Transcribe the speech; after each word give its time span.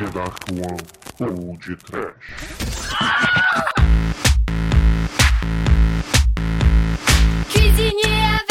The 0.00 0.10
Dark 0.14 0.48
One 0.52 0.78
ou 1.20 1.58
de 1.58 1.76
Trash. 1.76 2.14
Cuisinier 7.52 8.49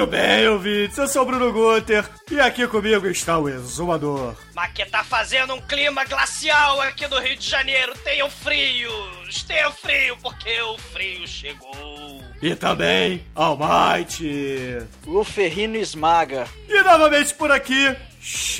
Muito 0.00 0.12
bem, 0.12 0.48
ouvintes. 0.48 0.96
Eu 0.96 1.06
sou 1.06 1.20
o 1.24 1.26
Bruno 1.26 1.52
Guter 1.52 2.08
e 2.30 2.40
aqui 2.40 2.66
comigo 2.66 3.06
está 3.06 3.36
o 3.36 3.50
Exumador. 3.50 4.34
Mas 4.54 4.72
que 4.72 4.86
tá 4.86 5.04
fazendo 5.04 5.52
um 5.52 5.60
clima 5.60 6.06
glacial 6.06 6.80
aqui 6.80 7.06
no 7.06 7.18
Rio 7.18 7.36
de 7.36 7.46
Janeiro. 7.46 7.92
Tenham 7.98 8.30
frios! 8.30 9.42
Tenham 9.46 9.70
frio, 9.70 10.16
porque 10.22 10.58
o 10.62 10.78
frio 10.78 11.28
chegou. 11.28 12.24
E 12.40 12.54
também 12.54 13.26
Almighty. 13.34 14.78
O 15.06 15.22
ferrino 15.22 15.76
esmaga. 15.76 16.48
E 16.66 16.82
novamente 16.82 17.34
por 17.34 17.52
aqui, 17.52 17.94
Sheldon. 18.22 18.56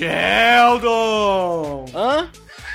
Hã? 1.95 2.31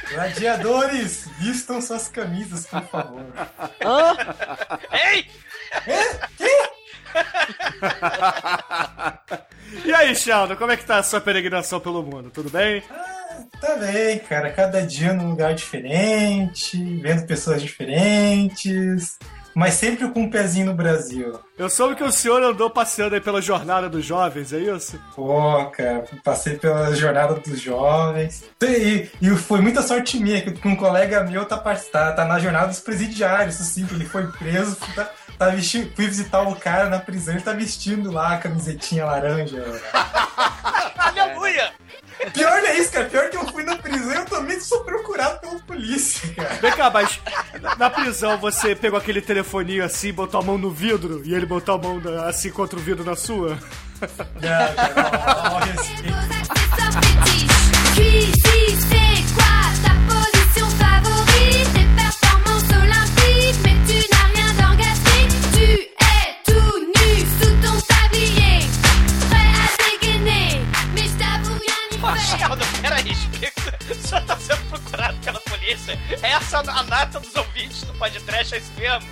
Gladiadores, 0.09 1.29
vistam 1.37 1.79
suas 1.79 2.07
camisas, 2.07 2.65
por 2.65 2.81
favor. 2.87 3.25
Hã? 3.85 4.17
Ei! 4.91 5.29
E 9.83 9.93
aí, 9.93 10.15
Sheldon, 10.15 10.55
como 10.55 10.71
é 10.71 10.77
que 10.77 10.85
tá 10.85 10.97
a 10.97 11.03
sua 11.03 11.19
peregrinação 11.19 11.79
pelo 11.79 12.01
mundo? 12.03 12.29
Tudo 12.29 12.49
bem? 12.49 12.81
Tá 13.59 13.75
bem, 13.75 14.19
cara. 14.19 14.51
Cada 14.51 14.81
dia 14.81 15.13
num 15.13 15.29
lugar 15.29 15.53
diferente, 15.53 16.77
vendo 17.01 17.25
pessoas 17.25 17.61
diferentes, 17.61 19.17
mas 19.55 19.75
sempre 19.75 20.07
com 20.09 20.21
um 20.21 20.29
pezinho 20.29 20.67
no 20.67 20.73
Brasil. 20.73 21.39
Eu 21.57 21.69
soube 21.69 21.95
que 21.95 22.03
o 22.03 22.11
senhor 22.11 22.43
andou 22.43 22.69
passeando 22.69 23.15
aí 23.15 23.21
pela 23.21 23.41
jornada 23.41 23.89
dos 23.89 24.03
jovens, 24.03 24.51
é 24.51 24.59
isso? 24.59 24.99
Pô, 25.15 25.65
cara, 25.67 26.03
passei 26.23 26.57
pela 26.57 26.93
jornada 26.93 27.35
dos 27.35 27.59
jovens. 27.59 28.43
E, 28.61 29.09
e 29.21 29.29
foi 29.31 29.61
muita 29.61 29.81
sorte 29.81 30.19
minha, 30.19 30.41
que 30.41 30.67
um 30.67 30.75
colega 30.75 31.23
meu 31.23 31.45
tá, 31.45 31.57
tá, 31.57 32.11
tá 32.11 32.25
na 32.25 32.39
jornada 32.39 32.67
dos 32.67 32.81
presidiários, 32.81 33.59
assim, 33.61 33.87
ele 33.91 34.05
foi 34.05 34.27
preso, 34.27 34.75
tá, 34.93 35.09
tá 35.37 35.49
vestindo, 35.49 35.91
fui 35.95 36.07
visitar 36.07 36.41
o 36.41 36.55
cara 36.55 36.89
na 36.89 36.99
prisão, 36.99 37.33
ele 37.33 37.43
tá 37.43 37.53
vestindo 37.53 38.11
lá 38.11 38.33
a 38.33 38.37
camisetinha 38.37 39.05
laranja. 39.05 39.63
Aleluia! 40.97 41.71
Pior 42.33 42.57
é 42.63 42.77
isso, 42.77 42.91
cara. 42.91 43.05
Pior 43.05 43.29
que 43.29 43.37
eu 43.37 43.45
fui 43.47 43.63
na 43.63 43.75
prisão 43.75 44.13
e 44.13 44.15
eu 44.15 44.25
também 44.25 44.59
sou 44.59 44.83
procurado 44.83 45.39
pela 45.39 45.59
polícia, 45.59 46.33
cara. 46.33 46.55
Vem 46.55 46.71
cá, 46.71 46.89
mas 46.89 47.19
na- 47.77 47.89
prisão 47.89 48.37
você 48.37 48.73
pegou 48.75 48.97
aquele 48.97 49.21
telefoninho 49.21 49.83
assim, 49.83 50.13
botou 50.13 50.39
a 50.39 50.43
mão 50.43 50.57
no 50.57 50.71
vidro 50.71 51.21
e 51.25 51.33
ele 51.33 51.45
botou 51.45 51.75
a 51.75 51.77
mão 51.77 52.01
assim 52.27 52.49
contra 52.49 52.79
o 52.79 52.81
vidro 52.81 53.03
na 53.03 53.15
sua? 53.15 53.59
Não, 53.99 54.75
cara, 54.75 54.93
não, 54.95 55.59
não, 58.99 59.04
polícia. 75.65 75.97
Essa 76.21 76.57
é 76.57 76.69
a 76.69 76.83
nata 76.83 77.19
dos 77.19 77.35
ouvintes 77.35 77.83
do 77.83 77.93
podcast, 77.95 78.53
é 78.53 78.57
isso 78.59 78.71
mesmo? 78.77 79.09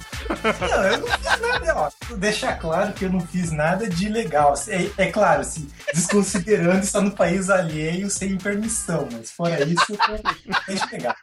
Não, 0.70 0.84
eu 0.84 0.98
não 1.00 1.08
fiz 1.08 1.42
nada, 1.42 1.76
ó. 1.76 2.16
Deixar 2.16 2.60
claro 2.60 2.94
que 2.94 3.06
eu 3.06 3.10
não 3.10 3.20
fiz 3.22 3.52
nada 3.52 3.90
de 3.90 4.06
ilegal. 4.06 4.54
É, 4.68 5.04
é 5.06 5.12
claro, 5.12 5.44
se 5.44 5.68
desconsiderando 5.94 6.84
estar 6.84 7.02
no 7.02 7.12
país 7.12 7.50
alheio 7.50 8.10
sem 8.10 8.38
permissão, 8.38 9.10
mas 9.12 9.32
fora 9.32 9.64
isso, 9.64 9.98
é 10.68 10.74
de 10.74 10.88
pegar. 10.88 11.18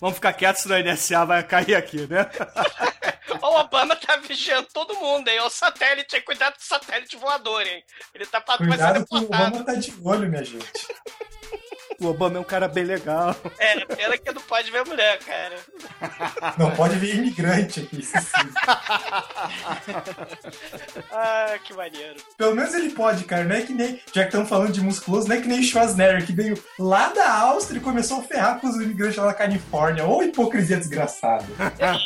Vamos 0.00 0.16
ficar 0.16 0.32
quietos, 0.32 0.62
senão 0.62 0.76
a 0.76 0.82
NSA 0.82 1.24
vai 1.26 1.42
cair 1.42 1.76
aqui, 1.76 2.06
né? 2.08 2.28
O 3.42 3.60
Obama 3.60 3.96
tá 3.96 4.16
vigiando 4.16 4.68
todo 4.72 4.94
mundo, 4.96 5.28
hein? 5.28 5.40
O 5.40 5.48
satélite, 5.48 6.16
hein? 6.16 6.22
Cuidado 6.26 6.54
com 6.54 6.60
o 6.60 6.64
satélite 6.64 7.16
voador, 7.16 7.64
hein? 7.66 7.82
Ele 8.12 8.26
tá 8.26 8.40
pra 8.40 8.58
Cuidado 8.58 9.06
que 9.06 9.14
o. 9.14 9.22
Obama 9.22 9.64
tá 9.64 9.74
de 9.74 9.94
olho, 10.02 10.28
minha 10.28 10.44
gente. 10.44 10.68
O 12.00 12.06
Obama 12.06 12.38
é 12.38 12.40
um 12.40 12.44
cara 12.44 12.66
bem 12.66 12.84
legal. 12.84 13.36
É, 13.58 13.84
pena 13.84 14.16
que 14.16 14.32
não 14.32 14.40
pode 14.42 14.70
ver 14.70 14.84
mulher, 14.86 15.18
cara. 15.18 15.56
Não 16.56 16.70
pode 16.70 16.96
ver 16.98 17.14
imigrante 17.16 17.80
aqui. 17.80 18.00
isso 18.00 18.12
sim. 18.18 18.50
Ah, 21.12 21.58
que 21.64 21.74
maneiro. 21.74 22.16
Pelo 22.36 22.54
menos 22.54 22.72
ele 22.74 22.90
pode, 22.90 23.24
cara. 23.24 23.44
Não 23.44 23.54
é 23.56 23.62
que 23.62 23.72
nem. 23.72 24.00
Já 24.12 24.22
que 24.22 24.28
estamos 24.28 24.48
falando 24.48 24.72
de 24.72 24.80
musculoso, 24.80 25.28
não 25.28 25.36
é 25.36 25.40
que 25.40 25.48
nem 25.48 25.60
o 25.60 25.62
Schwarzenegger, 25.62 26.24
que 26.26 26.32
veio 26.32 26.62
lá 26.78 27.08
da 27.08 27.30
Áustria 27.32 27.78
e 27.78 27.82
começou 27.82 28.20
a 28.20 28.22
ferrar 28.22 28.60
com 28.60 28.68
os 28.68 28.76
imigrantes 28.76 29.16
lá 29.16 29.26
na 29.26 29.34
Califórnia. 29.34 30.04
Ou 30.04 30.22
hipocrisia 30.22 30.76
desgraçada. 30.78 31.44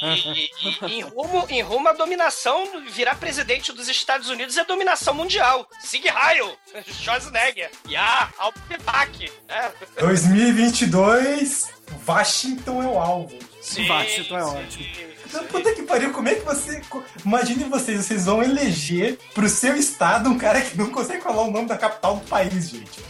E, 0.02 0.48
e- 0.48 0.50
e 0.88 0.94
em, 0.98 1.02
rumo, 1.02 1.46
em 1.48 1.62
rumo 1.62 1.88
à 1.88 1.92
dominação, 1.92 2.82
virar 2.90 3.14
presidente 3.16 3.72
dos 3.72 3.88
Estados 3.88 4.28
Unidos 4.28 4.56
é 4.56 4.64
dominação 4.64 5.14
mundial. 5.14 5.68
Sig 5.80 6.04
Heil, 6.08 6.56
Schwarzenegger. 6.86 7.70
Ya, 7.88 8.28
Alpeback. 8.38 9.30
É, 9.48 9.70
2022, 9.98 11.68
Washington 12.06 12.82
é 12.82 12.86
o 12.86 12.98
alvo. 12.98 13.38
sim, 13.60 13.88
Washington 13.88 14.38
é 14.38 14.42
sim. 14.42 14.48
ótimo. 14.48 15.14
Então, 15.34 15.46
puta 15.46 15.74
que 15.74 15.82
pariu, 15.82 16.12
como 16.12 16.28
é 16.28 16.36
que 16.36 16.44
você. 16.44 16.80
Imagine 17.26 17.64
vocês, 17.64 18.04
vocês 18.04 18.26
vão 18.26 18.40
eleger 18.40 19.18
pro 19.34 19.48
seu 19.48 19.74
estado 19.74 20.30
um 20.30 20.38
cara 20.38 20.60
que 20.60 20.78
não 20.78 20.90
consegue 20.90 21.22
falar 21.22 21.42
o 21.42 21.50
nome 21.50 21.66
da 21.66 21.76
capital 21.76 22.18
do 22.18 22.26
país, 22.26 22.70
gente. 22.70 23.02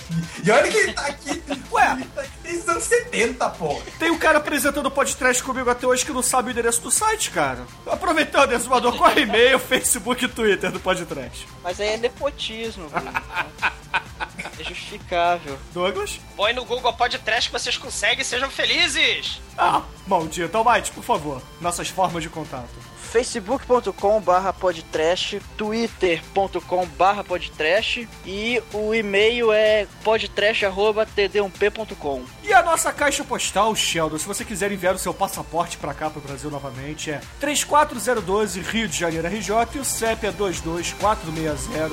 E, 0.43 0.51
olha 0.51 0.71
que 0.71 0.77
ele 0.77 0.93
tá 0.95 1.07
aqui. 1.07 1.43
Ué. 1.71 1.93
Ele 1.93 2.05
tá 2.15 2.23
aqui 2.23 2.31
desde 2.43 2.61
os 2.61 2.69
anos 2.69 2.85
70, 2.85 3.51
porra. 3.51 3.83
Tem 3.99 4.11
um 4.11 4.19
cara 4.19 4.39
apresentando 4.39 4.87
o 4.87 4.91
podcast 4.91 5.43
comigo 5.43 5.69
até 5.69 5.87
hoje 5.87 6.07
que 6.07 6.13
não 6.13 6.23
sabe 6.23 6.49
o 6.49 6.53
endereço 6.53 6.81
do 6.81 6.91
site, 6.91 7.31
cara. 7.31 7.67
Aproveitando, 7.87 8.53
Exumador, 8.53 8.97
corre 8.97 9.23
e-mail, 9.23 9.59
Facebook 9.59 10.25
e 10.25 10.29
Twitter 10.29 10.73
do 10.73 10.81
podcast. 10.81 11.47
Mas 11.63 11.79
aí 11.79 11.89
é 11.89 11.97
nepotismo, 11.99 12.89
Bruno. 12.89 13.13
É 14.59 14.65
justificável. 14.65 15.59
Douglas? 15.73 16.21
Põe 16.37 16.53
no 16.53 16.65
Google 16.65 16.93
Podcast 16.93 17.49
que 17.49 17.53
vocês 17.59 17.77
conseguem, 17.77 18.25
sejam 18.25 18.51
felizes. 18.51 19.41
Ah, 19.57 19.83
maldito. 20.07 20.57
Almighty, 20.57 20.93
por 20.93 21.03
favor, 21.03 21.43
nossas 21.61 21.89
formas 21.89 22.23
de 22.23 22.29
contato. 22.29 22.69
facebook.com 23.15 24.21
barra 24.21 24.53
podtrash, 24.53 25.41
twitter.com 25.57 26.85
barra 26.99 27.23
podtrash 27.23 28.09
e 28.27 28.61
o 28.73 28.93
e-mail 28.93 29.53
é 29.53 29.87
podtrash.td1p.com 30.03 32.25
E 32.43 32.53
a 32.53 32.61
nossa 32.61 32.93
caixa 32.93 33.23
postal, 33.23 33.77
Sheldon, 33.77 34.19
se 34.19 34.27
você 34.27 34.45
quiser 34.45 34.73
enviar 34.73 34.97
o 34.97 34.99
seu 34.99 35.15
passaporte 35.15 35.79
pra 35.79 35.95
cá, 35.95 36.11
pro 36.11 36.21
Brasil 36.21 36.51
novamente, 36.51 37.13
é 37.13 37.21
34012 37.39 38.61
Rio 38.63 38.89
de 38.89 38.99
Janeiro 38.99 39.29
RJ 39.29 39.77
e 39.77 39.79
o 39.79 39.85
CEP 39.85 40.27
é 40.27 40.33
22460-970. 40.33 41.93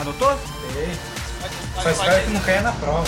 Anotou? 0.00 0.38
Só 1.82 1.90
espero 1.90 2.24
que 2.24 2.30
não 2.30 2.40
caia 2.40 2.62
na 2.62 2.72
prova. 2.72 3.04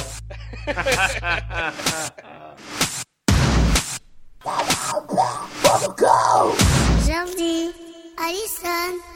Jordi, 7.06 7.72
Alison. 8.18 9.14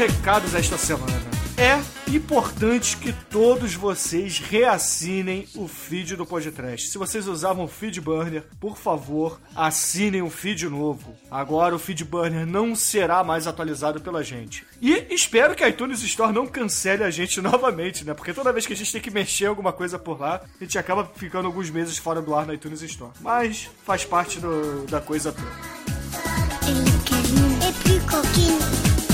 Recados 0.00 0.54
esta 0.54 0.78
semana. 0.78 1.20
é 1.58 1.78
importante 2.10 2.96
que 2.96 3.12
todos 3.12 3.74
vocês 3.74 4.38
reassinem 4.38 5.46
o 5.54 5.68
feed 5.68 6.16
do 6.16 6.24
podcast. 6.24 6.88
Se 6.88 6.96
vocês 6.96 7.28
usavam 7.28 7.66
o 7.66 7.68
feed 7.68 8.00
burner, 8.00 8.44
por 8.58 8.78
favor, 8.78 9.38
assinem 9.54 10.22
um 10.22 10.30
feed 10.30 10.66
novo. 10.70 11.14
Agora 11.30 11.74
o 11.74 11.78
feed 11.78 12.02
burner 12.02 12.46
não 12.46 12.74
será 12.74 13.22
mais 13.22 13.46
atualizado 13.46 14.00
pela 14.00 14.24
gente. 14.24 14.64
E 14.80 15.06
espero 15.10 15.54
que 15.54 15.62
a 15.62 15.68
iTunes 15.68 16.02
Store 16.02 16.32
não 16.32 16.46
cancele 16.46 17.04
a 17.04 17.10
gente 17.10 17.38
novamente, 17.42 18.02
né? 18.02 18.14
Porque 18.14 18.32
toda 18.32 18.54
vez 18.54 18.66
que 18.66 18.72
a 18.72 18.76
gente 18.76 18.90
tem 18.92 19.02
que 19.02 19.10
mexer 19.10 19.44
alguma 19.46 19.70
coisa 19.72 19.98
por 19.98 20.18
lá, 20.18 20.40
a 20.58 20.64
gente 20.64 20.78
acaba 20.78 21.04
ficando 21.14 21.44
alguns 21.44 21.68
meses 21.68 21.98
fora 21.98 22.22
do 22.22 22.34
ar 22.34 22.46
na 22.46 22.54
iTunes 22.54 22.80
Store. 22.80 23.12
Mas 23.20 23.68
faz 23.84 24.02
parte 24.06 24.40
do- 24.40 24.86
da 24.86 25.00
coisa 25.02 25.30
toda. 25.30 25.50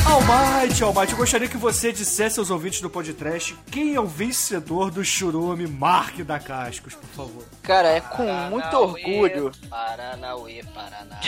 Almighty, 0.06 0.84
Almighty, 0.84 1.12
eu 1.12 1.18
gostaria 1.18 1.48
que 1.48 1.56
você 1.56 1.92
dissesse 1.92 2.38
aos 2.38 2.48
ouvintes 2.48 2.80
do 2.80 2.88
podcast 2.88 3.56
quem 3.70 3.94
é 3.96 4.00
o 4.00 4.06
vencedor 4.06 4.90
do 4.90 5.04
churume 5.04 5.66
Mark 5.66 6.18
da 6.18 6.38
Cascos, 6.38 6.94
por 6.94 7.08
favor. 7.08 7.44
Cara, 7.62 7.88
é 7.88 8.00
com 8.00 8.24
muito 8.48 8.76
orgulho. 8.76 9.50
Paranauê, 9.68 10.62
Paraná. 10.72 11.20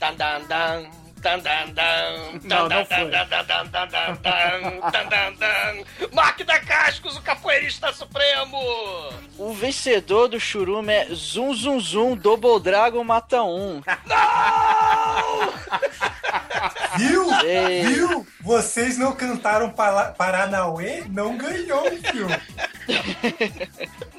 Dan, 0.00 0.14
dan, 0.18 0.40
dan. 0.48 1.03
Não, 1.24 1.40
Tan, 1.40 2.42
não 2.42 2.68
dan, 2.68 2.84
foi. 2.84 3.10
dan, 3.10 3.28
dan, 3.28 3.46
dan, 3.46 3.68
dan, 3.70 3.88
dan, 3.88 4.18
dan. 4.22 4.80
Tan, 4.92 5.08
dan, 5.08 5.34
dan. 5.36 5.84
Mark 6.12 6.44
da 6.44 6.60
Cascos, 6.60 7.16
o 7.16 7.22
capoeirista 7.22 7.90
supremo! 7.94 8.58
O 9.38 9.54
vencedor 9.54 10.28
do 10.28 10.38
churume 10.38 10.92
é 10.92 11.06
Zum 11.14 11.54
Zum 11.54 11.80
Zum 11.80 12.14
Double 12.14 12.60
Dragon 12.60 13.02
Mata 13.02 13.42
1. 13.42 13.82
Viu? 16.98 17.32
Ei. 17.42 17.82
Viu? 17.84 18.26
Vocês 18.42 18.98
não 18.98 19.12
cantaram 19.12 19.70
Paranauê? 19.70 21.04
Não 21.08 21.36
ganhou, 21.38 21.84
viu? 22.12 22.26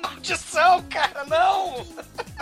Maldição, 0.01 0.84
cara, 0.90 1.24
não! 1.25 1.86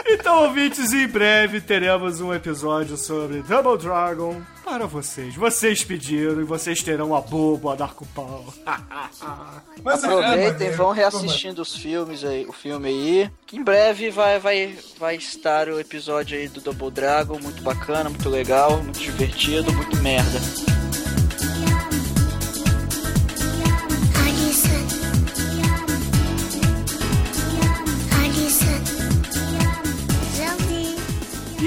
Então, 0.06 0.44
ouvintes, 0.44 0.92
em 0.94 1.08
breve 1.08 1.62
teremos 1.62 2.20
um 2.20 2.34
episódio 2.34 2.98
sobre 2.98 3.42
Double 3.42 3.78
Dragon 3.78 4.42
para 4.64 4.86
vocês. 4.86 5.36
Vocês 5.36 5.84
pediram 5.84 6.42
e 6.42 6.44
vocês 6.44 6.82
terão 6.84 7.16
a 7.16 7.22
boba 7.22 7.74
a 7.74 7.76
dar 7.76 7.94
com 7.94 8.06
pau. 8.08 8.46
Mas 9.84 10.04
é 10.04 10.08
Aproveitem, 10.08 10.52
maneiro. 10.52 10.78
vão 10.78 10.92
reassistindo 10.92 11.62
os 11.62 11.76
filmes 11.76 12.24
aí, 12.24 12.46
o 12.46 12.54
filme 12.54 12.88
aí. 12.90 13.32
Que 13.46 13.58
em 13.58 13.64
breve 13.64 14.10
vai, 14.10 14.40
vai, 14.40 14.76
vai 15.00 15.16
estar 15.16 15.68
o 15.70 15.80
episódio 15.80 16.38
aí 16.38 16.48
do 16.48 16.62
Double 16.62 16.92
Dragon, 16.92 17.40
muito 17.40 17.62
bacana, 17.62 18.10
muito 18.10 18.30
legal, 18.30 18.82
muito 18.84 19.00
divertido, 19.00 19.72
muito 19.74 19.96
merda. 19.98 20.40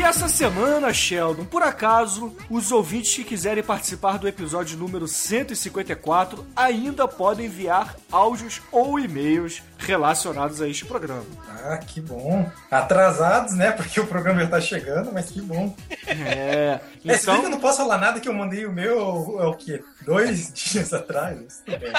Essa 0.06 0.28
semana, 0.28 0.92
Sheldon, 0.92 1.44
por 1.44 1.64
acaso, 1.64 2.32
os 2.48 2.70
ouvintes 2.70 3.12
que 3.16 3.24
quiserem 3.24 3.64
participar 3.64 4.20
do 4.20 4.28
episódio 4.28 4.78
número 4.78 5.08
154 5.08 6.46
ainda 6.54 7.08
podem 7.08 7.46
enviar 7.46 7.96
áudios 8.12 8.62
ou 8.70 9.00
e-mails 9.00 9.64
relacionados 9.78 10.60
a 10.60 10.68
este 10.68 10.84
programa. 10.84 11.24
Ah, 11.64 11.78
que 11.78 12.00
bom. 12.00 12.50
Atrasados, 12.70 13.54
né? 13.54 13.72
Porque 13.72 14.00
o 14.00 14.06
programa 14.06 14.40
já 14.42 14.48
tá 14.48 14.60
chegando, 14.60 15.12
mas 15.12 15.30
que 15.30 15.40
bom. 15.40 15.74
É, 16.06 16.80
É, 17.04 17.16
se 17.18 17.26
bem 17.26 17.34
que 17.36 17.40
eu 17.40 17.48
então, 17.48 17.50
não 17.50 17.60
posso 17.60 17.78
falar 17.78 17.98
nada 17.98 18.20
que 18.20 18.28
eu 18.28 18.34
mandei 18.34 18.66
o 18.66 18.72
meu, 18.72 19.38
é 19.40 19.46
o 19.46 19.54
quê? 19.54 19.82
Dois 20.04 20.50
dias 20.54 20.92
atrás? 20.92 21.36
Mas 21.40 21.62
tudo 21.64 21.78
bem. 21.78 21.92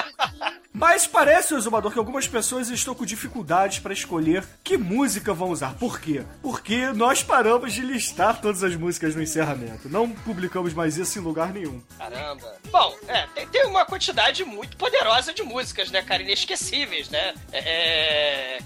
mas 0.72 1.06
parece, 1.06 1.54
Exumador, 1.54 1.92
que 1.92 1.98
algumas 1.98 2.26
pessoas 2.28 2.68
estão 2.70 2.94
com 2.94 3.04
dificuldades 3.04 3.78
para 3.78 3.92
escolher 3.92 4.44
que 4.62 4.76
música 4.76 5.32
vão 5.32 5.50
usar. 5.50 5.74
Por 5.74 6.00
quê? 6.00 6.22
Porque 6.42 6.86
nós 6.92 7.22
paramos 7.22 7.72
de 7.72 7.80
listar 7.82 8.40
todas 8.40 8.62
as 8.62 8.74
músicas 8.76 9.14
no 9.14 9.22
encerramento. 9.22 9.88
Não 9.88 10.10
publicamos 10.10 10.72
mais 10.74 10.96
isso 10.96 11.18
em 11.18 11.22
lugar 11.22 11.52
nenhum. 11.52 11.80
Caramba. 11.98 12.54
Bom, 12.70 12.94
é, 13.06 13.26
tem, 13.34 13.46
tem 13.48 13.66
uma 13.66 13.84
quantidade 13.84 14.44
muito 14.44 14.76
poderosa 14.76 15.32
de 15.32 15.42
músicas, 15.42 15.90
né, 15.90 16.02
cara? 16.02 16.22
Inesquecíveis, 16.22 17.08
né? 17.08 17.34
É, 17.52 17.67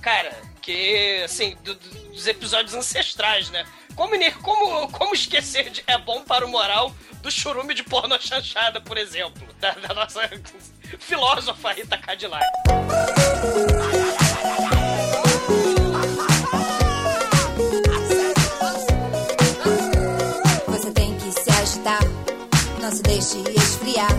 cara, 0.00 0.32
que, 0.60 1.22
assim, 1.25 1.56
do- 1.62 1.75
do- 1.75 2.10
dos 2.12 2.26
episódios 2.26 2.75
ancestrais, 2.75 3.50
né? 3.50 3.64
Como, 3.94 4.14
como, 4.40 4.88
como 4.90 5.14
esquecer 5.14 5.69
de 5.70 5.82
É 5.87 5.99
Bom 5.99 6.22
para 6.25 6.46
o 6.46 6.49
Moral 6.49 6.94
do 7.22 7.31
churume 7.31 7.75
de 7.75 7.82
porno 7.82 8.19
chanchada, 8.20 8.81
por 8.81 8.96
exemplo? 8.99 9.46
Da, 9.60 9.72
da 9.72 9.94
nossa 9.94 10.20
filósofa 10.99 11.72
Rita 11.72 11.96
Cadillac. 11.99 12.44
Você 20.66 20.90
tem 20.93 21.14
que 21.16 21.31
se 21.32 21.50
agitar, 21.50 22.00
não 22.81 22.90
se 22.90 23.02
deixe 23.02 23.38
esfriar. 23.56 24.10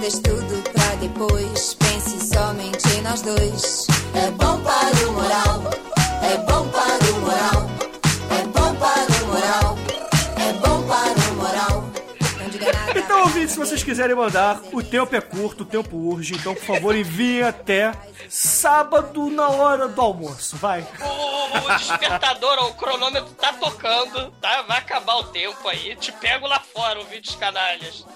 Deixe 0.00 0.20
tudo 0.20 0.62
pra 0.72 0.94
depois, 0.96 1.74
pense 1.74 2.28
somente 2.34 2.88
em 2.96 3.02
nós 3.02 3.22
dois. 3.22 3.86
É 4.14 4.30
bom 4.30 4.60
para 4.60 5.08
o 5.08 5.12
moral, 5.12 5.62
é 6.22 6.36
bom 6.38 6.68
para 6.68 7.04
o 7.10 7.20
moral, 7.20 7.70
é 8.30 8.42
bom 8.46 8.74
para 8.76 9.22
o 9.22 9.26
moral, 9.26 9.78
é 10.38 10.52
bom 10.52 10.82
para 10.86 11.30
o 11.30 11.34
moral. 11.36 11.90
Então, 12.94 13.22
ouvintes, 13.22 13.50
se 13.52 13.58
vocês 13.58 13.82
quiserem 13.82 14.14
mandar, 14.14 14.60
o 14.72 14.82
tempo 14.82 15.14
é 15.16 15.20
curto, 15.20 15.62
o 15.62 15.66
tempo 15.66 15.96
urge, 15.96 16.34
então, 16.34 16.54
por 16.54 16.64
favor, 16.64 16.94
enviem 16.94 17.42
até 17.42 17.92
sábado 18.64 19.28
na 19.28 19.46
hora 19.50 19.86
do 19.86 20.00
almoço, 20.00 20.56
vai. 20.56 20.80
O, 20.80 21.66
o 21.66 21.76
despertador, 21.76 22.64
o 22.64 22.72
cronômetro 22.72 23.30
tá 23.34 23.52
tocando, 23.52 24.30
tá? 24.40 24.62
Vai 24.62 24.78
acabar 24.78 25.16
o 25.16 25.24
tempo 25.24 25.68
aí. 25.68 25.94
Te 25.96 26.10
pego 26.12 26.46
lá 26.46 26.58
fora, 26.58 26.98
ouvintes 26.98 27.34
canalhas. 27.34 28.06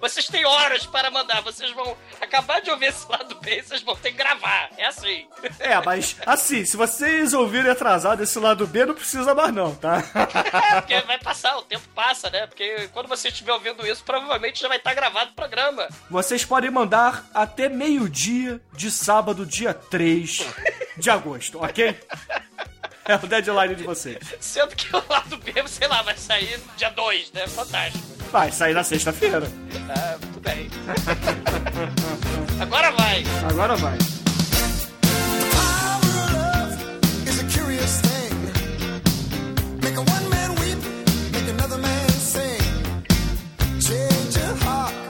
Vocês 0.00 0.26
têm 0.26 0.46
horas 0.46 0.86
para 0.86 1.10
mandar. 1.10 1.42
Vocês 1.42 1.70
vão 1.72 1.94
acabar 2.22 2.62
de 2.62 2.70
ouvir 2.70 2.86
esse 2.86 3.06
lado 3.06 3.34
B, 3.34 3.62
vocês 3.62 3.82
vão 3.82 3.96
ter 3.96 4.12
que 4.12 4.16
gravar. 4.16 4.70
É 4.78 4.86
assim. 4.86 5.26
É, 5.58 5.78
mas 5.84 6.16
assim, 6.24 6.64
se 6.64 6.74
vocês 6.74 7.34
ouvirem 7.34 7.70
atrasado 7.70 8.22
esse 8.22 8.38
lado 8.38 8.66
B, 8.66 8.86
não 8.86 8.94
precisa 8.94 9.34
mais 9.34 9.52
não, 9.52 9.74
tá? 9.74 10.02
É, 10.72 10.80
porque 10.80 11.00
vai 11.02 11.18
passar, 11.18 11.56
o 11.58 11.62
tempo 11.62 11.86
passa, 11.94 12.30
né? 12.30 12.46
Porque 12.46 12.88
quando 12.94 13.08
você 13.08 13.28
estiver 13.28 13.52
ouvindo 13.52 13.86
isso, 13.86 14.02
provavelmente 14.04 14.60
já 14.60 14.68
vai 14.68 14.78
estar 14.78 14.94
gravado 14.94 15.32
o 15.32 15.34
programa. 15.34 15.86
Vocês 16.10 16.46
podem 16.46 16.70
mandar 16.70 17.26
até 17.34 17.68
meio-dia 17.68 18.58
de 18.72 18.90
sábado, 18.90 19.44
dia 19.44 19.74
3 19.74 19.97
de 20.96 21.10
agosto, 21.10 21.62
ok? 21.62 21.96
É 23.08 23.14
o 23.14 23.26
deadline 23.26 23.74
de 23.74 23.84
vocês. 23.84 24.18
Sendo 24.38 24.76
que 24.76 24.94
o 24.94 25.02
lado 25.08 25.38
B, 25.38 25.52
sei 25.66 25.88
lá, 25.88 26.02
vai 26.02 26.16
sair 26.16 26.60
dia 26.76 26.90
2, 26.90 27.32
né? 27.32 27.46
Fantástico. 27.46 28.04
Vai 28.30 28.52
sair 28.52 28.74
na 28.74 28.84
sexta-feira. 28.84 29.50
Ah, 29.88 30.18
tudo 30.20 30.40
bem. 30.40 30.68
Agora 32.60 32.90
vai. 32.90 33.24
Agora 33.48 33.76
vai. 33.76 33.96
is 37.26 37.42
a 37.42 37.58
curious 37.58 38.00
thing. 38.02 38.34
Make 39.80 39.96
a 39.96 40.02
one 40.02 40.30
man 40.30 40.54
weep, 40.56 40.78
make 41.32 41.48
another 41.48 41.78
man 41.78 42.08
sing. 42.10 42.60
Change 43.80 44.36
your 44.36 44.54
heart 44.56 45.07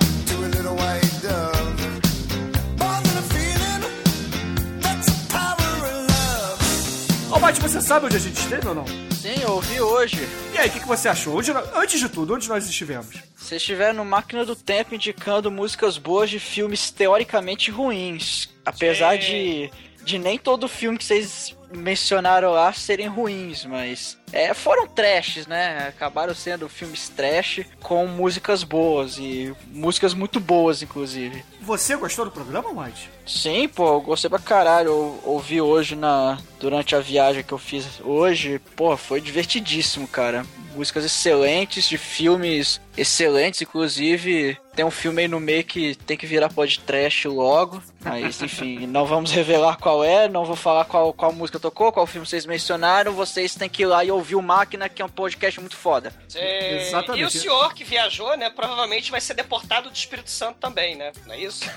Almighty, 7.48 7.62
você 7.62 7.80
sabe 7.80 8.04
onde 8.04 8.16
a 8.16 8.20
gente 8.20 8.36
esteve 8.36 8.68
ou 8.68 8.74
não? 8.74 8.84
Sim, 9.10 9.40
eu 9.40 9.52
ouvi 9.52 9.80
hoje. 9.80 10.18
E 10.52 10.58
aí, 10.58 10.68
o 10.68 10.70
que, 10.70 10.80
que 10.80 10.86
você 10.86 11.08
achou? 11.08 11.38
Onde 11.38 11.50
antes 11.74 11.98
de 11.98 12.06
tudo, 12.06 12.34
onde 12.34 12.46
nós 12.46 12.68
estivemos? 12.68 13.16
Você 13.34 13.56
estiver 13.56 13.94
no 13.94 14.04
Máquina 14.04 14.44
do 14.44 14.54
Tempo 14.54 14.94
indicando 14.94 15.50
músicas 15.50 15.96
boas 15.96 16.28
de 16.28 16.38
filmes 16.38 16.90
teoricamente 16.90 17.70
ruins. 17.70 18.50
Apesar 18.66 19.14
Sim. 19.14 19.20
de, 19.20 19.70
de 20.04 20.18
nem 20.18 20.36
todo 20.36 20.68
filme 20.68 20.98
que 20.98 21.04
vocês 21.06 21.56
mencionaram 21.72 22.50
lá 22.52 22.72
serem 22.72 23.06
ruins, 23.06 23.64
mas 23.64 24.18
é, 24.32 24.52
foram 24.54 24.86
trashes, 24.86 25.46
né? 25.46 25.88
Acabaram 25.88 26.34
sendo 26.34 26.68
filmes 26.68 27.08
trash 27.08 27.60
com 27.80 28.06
músicas 28.06 28.62
boas 28.62 29.18
e 29.18 29.54
músicas 29.70 30.14
muito 30.14 30.40
boas, 30.40 30.82
inclusive. 30.82 31.44
Você 31.60 31.96
gostou 31.96 32.24
do 32.24 32.30
programa, 32.30 32.68
Almighty? 32.68 33.10
Sim, 33.26 33.68
pô, 33.68 33.94
eu 33.94 34.00
gostei 34.00 34.30
pra 34.30 34.38
caralho. 34.38 34.88
Eu 34.88 35.20
ouvi 35.24 35.60
hoje 35.60 35.94
na 35.94 36.38
durante 36.58 36.96
a 36.96 37.00
viagem 37.00 37.42
que 37.42 37.52
eu 37.52 37.58
fiz 37.58 38.00
hoje. 38.02 38.60
Pô, 38.74 38.96
foi 38.96 39.20
divertidíssimo, 39.20 40.08
cara. 40.08 40.44
Músicas 40.74 41.04
excelentes, 41.04 41.88
de 41.88 41.98
filmes 41.98 42.80
excelentes, 42.96 43.62
inclusive. 43.62 44.56
Tem 44.74 44.84
um 44.84 44.90
filme 44.90 45.22
aí 45.22 45.28
no 45.28 45.40
meio 45.40 45.64
que 45.64 45.94
tem 45.94 46.16
que 46.16 46.26
virar 46.26 46.48
podcast 46.48 47.26
logo. 47.26 47.82
Mas, 48.02 48.40
enfim, 48.42 48.86
não 48.86 49.04
vamos 49.04 49.30
revelar 49.32 49.76
qual 49.76 50.04
é, 50.04 50.28
não 50.28 50.44
vou 50.44 50.56
falar 50.56 50.84
qual, 50.84 51.12
qual 51.12 51.32
música 51.32 51.57
música 51.58 51.60
tocou, 51.60 51.92
qual 51.92 52.06
filme 52.06 52.26
vocês 52.26 52.46
mencionaram, 52.46 53.12
vocês 53.12 53.54
têm 53.54 53.68
que 53.68 53.82
ir 53.82 53.86
lá 53.86 54.04
e 54.04 54.10
ouvir 54.10 54.36
o 54.36 54.42
Máquina, 54.42 54.88
que 54.88 55.02
é 55.02 55.04
um 55.04 55.08
podcast 55.08 55.60
muito 55.60 55.76
foda. 55.76 56.12
É, 56.34 56.88
Exatamente. 56.88 57.22
E 57.22 57.24
o 57.24 57.30
senhor 57.30 57.74
que 57.74 57.84
viajou, 57.84 58.36
né, 58.36 58.48
provavelmente 58.48 59.10
vai 59.10 59.20
ser 59.20 59.34
deportado 59.34 59.90
do 59.90 59.94
Espírito 59.94 60.30
Santo 60.30 60.58
também, 60.58 60.96
né? 60.96 61.12
Não 61.26 61.34
é 61.34 61.40
isso? 61.40 61.68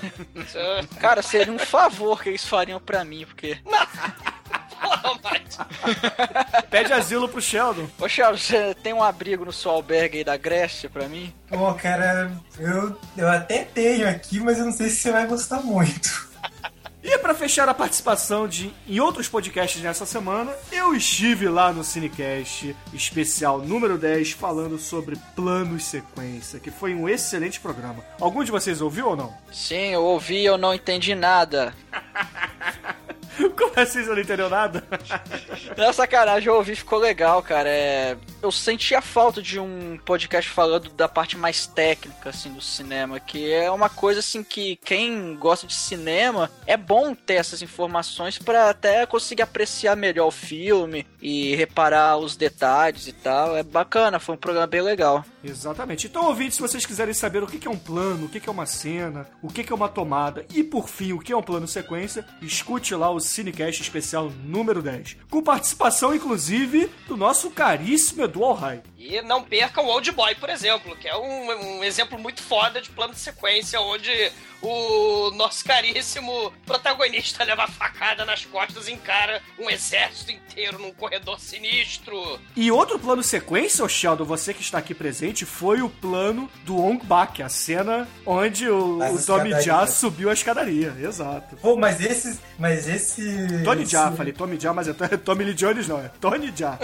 Cara, 1.00 1.20
seria 1.20 1.52
um 1.52 1.58
favor 1.58 2.22
que 2.22 2.30
eles 2.30 2.44
fariam 2.46 2.80
pra 2.80 3.04
mim, 3.04 3.26
porque... 3.26 3.58
Porra. 4.82 5.30
Pede 6.68 6.92
asilo 6.92 7.28
pro 7.28 7.40
Sheldon. 7.40 7.88
Ô, 8.00 8.08
Charles, 8.08 8.42
você 8.42 8.74
tem 8.74 8.92
um 8.92 9.02
abrigo 9.02 9.44
no 9.44 9.52
seu 9.52 9.70
albergue 9.70 10.18
aí 10.18 10.24
da 10.24 10.36
Grécia 10.36 10.90
pra 10.90 11.08
mim? 11.08 11.32
Pô, 11.48 11.72
cara, 11.74 12.32
eu, 12.58 12.98
eu 13.16 13.28
até 13.28 13.64
tenho 13.64 14.08
aqui, 14.08 14.40
mas 14.40 14.58
eu 14.58 14.64
não 14.64 14.72
sei 14.72 14.88
se 14.88 14.96
você 14.96 15.12
vai 15.12 15.26
gostar 15.26 15.62
muito. 15.62 16.30
E 17.02 17.18
pra 17.18 17.34
fechar 17.34 17.68
a 17.68 17.74
participação 17.74 18.46
de 18.46 18.72
em 18.86 19.00
outros 19.00 19.28
podcasts 19.28 19.82
nessa 19.82 20.06
semana, 20.06 20.54
eu 20.70 20.94
estive 20.94 21.48
lá 21.48 21.72
no 21.72 21.82
Cinecast 21.82 22.76
especial 22.92 23.58
número 23.58 23.98
10 23.98 24.32
falando 24.32 24.78
sobre 24.78 25.16
planos 25.34 25.84
sequência, 25.84 26.60
que 26.60 26.70
foi 26.70 26.94
um 26.94 27.08
excelente 27.08 27.58
programa. 27.58 28.04
Algum 28.20 28.44
de 28.44 28.52
vocês 28.52 28.80
ouviu 28.80 29.08
ou 29.08 29.16
não? 29.16 29.34
Sim, 29.52 29.92
eu 29.92 30.04
ouvi 30.04 30.42
e 30.42 30.44
eu 30.44 30.56
não 30.56 30.72
entendi 30.72 31.14
nada. 31.14 31.74
Como 33.56 33.72
assim 33.76 34.04
você 34.04 34.10
não 34.10 34.20
entendeu 34.20 34.48
nada? 34.48 34.84
Não, 35.76 35.92
sacanagem, 35.92 36.48
eu 36.48 36.54
ouvi, 36.54 36.76
ficou 36.76 36.98
legal, 36.98 37.42
cara. 37.42 37.68
É... 37.68 38.16
Eu 38.42 38.50
senti 38.50 38.92
a 38.92 39.00
falta 39.00 39.40
de 39.40 39.60
um 39.60 39.96
podcast 40.04 40.50
falando 40.50 40.90
da 40.90 41.06
parte 41.06 41.38
mais 41.38 41.64
técnica, 41.64 42.30
assim, 42.30 42.52
do 42.52 42.60
cinema, 42.60 43.20
que 43.20 43.52
é 43.52 43.70
uma 43.70 43.88
coisa, 43.88 44.18
assim, 44.18 44.42
que 44.42 44.74
quem 44.84 45.36
gosta 45.36 45.64
de 45.64 45.74
cinema, 45.74 46.50
é 46.66 46.76
bom 46.76 47.14
ter 47.14 47.34
essas 47.34 47.62
informações 47.62 48.40
pra 48.40 48.68
até 48.68 49.06
conseguir 49.06 49.42
apreciar 49.42 49.94
melhor 49.94 50.26
o 50.26 50.32
filme 50.32 51.06
e 51.20 51.54
reparar 51.54 52.16
os 52.16 52.34
detalhes 52.34 53.06
e 53.06 53.12
tal. 53.12 53.56
É 53.56 53.62
bacana, 53.62 54.18
foi 54.18 54.34
um 54.34 54.38
programa 54.38 54.66
bem 54.66 54.82
legal. 54.82 55.24
Exatamente. 55.44 56.08
Então, 56.08 56.26
ouvintes, 56.26 56.56
se 56.56 56.62
vocês 56.62 56.84
quiserem 56.84 57.14
saber 57.14 57.44
o 57.44 57.46
que 57.46 57.68
é 57.68 57.70
um 57.70 57.78
plano, 57.78 58.26
o 58.26 58.28
que 58.28 58.48
é 58.48 58.52
uma 58.52 58.66
cena, 58.66 59.28
o 59.40 59.48
que 59.48 59.62
que 59.62 59.72
é 59.72 59.76
uma 59.76 59.88
tomada 59.88 60.44
e, 60.52 60.64
por 60.64 60.88
fim, 60.88 61.12
o 61.12 61.20
que 61.20 61.32
é 61.32 61.36
um 61.36 61.42
plano 61.42 61.68
sequência, 61.68 62.26
escute 62.40 62.92
lá 62.96 63.08
o 63.08 63.20
Cinecast 63.20 63.82
especial 63.82 64.32
número 64.44 64.82
10. 64.82 65.18
Com 65.30 65.40
participação, 65.42 66.12
inclusive, 66.12 66.90
do 67.06 67.16
nosso 67.16 67.48
caríssimo 67.48 68.31
Edu 68.32 68.44
Alhai. 68.44 68.82
E 68.98 69.20
não 69.22 69.42
percam 69.42 69.84
o 69.84 69.88
Old 69.88 70.10
Boy, 70.12 70.34
por 70.36 70.48
exemplo, 70.48 70.96
que 70.96 71.08
é 71.08 71.16
um, 71.16 71.78
um 71.78 71.84
exemplo 71.84 72.18
muito 72.18 72.42
foda 72.42 72.80
de 72.80 72.90
plano 72.90 73.12
de 73.14 73.20
sequência, 73.20 73.80
onde 73.80 74.10
o 74.62 75.32
nosso 75.32 75.64
caríssimo 75.64 76.52
protagonista 76.64 77.42
leva 77.42 77.66
facada 77.66 78.24
nas 78.24 78.44
costas 78.44 78.86
e 78.86 78.92
encara 78.92 79.42
um 79.58 79.68
exército 79.68 80.30
inteiro 80.30 80.78
num 80.78 80.92
corredor 80.92 81.40
sinistro. 81.40 82.38
E 82.56 82.70
outro 82.70 82.96
plano 82.98 83.22
sequência, 83.24 83.84
ô 83.84 83.88
Sheldon, 83.88 84.24
você 84.24 84.54
que 84.54 84.62
está 84.62 84.78
aqui 84.78 84.94
presente, 84.94 85.44
foi 85.44 85.82
o 85.82 85.88
plano 85.90 86.48
do 86.64 86.78
Ong 86.80 87.04
Bak, 87.04 87.42
a 87.42 87.48
cena 87.48 88.08
onde 88.24 88.68
o, 88.68 88.98
o 88.98 89.22
Tommy. 89.26 89.60
Jaa 89.62 89.86
subiu 89.88 90.30
a 90.30 90.32
escadaria. 90.32 90.94
Exato. 91.00 91.56
Pô, 91.56 91.76
mas 91.76 92.00
esses. 92.00 92.38
Mas 92.58 92.86
esse. 92.88 93.22
Tony 93.64 93.84
Jaa, 93.84 94.08
esse- 94.08 94.16
falei 94.16 94.32
Tommy 94.32 94.58
Jaa, 94.60 94.72
mas 94.72 94.86
é 94.88 94.92
to- 94.92 95.18
Tommy 95.18 95.44
Lee 95.44 95.54
Jones 95.54 95.88
não, 95.88 95.98
é 95.98 96.08
Tony 96.20 96.52
Jaa. 96.56 96.78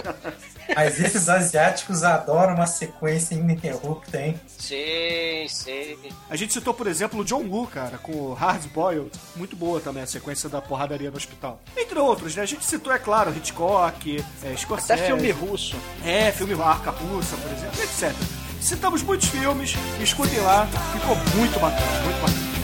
Mas 0.75 0.99
esses 0.99 1.29
asiáticos 1.39 2.03
adoram 2.03 2.55
uma 2.55 2.67
sequência 2.67 3.35
ininterrupta, 3.35 4.21
hein? 4.21 4.39
Sim, 4.47 5.47
sim. 5.47 5.97
A 6.29 6.35
gente 6.35 6.53
citou, 6.53 6.73
por 6.73 6.87
exemplo, 6.87 7.21
o 7.21 7.25
John 7.25 7.43
Woo, 7.47 7.67
cara, 7.67 7.97
com 7.97 8.11
o 8.11 8.33
Hard 8.33 8.67
Boiled. 8.67 9.11
Muito 9.35 9.55
boa 9.55 9.79
também 9.79 10.03
a 10.03 10.07
sequência 10.07 10.49
da 10.49 10.61
porradaria 10.61 11.09
no 11.09 11.17
hospital. 11.17 11.61
Entre 11.75 11.97
outros, 11.97 12.35
né? 12.35 12.43
A 12.43 12.45
gente 12.45 12.65
citou, 12.65 12.93
é 12.93 12.99
claro, 12.99 13.35
Hitchcock, 13.35 14.23
é, 14.43 14.55
Scorsese. 14.55 14.93
Até 14.93 15.07
filme 15.07 15.31
russo. 15.31 15.75
É, 16.05 16.31
filme 16.31 16.53
Arca 16.61 16.91
Russa, 16.91 17.35
por 17.37 17.51
exemplo, 17.51 17.81
etc. 17.81 18.13
Citamos 18.61 19.01
muitos 19.01 19.29
filmes, 19.29 19.73
escutem 20.01 20.39
lá, 20.41 20.67
ficou 20.93 21.15
muito 21.37 21.59
bacana, 21.59 22.01
muito 22.03 22.21
bacana. 22.21 22.58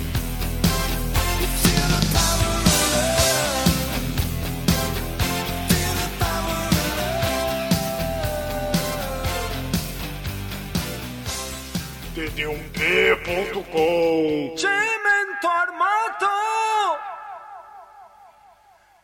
td1p.com 12.35 14.55
Cimentormato 14.57 16.27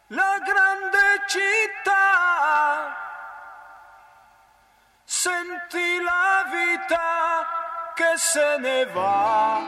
La 0.07 0.37
grande 0.45 0.97
città 1.27 2.93
Senti 5.05 6.01
la 6.03 6.43
vita 6.51 7.47
che 7.95 8.17
se 8.17 8.57
ne 8.59 8.85
va 8.87 9.61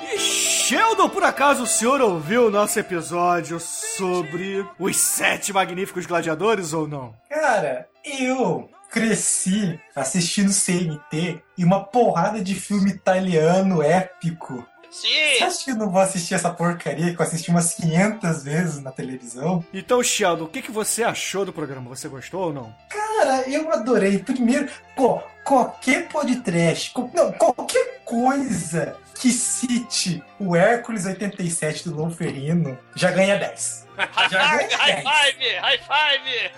E 0.00 0.18
Sheldon, 0.18 1.08
por 1.08 1.24
acaso 1.24 1.62
o 1.62 1.66
senhor 1.66 2.02
ouviu 2.02 2.48
o 2.48 2.50
nosso 2.50 2.78
episódio 2.78 3.58
sobre 3.58 4.68
os 4.78 4.96
sete 4.98 5.50
magníficos 5.52 6.04
gladiadores 6.04 6.74
ou 6.74 6.86
não? 6.86 7.14
Cara, 7.30 7.88
eu 8.04 8.68
cresci 8.92 9.80
assistindo 9.96 10.52
CNT 10.52 11.42
e 11.56 11.64
uma 11.64 11.82
porrada 11.82 12.42
de 12.42 12.54
filme 12.54 12.90
italiano 12.90 13.82
épico. 13.82 14.64
Você 14.90 15.08
Sim! 15.08 15.44
acha 15.44 15.64
que 15.64 15.70
eu 15.70 15.76
não 15.76 15.90
vou 15.90 16.02
assistir 16.02 16.34
essa 16.34 16.50
porcaria 16.52 17.14
que 17.14 17.18
eu 17.20 17.24
assisti 17.24 17.50
umas 17.50 17.74
500 17.74 18.44
vezes 18.44 18.82
na 18.82 18.92
televisão? 18.92 19.64
Então, 19.72 20.02
Sheldon, 20.02 20.44
o 20.44 20.48
que, 20.48 20.60
que 20.60 20.70
você 20.70 21.02
achou 21.02 21.46
do 21.46 21.52
programa? 21.52 21.88
Você 21.88 22.08
gostou 22.08 22.48
ou 22.48 22.52
não? 22.52 22.74
Cara, 22.90 23.48
eu 23.48 23.72
adorei. 23.72 24.18
Primeiro, 24.18 24.68
pô, 24.94 25.18
qualquer 25.44 26.08
podcast, 26.08 26.92
não, 27.14 27.32
qualquer 27.32 28.02
coisa 28.04 28.98
que 29.22 29.30
cite 29.30 30.20
o 30.36 30.56
Hércules 30.56 31.06
87 31.06 31.88
do 31.88 31.94
Lou 31.94 32.10
Ferrino 32.10 32.76
já 32.96 33.12
ganha 33.12 33.38
10. 33.38 33.86
Já 34.28 34.42
High 34.42 34.66
ganha 34.66 34.76
high 34.76 34.94
10. 34.94 35.04
five! 35.04 35.56
High 35.60 35.78
five! 35.78 36.50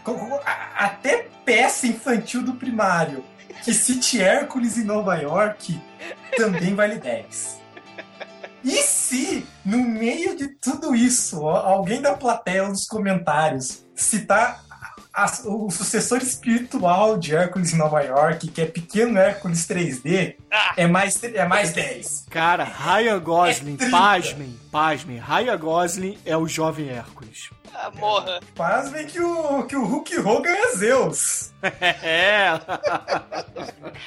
Até 0.74 1.28
peça 1.44 1.86
infantil 1.86 2.42
do 2.42 2.54
primário 2.54 3.22
que 3.62 3.74
cite 3.74 4.22
Hércules 4.22 4.78
em 4.78 4.84
Nova 4.84 5.14
York 5.16 5.78
também 6.38 6.74
vale 6.74 6.94
10. 6.94 7.60
E 8.64 8.82
se, 8.82 9.46
no 9.62 9.80
meio 9.80 10.34
de 10.34 10.48
tudo 10.48 10.96
isso, 10.96 11.42
ó, 11.42 11.56
alguém 11.56 12.00
da 12.00 12.14
plateia 12.14 12.64
ou 12.64 12.70
dos 12.70 12.86
comentários 12.86 13.84
citar 13.94 14.63
a- 15.14 15.32
o 15.46 15.70
sucessor 15.70 16.18
espiritual 16.18 17.16
de 17.16 17.34
Hércules 17.34 17.72
em 17.72 17.76
Nova 17.76 18.00
York, 18.02 18.48
que 18.48 18.60
é 18.62 18.66
Pequeno 18.66 19.18
Hércules 19.18 19.66
3D, 19.66 20.36
Ah. 20.50 20.74
é 20.76 20.86
mais, 20.86 21.22
é 21.22 21.46
mais 21.46 21.72
10. 21.72 22.26
Cara, 22.30 22.64
Ryan 22.64 23.20
Gosling, 23.20 23.74
É 23.74 23.78
30. 23.78 23.90
pasmem, 23.96 24.58
pasmem, 24.72 25.18
Ryan 25.18 25.56
Gosling 25.58 26.18
é 26.26 26.36
o 26.36 26.46
jovem 26.48 26.88
Hércules. 26.90 27.50
Ah, 27.74 27.90
morra. 27.96 28.38
Pasmem 28.54 29.04
que 29.06 29.20
o, 29.20 29.64
que 29.64 29.74
o 29.76 29.84
Hulk 29.84 30.18
Hogan 30.20 30.50
é 30.50 30.76
Zeus. 30.76 31.52
É. 32.02 32.50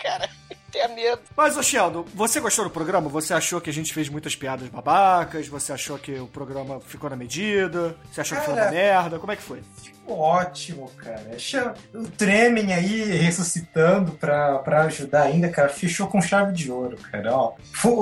Cara, 0.04 0.30
tenha 0.72 0.88
medo. 0.90 1.22
Mas, 1.36 1.58
ô 1.58 1.64
Sheldon, 1.64 2.06
você 2.14 2.40
gostou 2.40 2.66
do 2.66 2.72
programa? 2.72 3.10
Você 3.10 3.34
achou 3.34 3.60
que 3.60 3.70
a 3.70 3.74
gente 3.74 3.94
fez 3.94 4.10
muitas 4.10 4.36
piadas 4.36 4.70
babacas? 4.70 5.48
Você 5.48 5.74
achou 5.74 5.98
que 5.98 6.14
o 6.20 6.28
programa 6.28 6.80
ficou 6.80 7.10
na 7.10 7.16
medida? 7.16 7.96
Você 8.12 8.22
achou 8.22 8.38
que 8.38 8.46
foi 8.46 8.54
uma 8.54 8.60
Cara. 8.62 8.72
merda? 8.72 9.20
Como 9.20 9.32
é 9.32 9.36
que 9.36 9.42
foi? 9.44 9.62
Ótimo, 10.08 10.90
cara. 10.98 11.26
O 11.94 12.08
Tremen 12.10 12.74
aí 12.74 13.04
ressuscitando 13.18 14.14
pra, 14.14 14.60
pra 14.60 14.84
ajudar 14.84 15.24
ainda, 15.24 15.50
cara, 15.50 15.70
fechou 15.70 16.08
com 16.08 16.22
chave 16.22 16.54
de 16.54 16.72
ouro, 16.72 16.98
cara. 17.12 17.36
Ó, 17.36 17.54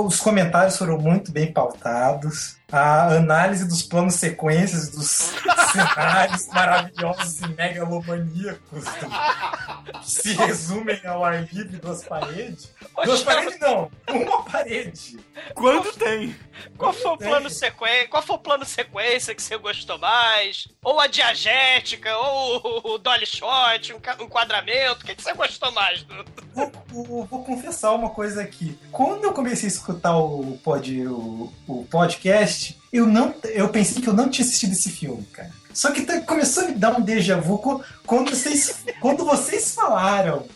os 0.05 0.19
comentários 0.19 0.77
foram 0.77 0.97
muito 0.97 1.31
bem 1.31 1.51
pautados. 1.51 2.57
A 2.71 3.09
análise 3.15 3.67
dos 3.67 3.83
planos 3.83 4.15
sequências, 4.15 4.89
dos 4.89 5.05
cenários 5.71 6.47
maravilhosos 6.47 7.39
e 7.41 7.47
megalomaníacos 7.49 8.83
do- 8.85 9.99
que 10.01 10.11
se 10.11 10.33
resumem 10.33 10.99
ao 11.05 11.23
ar 11.23 11.43
livre 11.53 11.77
duas 11.77 12.03
paredes. 12.03 12.73
Duas 13.03 13.21
paredes 13.23 13.59
não, 13.59 13.91
uma 14.09 14.43
parede. 14.45 15.19
Quando 15.53 15.93
tem? 15.93 16.35
Qual 16.75 16.91
foi 16.91 17.11
o 17.11 17.17
plano 17.17 17.49
sequência? 17.51 18.07
Qual 18.07 18.23
foi 18.23 18.35
o 18.35 18.39
plano 18.39 18.65
sequência 18.65 19.35
que 19.35 19.43
você 19.43 19.57
gostou 19.57 19.99
mais? 19.99 20.67
Ou 20.83 20.99
a 20.99 21.05
diagética, 21.07 21.94
ou 22.17 22.93
o- 22.95 22.97
dolly 22.97 23.25
shot, 23.25 23.93
um 23.93 24.23
enquadramento? 24.23 25.03
O 25.03 25.05
que, 25.05 25.15
que 25.15 25.21
você 25.23 25.33
gostou 25.33 25.71
mais? 25.71 26.03
do- 26.03 26.25
Vou, 26.53 26.71
vou- 26.87 27.25
vou 27.25 27.43
confessar 27.43 27.91
uma 27.91 28.09
coisa 28.09 28.41
aqui. 28.41 28.77
Quando 28.91 29.25
eu 29.25 29.33
comecei 29.33 29.67
a 29.67 29.71
escutar 29.71 30.17
o, 30.17 30.57
pod, 30.63 31.05
o, 31.07 31.51
o 31.67 31.85
podcast, 31.91 32.79
eu, 32.93 33.05
não, 33.05 33.33
eu 33.43 33.67
pensei 33.69 34.01
que 34.01 34.07
eu 34.07 34.13
não 34.13 34.29
tinha 34.29 34.45
assistido 34.45 34.71
esse 34.71 34.89
filme, 34.89 35.23
cara. 35.33 35.51
Só 35.73 35.91
que 35.91 36.03
tá- 36.03 36.21
começou 36.21 36.63
a 36.63 36.67
me 36.67 36.75
dar 36.75 36.97
um 36.97 37.01
déjà 37.01 37.37
vu 37.37 37.83
quando 38.05 38.29
vocês, 38.33 38.85
quando 39.01 39.25
vocês 39.25 39.75
falaram 39.75 40.47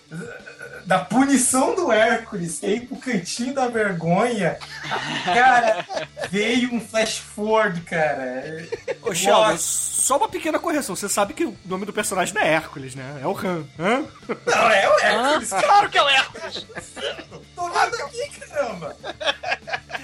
da 0.86 1.00
punição 1.00 1.76
do 1.76 1.92
Hércules 1.92 2.62
e 2.64 2.68
ir 2.68 2.82
pro 2.82 2.98
cantinho 2.98 3.54
da 3.54 3.68
vergonha. 3.68 4.58
Cara, 5.26 5.86
veio 6.30 6.74
um 6.74 6.80
flash 6.82 7.18
forward, 7.20 7.82
cara. 7.82 8.68
Ô, 9.02 9.14
Sheldon, 9.14 9.58
só 9.58 10.18
uma 10.18 10.30
pequena 10.30 10.60
correção. 10.60 10.96
Você 10.96 11.10
sabe 11.10 11.34
que 11.34 11.46
o 11.46 11.58
nome 11.66 11.86
do 11.86 11.94
personagem 11.94 12.34
não 12.34 12.42
é 12.42 12.48
Hércules, 12.54 12.96
né? 12.96 13.20
É 13.22 13.28
o 13.28 13.38
Han. 13.38 13.66
Hã? 13.80 14.06
Não, 14.46 14.72
é 14.72 14.90
o 14.90 15.00
Hércules. 15.00 15.50
Claro 15.50 15.90
que 15.90 15.98
é 15.98 16.04
o 16.04 16.10
Hércules! 16.10 16.66
Tô 17.56 17.70
vendo 17.70 17.96
aqui, 18.04 18.40
caramba. 18.40 18.96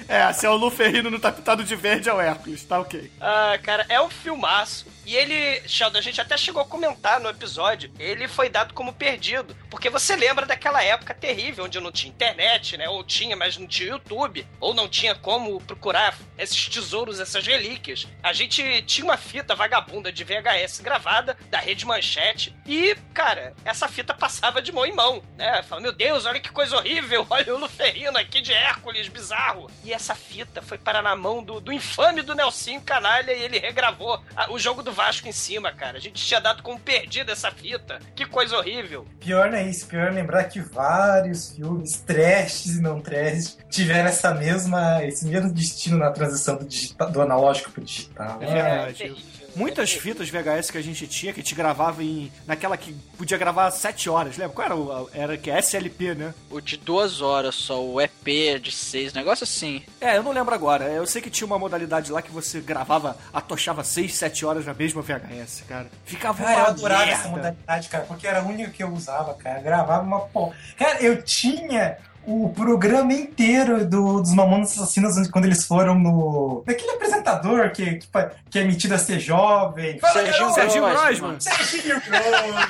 É, 0.08 0.32
se 0.34 0.46
é 0.46 0.50
o 0.50 0.56
Luferrino 0.56 1.10
não 1.10 1.20
tá 1.20 1.32
pintado 1.32 1.64
de 1.64 1.76
verde, 1.76 2.10
é 2.10 2.14
o 2.14 2.22
Hércules. 2.22 2.64
Tá 2.64 2.80
ok. 2.80 3.12
Ah, 3.20 3.58
cara, 3.64 3.86
é 3.90 4.00
um 4.02 4.10
filmaço. 4.10 4.86
E 5.06 5.16
ele, 5.16 5.62
Sheldon, 5.68 6.00
a 6.00 6.02
gente 6.02 6.20
até 6.20 6.36
chegou 6.38 6.62
a 6.62 6.66
comentar 6.66 7.20
no 7.20 7.30
episódio, 7.30 7.92
ele 8.00 8.28
foi 8.28 8.50
dado 8.50 8.74
como 8.74 8.94
perdido. 8.94 9.56
Porque 9.70 9.90
você 9.90 10.16
lembra 10.16 10.46
daquela 10.46 10.84
época 10.84 11.14
terrível, 11.14 11.66
onde 11.66 11.80
não 11.80 11.92
tinha 11.92 12.12
internet, 12.12 12.78
né? 12.78 12.90
Ou 12.90 13.04
tinha, 13.04 13.36
mas 13.36 13.58
não 13.58 13.68
tinha 13.68 13.90
YouTube. 13.90 14.48
Ou 14.60 14.74
não 14.74 14.88
tinha 14.88 15.14
como 15.16 15.62
procurar 15.62 16.18
esses 16.38 16.68
tesouros, 16.70 17.20
essas 17.20 17.46
relíquias. 17.46 18.08
A 18.24 18.34
gente 18.34 18.82
tinha 18.84 19.06
uma 19.06 19.18
fita 19.18 19.56
vagabunda 19.56 20.12
de 20.12 20.24
VHS 20.24 20.80
gravada, 20.82 21.38
da 21.50 21.60
Rede 21.60 21.86
Manchete. 21.86 22.56
E, 22.66 22.96
cara, 23.14 23.54
essa 23.64 23.88
fita 23.88 24.14
passava 24.14 24.62
de 24.62 24.72
mão 24.72 24.86
em 24.86 24.94
mão, 24.94 25.24
né? 25.38 25.62
Fala, 25.64 25.82
meu 25.82 25.92
Deus, 25.92 26.26
olha 26.26 26.40
que 26.40 26.50
coisa 26.52 26.76
horrível. 26.78 27.26
Olha 27.36 27.54
o 27.54 27.60
Luferrino 27.60 28.18
aqui 28.18 28.40
de 28.42 28.54
Hércules, 28.54 29.08
bizarro. 29.10 29.70
E 29.84 29.92
essa 29.92 30.16
fita 30.16 30.62
foi 30.62 30.78
parar 30.78 31.02
na 31.02 31.16
mão 31.16 31.44
do, 31.44 31.60
do 31.60 31.72
infame 31.74 32.22
do 32.22 32.34
Nelsinho 32.34 32.82
Canalha 32.82 33.34
e 33.34 33.44
ele 33.44 33.60
regravou 33.60 34.24
a- 34.36 34.52
o 34.52 34.58
jogo 34.58 34.82
do 34.82 34.92
Vasco 34.96 35.28
em 35.28 35.32
cima, 35.32 35.72
cara. 35.72 35.98
A 35.98 36.02
gente 36.02 36.26
tinha 36.26 36.40
dado 36.40 36.64
como 36.64 36.80
perdida 36.80 37.32
essa 37.34 37.52
fita. 37.52 38.00
Que 38.16 38.26
coisa 38.26 38.58
horrível. 38.58 39.06
Pior 39.20 39.52
não 39.52 39.58
é 39.58 39.64
isso, 39.70 39.86
pior 39.88 40.08
é 40.08 40.12
lembrar 40.12 40.46
que 40.46 40.60
vários 40.62 41.52
filmes, 41.52 41.98
trashes 42.00 42.78
e 42.78 42.82
não 42.82 43.00
trash, 43.02 43.58
tiveram 43.70 44.08
essa 44.08 44.34
mesma, 44.34 45.04
esse 45.04 45.26
mesmo 45.28 45.52
destino 45.52 45.98
na 45.98 46.12
transição 46.12 46.56
do, 46.58 46.66
digita- 46.66 47.06
do 47.08 47.22
analógico 47.22 47.72
pro 47.72 47.84
digital. 47.84 48.38
É 48.42 48.46
verdade. 48.46 48.94
terrível. 48.98 49.35
Muitas 49.56 49.94
fitas 49.94 50.30
VHS 50.30 50.70
que 50.70 50.78
a 50.78 50.84
gente 50.84 51.08
tinha, 51.08 51.32
que 51.34 51.40
a 51.40 51.44
gente 51.44 51.56
gravava 51.56 52.04
em. 52.04 52.32
naquela 52.46 52.76
que 52.76 52.94
podia 53.18 53.38
gravar 53.38 53.72
7 53.72 54.10
horas, 54.10 54.38
lembra? 54.38 54.54
Qual 54.56 54.66
era 54.66 54.76
o. 54.76 55.10
Era 55.14 55.38
que 55.38 55.50
é 55.50 55.60
SLP, 55.60 56.14
né? 56.14 56.34
O 56.50 56.60
de 56.60 56.78
duas 56.78 57.22
horas 57.22 57.56
só, 57.56 57.82
o 57.84 58.02
EP 58.02 58.60
de 58.62 58.72
seis, 58.72 59.14
negócio 59.14 59.44
assim. 59.44 59.84
É, 60.02 60.18
eu 60.18 60.24
não 60.24 60.32
lembro 60.32 60.54
agora. 60.54 60.86
Eu 60.86 61.06
sei 61.08 61.22
que 61.22 61.30
tinha 61.30 61.46
uma 61.48 61.58
modalidade 61.60 62.12
lá 62.12 62.22
que 62.22 62.32
você 62.32 62.60
gravava, 62.60 63.18
atochava 63.34 63.84
6, 63.84 64.14
7 64.14 64.46
horas 64.46 64.66
na 64.66 64.74
mesma 64.74 65.02
VHS, 65.02 65.64
cara. 65.68 65.88
Ficava 66.06 66.44
Cara, 66.44 66.60
eu 66.60 66.66
adorava 66.66 67.06
merda. 67.06 67.20
essa 67.22 67.30
modalidade, 67.30 67.90
cara, 67.90 68.04
porque 68.06 68.28
era 68.28 68.40
a 68.40 68.44
única 68.44 68.72
que 68.72 68.84
eu 68.84 68.92
usava, 68.94 69.34
cara. 69.36 69.62
Gravava 69.62 70.04
uma 70.04 70.22
porra. 70.22 70.56
Cara, 70.78 71.02
eu 71.02 71.22
tinha 71.24 71.98
o 72.28 72.50
programa 72.50 73.14
inteiro 73.14 73.86
do, 73.86 74.22
dos 74.22 74.34
Mamonas 74.34 74.72
Assassinos 74.72 75.18
onde- 75.18 75.30
quando 75.30 75.46
eles 75.46 75.66
foram 75.66 75.98
no. 76.00 76.64
Daquele 76.66 76.92
apresentador 76.92 77.72
que, 77.72 77.96
que, 77.96 78.08
que 78.50 78.60
é 78.60 78.64
metido 78.64 78.94
a 78.96 78.98
ser 78.98 79.20
jovem. 79.20 80.00
Fala, 80.00 80.14
Serginho 80.14 80.82
garoto! 80.82 81.44
Serginho 81.44 82.02
Grossman. 82.02 82.68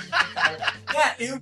Cara, 0.85 1.15
eu, 1.19 1.39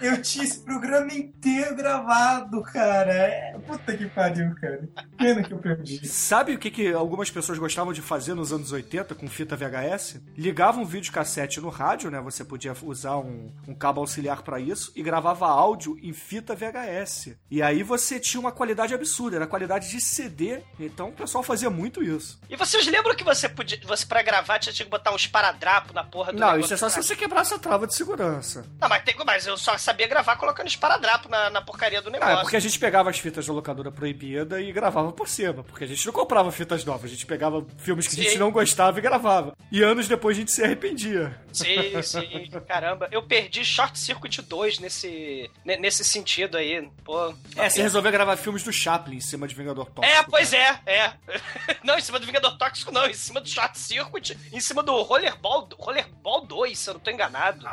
eu 0.00 0.20
tinha 0.20 0.44
esse 0.44 0.60
programa 0.60 1.12
inteiro 1.12 1.74
gravado, 1.74 2.62
cara. 2.62 3.12
É, 3.12 3.58
puta 3.66 3.96
que 3.96 4.06
pariu, 4.06 4.54
cara. 4.54 4.88
Pena 5.16 5.42
que 5.42 5.52
eu 5.52 5.58
perdi. 5.58 6.06
Sabe 6.06 6.54
o 6.54 6.58
que, 6.58 6.70
que 6.70 6.92
algumas 6.92 7.30
pessoas 7.30 7.58
gostavam 7.58 7.92
de 7.92 8.02
fazer 8.02 8.34
nos 8.34 8.52
anos 8.52 8.72
80 8.72 9.14
com 9.14 9.28
fita 9.28 9.56
VHS? 9.56 10.20
Ligavam 10.36 10.82
um 10.82 10.86
videocassete 10.86 11.60
no 11.60 11.68
rádio, 11.68 12.10
né? 12.10 12.20
Você 12.20 12.44
podia 12.44 12.74
usar 12.82 13.16
um, 13.18 13.52
um 13.66 13.74
cabo 13.74 14.00
auxiliar 14.00 14.42
pra 14.42 14.60
isso 14.60 14.92
e 14.94 15.02
gravava 15.02 15.46
áudio 15.46 15.98
em 16.02 16.12
fita 16.12 16.54
VHS. 16.54 17.36
E 17.50 17.62
aí 17.62 17.82
você 17.82 18.20
tinha 18.20 18.40
uma 18.40 18.52
qualidade 18.52 18.94
absurda, 18.94 19.36
era 19.36 19.46
qualidade 19.46 19.90
de 19.90 20.00
CD. 20.00 20.60
Então 20.78 21.08
o 21.08 21.12
pessoal 21.12 21.42
fazia 21.42 21.70
muito 21.70 22.02
isso. 22.02 22.40
E 22.48 22.56
vocês 22.56 22.86
lembram 22.86 23.14
que 23.14 23.24
você 23.24 23.48
podia. 23.48 23.78
Você, 23.84 24.06
pra 24.06 24.22
gravar, 24.22 24.58
tinha 24.58 24.72
que 24.72 24.84
botar 24.84 25.12
uns 25.12 25.22
esparadrapos 25.22 25.92
na 25.92 26.04
porra 26.04 26.32
do 26.32 26.38
Não, 26.38 26.58
isso 26.58 26.74
é 26.74 26.76
só 26.76 26.88
se 26.88 27.02
você 27.02 27.16
quebrasse 27.16 27.54
a 27.54 27.58
trava 27.58 27.86
de 27.86 27.94
segurança. 27.94 28.64
Não, 28.80 28.88
mas, 28.88 29.02
tem, 29.04 29.14
mas 29.24 29.46
eu 29.46 29.56
só 29.56 29.76
sabia 29.86 30.06
gravar 30.08 30.36
colocando 30.36 30.66
esparadrapo 30.66 31.28
na, 31.28 31.48
na 31.48 31.62
porcaria 31.62 32.02
do 32.02 32.08
Ah, 32.08 32.12
negócio. 32.12 32.34
é 32.34 32.40
porque 32.42 32.56
a 32.56 32.60
gente 32.60 32.78
pegava 32.78 33.08
as 33.08 33.18
fitas 33.18 33.46
da 33.46 33.52
locadora 33.52 33.90
proibida 33.92 34.60
e 34.60 34.72
gravava 34.72 35.12
por 35.12 35.28
cima, 35.28 35.62
porque 35.64 35.84
a 35.84 35.86
gente 35.86 36.04
não 36.04 36.12
comprava 36.12 36.50
fitas 36.50 36.84
novas, 36.84 37.04
a 37.04 37.14
gente 37.14 37.24
pegava 37.26 37.64
filmes 37.78 38.06
que 38.06 38.18
a 38.20 38.22
gente 38.22 38.32
Sim. 38.32 38.38
não 38.38 38.50
gostava 38.50 38.98
e 38.98 39.02
gravava. 39.02 39.56
E 39.70 39.82
anos 39.82 40.08
depois 40.08 40.36
a 40.36 40.40
gente 40.40 40.50
se 40.52 40.62
arrependia. 40.62 41.40
Sim, 41.52 42.02
sim. 42.02 42.50
Caramba, 42.66 43.08
eu 43.12 43.22
perdi 43.22 43.64
Short 43.64 43.98
Circuit 43.98 44.42
2 44.42 44.78
nesse, 44.80 45.50
ne- 45.64 45.76
nesse 45.76 46.04
sentido 46.04 46.56
aí. 46.56 46.88
Pô. 47.04 47.32
É, 47.56 47.68
você 47.70 47.80
resolveu 47.82 48.10
gravar 48.12 48.36
filmes 48.36 48.62
do 48.62 48.72
Chaplin 48.72 49.16
em 49.16 49.20
cima 49.20 49.46
de 49.48 49.54
Vingador 49.54 49.86
Tóxico. 49.86 50.16
É, 50.18 50.22
pois 50.24 50.52
é, 50.52 50.80
é. 50.84 51.12
Não, 51.84 51.96
em 51.96 52.00
cima 52.02 52.18
do 52.18 52.26
Vingador 52.26 52.56
Tóxico, 52.58 52.90
não. 52.90 53.06
Em 53.06 53.14
cima 53.14 53.40
do 53.40 53.48
Short 53.48 53.78
Circuit, 53.78 54.36
em 54.52 54.60
cima 54.60 54.82
do 54.82 55.00
Rollerball, 55.02 55.68
Rollerball 55.78 56.44
2, 56.44 56.76
se 56.78 56.90
eu 56.90 56.94
não 56.94 57.00
tô 57.00 57.10
enganado. 57.10 57.64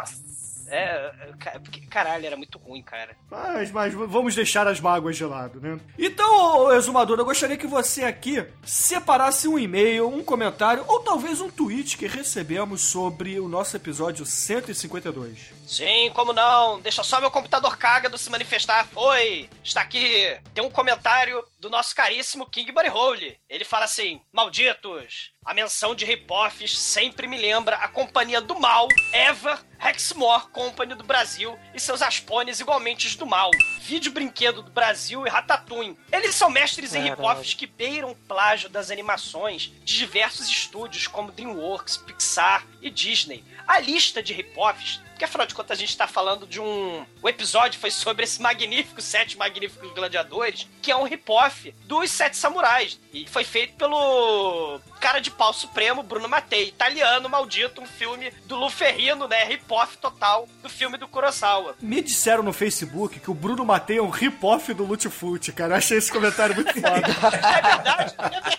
É, 0.75 1.11
ca- 1.39 1.59
porque, 1.59 1.81
caralho, 1.81 2.25
era 2.25 2.35
muito 2.35 2.57
ruim, 2.57 2.81
cara. 2.81 3.15
Mas, 3.29 3.71
mas 3.71 3.93
vamos 3.93 4.33
deixar 4.35 4.67
as 4.67 4.79
mágoas 4.79 5.15
de 5.15 5.23
lado, 5.25 5.59
né? 5.61 5.79
Então, 5.99 6.71
exumador, 6.73 7.19
eu 7.19 7.25
gostaria 7.25 7.57
que 7.57 7.67
você 7.67 8.03
aqui 8.03 8.43
separasse 8.65 9.47
um 9.47 9.59
e-mail, 9.59 10.07
um 10.09 10.23
comentário 10.23 10.83
ou 10.87 10.99
talvez 11.01 11.39
um 11.41 11.49
tweet 11.49 11.97
que 11.97 12.07
recebemos 12.07 12.81
sobre 12.81 13.39
o 13.39 13.47
nosso 13.47 13.75
episódio 13.77 14.25
152. 14.25 15.51
Sim, 15.67 16.11
como 16.13 16.33
não? 16.33 16.79
Deixa 16.81 17.03
só 17.03 17.19
meu 17.21 17.31
computador 17.31 17.77
cágado 17.77 18.17
se 18.17 18.29
manifestar. 18.29 18.87
Oi, 18.95 19.49
está 19.63 19.81
aqui. 19.81 20.37
Tem 20.53 20.63
um 20.63 20.69
comentário 20.69 21.43
do 21.59 21.69
nosso 21.69 21.95
caríssimo 21.95 22.49
King 22.49 22.71
Buddy 22.71 22.89
Hole. 22.89 23.37
Ele 23.49 23.63
fala 23.63 23.85
assim: 23.85 24.19
Malditos, 24.31 25.31
a 25.45 25.53
menção 25.53 25.95
de 25.95 26.05
Ripoffs 26.05 26.77
sempre 26.77 27.27
me 27.27 27.37
lembra 27.37 27.77
a 27.77 27.87
companhia 27.87 28.41
do 28.41 28.59
mal, 28.59 28.87
Eva 29.11 29.59
Hexmore 29.93 30.47
Company 30.51 30.95
do 30.95 31.03
Brasil 31.03 31.57
e 31.71 31.79
seus 31.79 32.01
aspones 32.01 32.59
igualmente 32.59 33.15
do 33.15 33.27
mal. 33.27 33.51
Vídeo 33.81 34.11
brinquedo 34.11 34.63
do 34.63 34.71
Brasil 34.71 35.27
e 35.27 35.29
Ratatouille. 35.29 35.95
Eles 36.11 36.33
são 36.33 36.49
mestres 36.49 36.95
em. 36.95 37.03
Ripoffs 37.03 37.53
que 37.53 37.67
beiram 37.67 38.09
o 38.09 38.15
plágio 38.15 38.69
das 38.69 38.89
animações 38.89 39.71
de 39.83 39.97
diversos 39.97 40.49
estúdios 40.49 41.05
como 41.05 41.31
DreamWorks, 41.31 41.97
Pixar 41.97 42.65
e 42.81 42.89
Disney. 42.89 43.43
A 43.67 43.79
lista 43.79 44.23
de 44.23 44.33
Ripoffs 44.33 44.99
porque 45.13 45.25
afinal 45.25 45.47
de 45.47 45.53
contas 45.53 45.77
a 45.77 45.79
gente 45.79 45.95
tá 45.95 46.07
falando 46.07 46.45
de 46.45 46.59
um. 46.59 47.05
O 47.21 47.29
episódio 47.29 47.79
foi 47.79 47.91
sobre 47.91 48.23
esse 48.23 48.41
magnífico 48.41 49.01
Sete 49.01 49.37
Magníficos 49.37 49.91
Gladiadores, 49.93 50.67
que 50.81 50.91
é 50.91 50.95
um 50.95 51.03
rip-off 51.03 51.73
dos 51.85 52.11
Sete 52.11 52.35
Samurais. 52.35 52.99
E 53.13 53.27
foi 53.27 53.43
feito 53.43 53.75
pelo 53.75 54.79
cara 54.99 55.19
de 55.19 55.29
pau 55.31 55.53
supremo, 55.53 56.03
Bruno 56.03 56.27
Mattei, 56.27 56.67
italiano 56.67 57.29
maldito, 57.29 57.81
um 57.81 57.85
filme 57.85 58.31
do 58.45 58.55
Luferrino, 58.55 59.27
né? 59.27 59.43
Rip-off 59.43 59.97
total 59.97 60.47
do 60.61 60.69
filme 60.69 60.97
do 60.97 61.07
Kurosawa. 61.07 61.75
Me 61.79 62.01
disseram 62.01 62.43
no 62.43 62.51
Facebook 62.51 63.19
que 63.19 63.29
o 63.29 63.33
Bruno 63.33 63.63
Matei 63.63 63.97
é 63.97 64.01
um 64.01 64.09
rip-off 64.09 64.73
do 64.73 64.83
Lutfut, 64.83 65.51
cara. 65.53 65.73
Eu 65.73 65.77
achei 65.77 65.97
esse 65.97 66.11
comentário 66.11 66.55
muito 66.55 66.73
foda. 66.73 66.87
É 66.87 67.61
verdade, 67.61 68.15
é 68.17 68.29
verdade. 68.29 68.53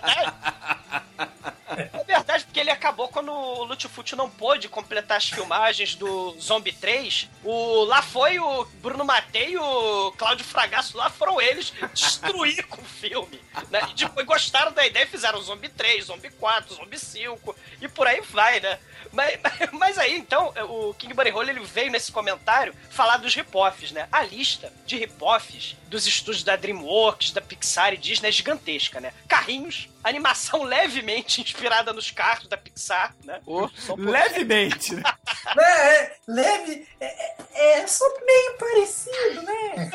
É 1.92 2.04
verdade, 2.04 2.44
porque 2.44 2.60
ele 2.60 2.70
acabou 2.70 3.08
quando 3.08 3.32
o 3.32 3.64
Lutfut 3.64 4.16
não 4.16 4.30
pôde 4.30 4.68
completar 4.68 5.16
as 5.16 5.28
filmagens 5.28 5.94
do 5.94 6.36
Zombie 6.40 6.72
3. 6.72 7.28
O, 7.42 7.84
lá 7.84 8.02
foi 8.02 8.38
o 8.38 8.64
Bruno 8.80 9.04
Matei 9.04 9.52
e 9.52 9.58
o 9.58 10.12
Cláudio 10.12 10.44
Fragasso, 10.44 10.96
lá 10.96 11.10
foram 11.10 11.40
eles 11.40 11.72
destruir 11.92 12.66
com 12.66 12.80
o 12.80 12.84
filme. 12.84 13.40
Né? 13.70 13.80
E 13.90 13.94
depois 13.94 14.26
gostaram 14.26 14.72
da 14.72 14.86
ideia 14.86 15.04
e 15.04 15.08
fizeram 15.08 15.40
Zombie 15.40 15.68
3, 15.68 16.06
Zombie 16.06 16.30
4, 16.30 16.74
Zombie 16.74 16.98
5 16.98 17.56
e 17.80 17.88
por 17.88 18.06
aí 18.06 18.20
vai, 18.20 18.60
né? 18.60 18.78
Mas, 19.12 19.38
mas 19.72 19.98
aí, 19.98 20.16
então, 20.16 20.52
o 20.68 20.94
King 20.94 21.14
Buddy 21.14 21.30
Hole, 21.30 21.50
ele 21.50 21.60
veio 21.60 21.90
nesse 21.90 22.12
comentário 22.12 22.74
falar 22.90 23.18
dos 23.18 23.34
rip-offs, 23.34 23.92
né? 23.92 24.08
A 24.10 24.22
lista 24.22 24.72
de 24.86 24.96
rip-offs 24.96 25.76
dos 25.88 26.06
estúdios 26.06 26.42
da 26.42 26.56
DreamWorks, 26.56 27.30
da 27.32 27.40
Pixar 27.40 27.94
e 27.94 27.96
Disney 27.96 28.28
é 28.28 28.32
gigantesca, 28.32 29.00
né? 29.00 29.12
Carrinhos, 29.28 29.88
animação 30.02 30.62
levemente 30.64 31.40
inspirada 31.40 31.92
nos 31.92 32.10
carros 32.10 32.48
da 32.48 32.56
Pixar, 32.56 33.14
né? 33.24 33.40
Um 33.46 33.68
pouquinho. 33.68 34.10
Levemente, 34.10 34.94
né? 34.94 35.02
É, 35.56 36.02
é, 36.02 36.16
leve, 36.26 36.88
é, 37.00 37.06
é, 37.06 37.80
é 37.80 37.86
só 37.86 38.04
meio 38.24 38.58
parecido, 38.58 39.42
né? 39.42 39.90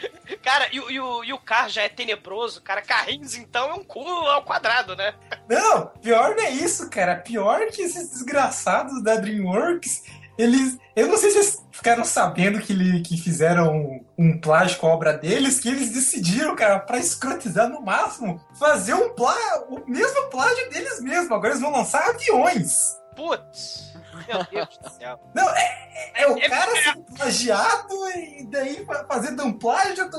Cara, 0.42 0.68
e, 0.72 0.80
o- 0.80 0.90
e 0.90 1.00
o, 1.00 1.24
e 1.24 1.32
o 1.32 1.38
carro 1.38 1.68
já 1.68 1.82
é 1.82 1.88
tenebroso, 1.88 2.62
cara. 2.62 2.82
Carrinhos, 2.82 3.34
então, 3.36 3.70
é 3.70 3.74
um 3.74 3.84
cu 3.84 4.00
ao 4.00 4.42
quadrado, 4.44 4.94
né? 4.96 5.14
Não, 5.48 5.86
pior 6.02 6.34
não 6.36 6.42
é 6.44 6.50
isso, 6.50 6.88
cara. 6.90 7.16
Pior 7.16 7.66
que 7.66 7.82
esses 7.82 8.10
desgraçados 8.10 9.02
da 9.02 9.16
DreamWorks 9.16 10.02
eles. 10.38 10.78
Eu 10.94 11.08
não 11.08 11.16
sei 11.16 11.30
se 11.32 11.38
eles 11.38 11.64
ficaram 11.72 12.04
sabendo 12.04 12.60
que, 12.60 12.72
ele, 12.72 13.00
que 13.02 13.16
fizeram 13.16 13.74
um, 14.16 14.40
a 14.86 14.86
obra 14.86 15.12
deles, 15.12 15.58
que 15.58 15.68
eles 15.68 15.90
decidiram, 15.90 16.54
cara, 16.54 16.78
pra 16.78 16.98
escrotizar 16.98 17.68
no 17.68 17.80
máximo, 17.82 18.40
fazer 18.58 18.94
um 18.94 19.10
plá, 19.14 19.34
o 19.68 19.82
mesmo 19.90 20.28
plágio 20.30 20.70
deles 20.70 21.00
mesmos. 21.00 21.30
Agora 21.32 21.48
eles 21.48 21.60
vão 21.60 21.72
lançar 21.72 22.08
aviões. 22.10 22.96
Putz, 23.18 23.92
meu 24.28 24.44
Deus 24.44 24.78
do 24.78 24.90
céu. 24.90 25.20
Não, 25.34 25.48
é, 25.50 26.22
é 26.22 26.26
o 26.28 26.40
cara 26.48 26.70
sendo 26.84 27.02
plagiado 27.16 27.94
e 28.14 28.46
daí 28.48 28.84
fa- 28.86 29.04
fazendo 29.08 29.42
um 29.44 29.52
plágio 29.52 30.08
do. 30.08 30.18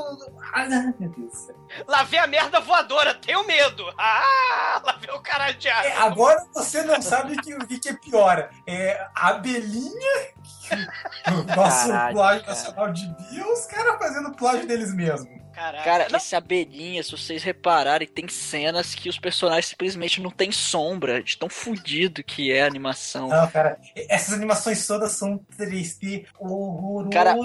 Ah, 0.54 0.66
meu 1.00 1.10
Deus 1.10 1.32
do 1.32 1.32
céu. 1.34 1.56
Lá 1.88 2.04
vem 2.04 2.20
a 2.20 2.28
merda 2.28 2.60
voadora, 2.60 3.14
tenho 3.16 3.46
medo. 3.48 3.86
Ah, 3.98 4.82
lá 4.86 4.98
vem 5.00 5.16
o 5.16 5.22
caralho 5.22 5.58
de 5.58 5.70
ar. 5.70 5.86
É, 5.86 5.96
agora 5.96 6.46
você 6.54 6.84
não 6.84 7.02
sabe 7.02 7.38
que- 7.42 7.56
o 7.56 7.66
que, 7.66 7.80
que 7.80 7.88
é 7.90 7.94
pior. 7.94 8.50
É 8.68 9.08
a 9.16 9.30
abelhinha, 9.30 10.34
nosso 11.56 11.88
Caralho, 11.88 12.14
plágio 12.16 12.42
cara. 12.42 12.54
nacional 12.54 12.92
de 12.92 13.08
Bill, 13.30 13.54
os 13.54 13.66
caras 13.66 13.98
fazendo 13.98 14.32
plágio 14.36 14.68
deles 14.68 14.94
mesmos. 14.94 15.39
Caraca. 15.60 15.84
Cara, 15.84 16.08
Não, 16.10 16.18
esse 16.18 16.36
abelhinha, 16.36 17.04
se 17.04 17.12
vocês 17.12 17.44
repararem, 17.44 18.08
tem 18.08 18.28
cenas 18.30 18.96
que 18.96 19.10
os 19.10 19.20
personagens 19.20 19.66
simplesmente 19.66 20.22
não 20.22 20.32
têm 20.32 20.52
sombra, 20.54 21.22
de 21.22 21.38
tão 21.38 21.50
fudido 21.50 22.24
que 22.24 22.50
é 22.52 22.64
a 22.64 22.68
animação. 22.68 23.28
Não, 23.28 23.48
cara, 23.50 23.78
essas 24.08 24.34
animações 24.34 24.88
todas 24.88 25.12
são 25.12 25.38
3D 25.58 26.26
horroroso. 26.40 27.10
Cara, 27.10 27.36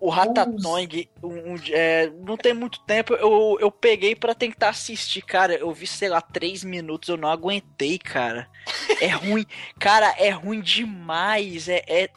O 0.00 0.10
Ratatouille, 0.10 1.08
um- 1.22 1.52
um- 1.54 1.60
é, 1.70 2.10
não 2.26 2.36
tem 2.36 2.52
muito 2.52 2.80
tempo, 2.84 3.14
eu, 3.14 3.56
eu 3.60 3.70
peguei 3.70 4.16
pra 4.16 4.34
tentar 4.34 4.70
assistir, 4.70 5.22
cara. 5.22 5.54
Eu 5.54 5.72
vi, 5.72 5.86
sei 5.86 6.08
lá, 6.08 6.20
três 6.20 6.64
minutos, 6.64 7.08
eu 7.08 7.16
não 7.16 7.28
aguentei, 7.30 7.98
cara. 7.98 8.48
É 9.00 9.06
ruim, 9.38 9.46
cara, 9.78 10.12
é 10.18 10.30
ruim 10.30 10.60
demais. 10.60 11.68
É, 11.68 11.82
é, 11.86 12.08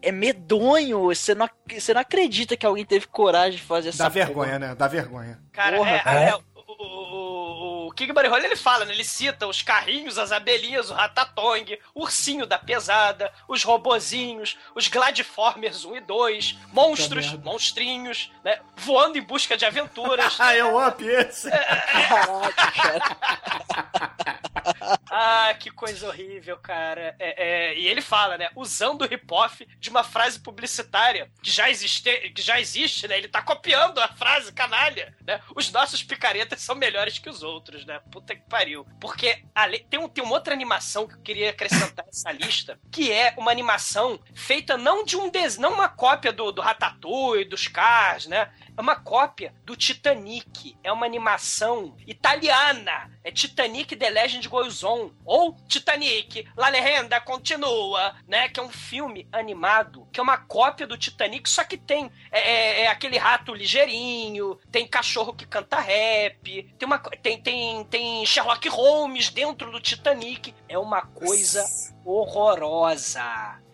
é 0.00 0.10
medonho. 0.12 1.02
Você 1.04 1.34
não, 1.34 1.48
você 1.70 1.92
não 1.92 2.00
acredita 2.00 2.56
que 2.56 2.64
alguém 2.64 2.84
teve 2.86 3.06
coragem 3.06 3.58
de 3.58 3.62
fazer 3.64 3.90
essa 3.90 4.04
Dá 4.04 4.10
porra. 4.10 4.24
vergonha, 4.24 4.58
né? 4.58 4.74
Dá 4.74 4.85
vergonha. 4.88 5.38
Cara, 5.52 5.76
Porra, 5.76 5.90
é, 5.90 5.98
cara. 6.00 6.20
é, 6.20 6.34
o, 6.34 6.42
o, 6.68 7.45
o, 7.86 7.92
King 7.92 8.12
Buddy 8.12 8.28
Holly, 8.28 8.46
ele 8.46 8.56
fala, 8.56 8.84
né? 8.84 8.92
Ele 8.92 9.04
cita 9.04 9.46
os 9.46 9.62
carrinhos, 9.62 10.18
as 10.18 10.32
abelhinhas, 10.32 10.90
o 10.90 10.94
Ratatouille, 10.94 11.80
o 11.94 12.02
ursinho 12.02 12.46
da 12.46 12.58
pesada, 12.58 13.32
os 13.48 13.62
robozinhos, 13.62 14.56
os 14.74 14.88
Gladiformers 14.88 15.84
1 15.84 15.96
e 15.96 16.00
2, 16.00 16.58
monstros, 16.72 17.32
monstrinhos, 17.32 18.32
né? 18.44 18.60
Voando 18.76 19.18
em 19.18 19.22
busca 19.22 19.56
de 19.56 19.64
aventuras. 19.64 20.36
Ah, 20.46 20.54
é 20.54 20.62
o 20.62 20.86
Up 20.86 21.04
esse. 21.04 21.50
Caraca, 21.50 22.72
cara. 22.72 23.16
ah, 25.10 25.54
que 25.58 25.70
coisa 25.70 26.06
horrível, 26.08 26.56
cara. 26.58 27.16
É, 27.18 27.70
é, 27.72 27.78
e 27.78 27.86
ele 27.86 28.00
fala, 28.00 28.38
né? 28.38 28.48
Usando 28.54 29.02
o 29.02 29.06
hip-off 29.06 29.66
de 29.78 29.90
uma 29.90 30.04
frase 30.04 30.38
publicitária 30.38 31.30
que 31.42 31.50
já, 31.50 31.68
existe, 31.68 32.30
que 32.30 32.42
já 32.42 32.60
existe, 32.60 33.08
né? 33.08 33.18
Ele 33.18 33.28
tá 33.28 33.42
copiando 33.42 33.98
a 33.98 34.08
frase 34.08 34.52
canalha, 34.52 35.14
né? 35.24 35.40
Os 35.54 35.70
nossos 35.72 36.02
picaretas 36.02 36.60
são 36.60 36.74
melhores 36.74 37.18
que 37.18 37.28
os 37.28 37.42
outros, 37.42 37.75
né? 37.84 38.00
Puta 38.10 38.34
que 38.34 38.42
pariu. 38.48 38.86
Porque 39.00 39.44
ale- 39.54 39.86
tem, 39.90 39.98
um, 40.00 40.08
tem 40.08 40.22
uma 40.24 40.32
outra 40.34 40.54
animação 40.54 41.06
que 41.06 41.14
eu 41.14 41.20
queria 41.20 41.50
acrescentar 41.50 42.06
nessa 42.06 42.32
lista, 42.32 42.78
que 42.90 43.12
é 43.12 43.34
uma 43.36 43.50
animação 43.50 44.18
feita 44.34 44.76
não 44.78 45.04
de 45.04 45.16
um 45.16 45.28
des... 45.30 45.58
não 45.58 45.74
uma 45.74 45.88
cópia 45.88 46.32
do, 46.32 46.52
do 46.52 46.62
Ratatouille, 46.62 47.44
dos 47.44 47.68
Cars, 47.68 48.26
né? 48.26 48.50
É 48.76 48.80
uma 48.80 48.96
cópia 48.96 49.54
do 49.64 49.74
Titanic. 49.76 50.76
É 50.84 50.92
uma 50.92 51.06
animação 51.06 51.96
italiana. 52.06 53.10
É 53.24 53.30
Titanic 53.30 53.96
The 53.96 54.10
Legend 54.10 54.48
Goes 54.48 54.84
On. 54.84 55.10
Ou 55.24 55.54
Titanic, 55.66 56.46
La 56.56 56.68
Legenda 56.68 57.20
Continua, 57.20 58.14
né? 58.26 58.48
Que 58.48 58.60
é 58.60 58.62
um 58.62 58.68
filme 58.70 59.26
animado, 59.32 60.06
que 60.12 60.20
é 60.20 60.22
uma 60.22 60.36
cópia 60.38 60.86
do 60.86 60.96
Titanic, 60.96 61.48
só 61.48 61.64
que 61.64 61.76
tem 61.76 62.10
é, 62.30 62.40
é- 62.40 62.80
é 62.82 62.86
aquele 62.88 63.18
rato 63.18 63.54
ligeirinho, 63.54 64.58
tem 64.70 64.86
cachorro 64.86 65.32
que 65.34 65.46
canta 65.46 65.80
rap, 65.80 66.62
tem, 66.78 66.86
uma, 66.86 66.98
tem, 66.98 67.40
tem, 67.42 67.84
tem 67.84 68.24
Sherlock 68.26 68.68
Holmes 68.68 69.30
dentro 69.30 69.70
do 69.72 69.80
Titanic. 69.80 70.54
É 70.68 70.78
uma 70.78 71.02
coisa 71.02 71.64
horrorosa. 72.04 73.22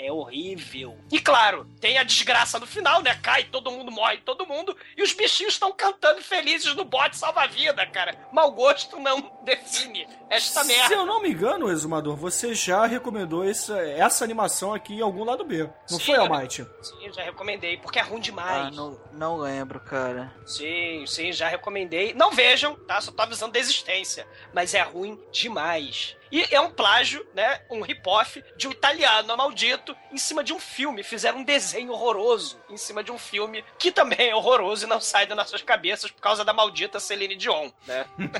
É 0.04 0.10
horrível. 0.10 0.98
E 1.12 1.20
claro, 1.20 1.64
tem 1.80 1.96
a 1.98 2.02
desgraça 2.02 2.58
no 2.58 2.66
final, 2.66 3.00
né? 3.02 3.14
Cai 3.22 3.44
todo 3.44 3.70
mundo, 3.70 3.92
morre 3.92 4.16
todo 4.18 4.44
mundo. 4.46 4.76
E 4.96 5.02
os 5.02 5.12
bichinhos 5.12 5.54
estão 5.54 5.70
cantando 5.72 6.20
felizes 6.22 6.74
no 6.74 6.84
bote 6.84 7.16
salva-vida, 7.16 7.86
cara. 7.86 8.16
Mau 8.32 8.50
gosto 8.50 8.98
não 8.98 9.30
define 9.44 10.08
esta 10.28 10.62
Se 10.64 10.66
merda. 10.68 10.94
eu 10.94 11.06
não 11.06 11.22
me 11.22 11.30
engano, 11.30 11.70
Exumador, 11.70 12.16
você 12.16 12.54
já 12.54 12.84
recomendou 12.86 13.44
essa, 13.44 13.78
essa 13.80 14.24
animação 14.24 14.74
aqui 14.74 14.94
em 14.94 15.02
algum 15.02 15.22
lado 15.24 15.44
B. 15.44 15.68
Não 15.90 15.98
Sim, 15.98 16.04
foi, 16.06 16.16
Almighty? 16.16 16.66
Sim, 16.82 17.06
eu 17.06 17.12
já 17.12 17.22
recomendei, 17.22 17.76
porque 17.76 17.98
é 17.98 18.02
ruim 18.02 18.18
Ah, 18.18 18.22
demais. 18.22 18.76
não, 18.76 19.00
não 19.12 19.36
lembro, 19.36 19.78
cara. 19.78 20.32
Sim, 20.44 21.04
sim, 21.06 21.32
já 21.32 21.46
recomendei. 21.48 22.12
Não 22.14 22.32
vejam, 22.32 22.74
tá? 22.74 23.00
Só 23.00 23.12
tô 23.12 23.22
avisando 23.22 23.52
da 23.52 23.58
existência. 23.60 24.26
Mas 24.52 24.74
é 24.74 24.82
ruim 24.82 25.20
demais. 25.30 26.16
E 26.32 26.46
é 26.50 26.58
um 26.58 26.70
plágio, 26.70 27.24
né? 27.34 27.60
Um 27.70 27.82
rip-off 27.82 28.42
de 28.56 28.66
um 28.66 28.70
italiano 28.70 29.36
maldito 29.36 29.94
em 30.10 30.16
cima 30.16 30.42
de 30.42 30.50
um 30.54 30.58
filme. 30.58 31.02
Fizeram 31.02 31.40
um 31.40 31.44
desenho 31.44 31.92
horroroso 31.92 32.58
em 32.70 32.76
cima 32.78 33.04
de 33.04 33.12
um 33.12 33.18
filme 33.18 33.62
que 33.78 33.92
também 33.92 34.30
é 34.30 34.34
horroroso 34.34 34.86
e 34.86 34.88
não 34.88 34.98
sai 34.98 35.26
das 35.26 35.36
nossas 35.36 35.60
cabeças 35.60 36.10
por 36.10 36.22
causa 36.22 36.42
da 36.42 36.54
maldita 36.54 36.98
Celine 36.98 37.36
Dion, 37.36 37.70
né? 37.86 38.06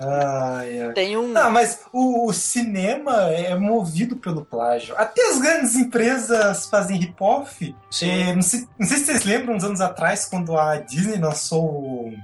Ai, 0.00 0.82
ai. 0.82 0.92
Tem 0.92 1.16
um. 1.16 1.36
Ah, 1.36 1.48
mas 1.48 1.86
o, 1.92 2.28
o 2.28 2.32
cinema 2.32 3.30
é 3.30 3.54
movido 3.54 4.16
pelo 4.16 4.44
plágio. 4.44 4.94
Até 4.98 5.30
as 5.30 5.38
grandes 5.38 5.74
empresas 5.76 6.66
fazem 6.68 6.98
hip-off. 6.98 7.74
Sim. 7.90 8.10
É, 8.10 8.34
não, 8.34 8.42
sei, 8.42 8.68
não 8.78 8.86
sei 8.86 8.98
se 8.98 9.06
vocês 9.06 9.24
lembram, 9.24 9.54
uns 9.54 9.64
anos 9.64 9.80
atrás, 9.80 10.26
quando 10.26 10.58
a 10.58 10.76
Disney 10.76 11.18
lançou 11.18 11.64
o, 11.64 12.14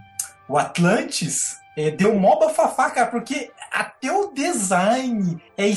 o 0.49 0.59
Atlantis, 0.59 1.59
é, 1.77 1.91
deu 1.91 2.15
mó 2.15 2.37
bafafá, 2.37 2.91
cara, 2.91 3.07
porque 3.09 3.51
até 3.71 4.11
o 4.11 4.29
design 4.33 5.41
é, 5.57 5.71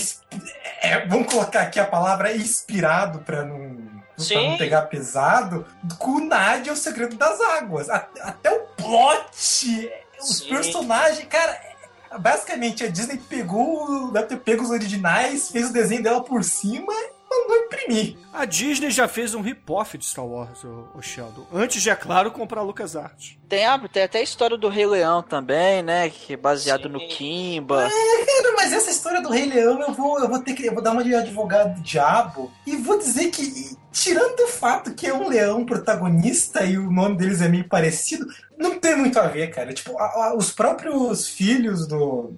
é- 0.81 1.05
Vamos 1.07 1.31
colocar 1.31 1.61
aqui 1.61 1.79
a 1.79 1.85
palavra 1.85 2.31
é 2.31 2.37
inspirado 2.37 3.19
pra 3.19 3.43
não, 3.43 3.77
pra 4.15 4.41
não 4.41 4.57
pegar 4.57 4.83
pesado. 4.83 5.65
O 5.99 6.19
Nadia, 6.21 6.73
o 6.73 6.75
segredo 6.77 7.15
das 7.15 7.39
águas. 7.41 7.89
A- 7.89 8.07
até 8.21 8.49
o 8.51 8.59
plot, 8.77 9.91
os 10.21 10.37
Sim. 10.39 10.49
personagens, 10.49 11.27
cara. 11.27 11.59
Basicamente, 12.19 12.83
a 12.83 12.89
Disney 12.89 13.17
pegou, 13.17 14.11
deve 14.11 14.27
ter 14.27 14.37
pego 14.37 14.63
os 14.63 14.71
originais, 14.71 15.51
fez 15.51 15.69
o 15.69 15.73
desenho 15.73 16.01
dela 16.01 16.23
por 16.23 16.43
cima 16.43 16.91
mandou 17.29 17.55
imprimir. 17.57 18.15
A 18.33 18.45
Disney 18.45 18.89
já 18.91 19.07
fez 19.07 19.33
um 19.33 19.41
rip-off 19.41 19.97
de 19.97 20.05
Star 20.05 20.25
Wars, 20.25 20.63
o, 20.63 20.87
o 20.95 21.01
Sheldon. 21.01 21.45
Antes 21.53 21.81
de, 21.81 21.89
é 21.89 21.95
claro, 21.95 22.31
comprar 22.31 22.61
a 22.61 22.63
LucasArts. 22.63 23.37
Tem, 23.47 23.65
a- 23.65 23.79
tem 23.87 24.03
até 24.03 24.19
a 24.19 24.23
história 24.23 24.57
do 24.57 24.67
Rei 24.69 24.85
Leão 24.85 25.21
também, 25.21 25.81
né? 25.83 26.09
Que 26.09 26.33
é 26.33 26.37
baseado 26.37 26.83
Sim. 26.83 26.89
no 26.89 26.99
Kimba. 27.07 27.89
Cara, 27.89 28.53
mas 28.57 28.73
essa 28.73 28.89
história 28.89 29.21
do 29.21 29.29
Rei 29.29 29.45
Leão, 29.45 29.79
eu 29.81 29.93
vou, 29.93 30.19
eu 30.19 30.27
vou 30.27 30.39
ter 30.39 30.53
que. 30.53 30.65
Eu 30.65 30.73
vou 30.73 30.81
dar 30.83 30.91
uma 30.91 31.03
de 31.03 31.13
advogado 31.15 31.75
do 31.75 31.81
diabo 31.81 32.51
e 32.65 32.75
vou 32.75 32.97
dizer 32.97 33.29
que, 33.31 33.75
tirando 33.91 34.39
o 34.41 34.47
fato 34.47 34.93
que 34.93 35.07
é 35.07 35.13
um 35.13 35.27
leão 35.29 35.65
protagonista 35.65 36.63
e 36.63 36.77
o 36.77 36.91
nome 36.91 37.17
deles 37.17 37.41
é 37.41 37.47
meio 37.49 37.67
parecido, 37.67 38.25
não 38.57 38.79
tem 38.79 38.95
muito 38.95 39.19
a 39.19 39.27
ver, 39.27 39.47
cara. 39.49 39.73
Tipo, 39.73 39.97
a- 39.99 40.27
a- 40.29 40.35
os 40.35 40.51
próprios 40.51 41.27
filhos 41.27 41.87
do. 41.87 42.33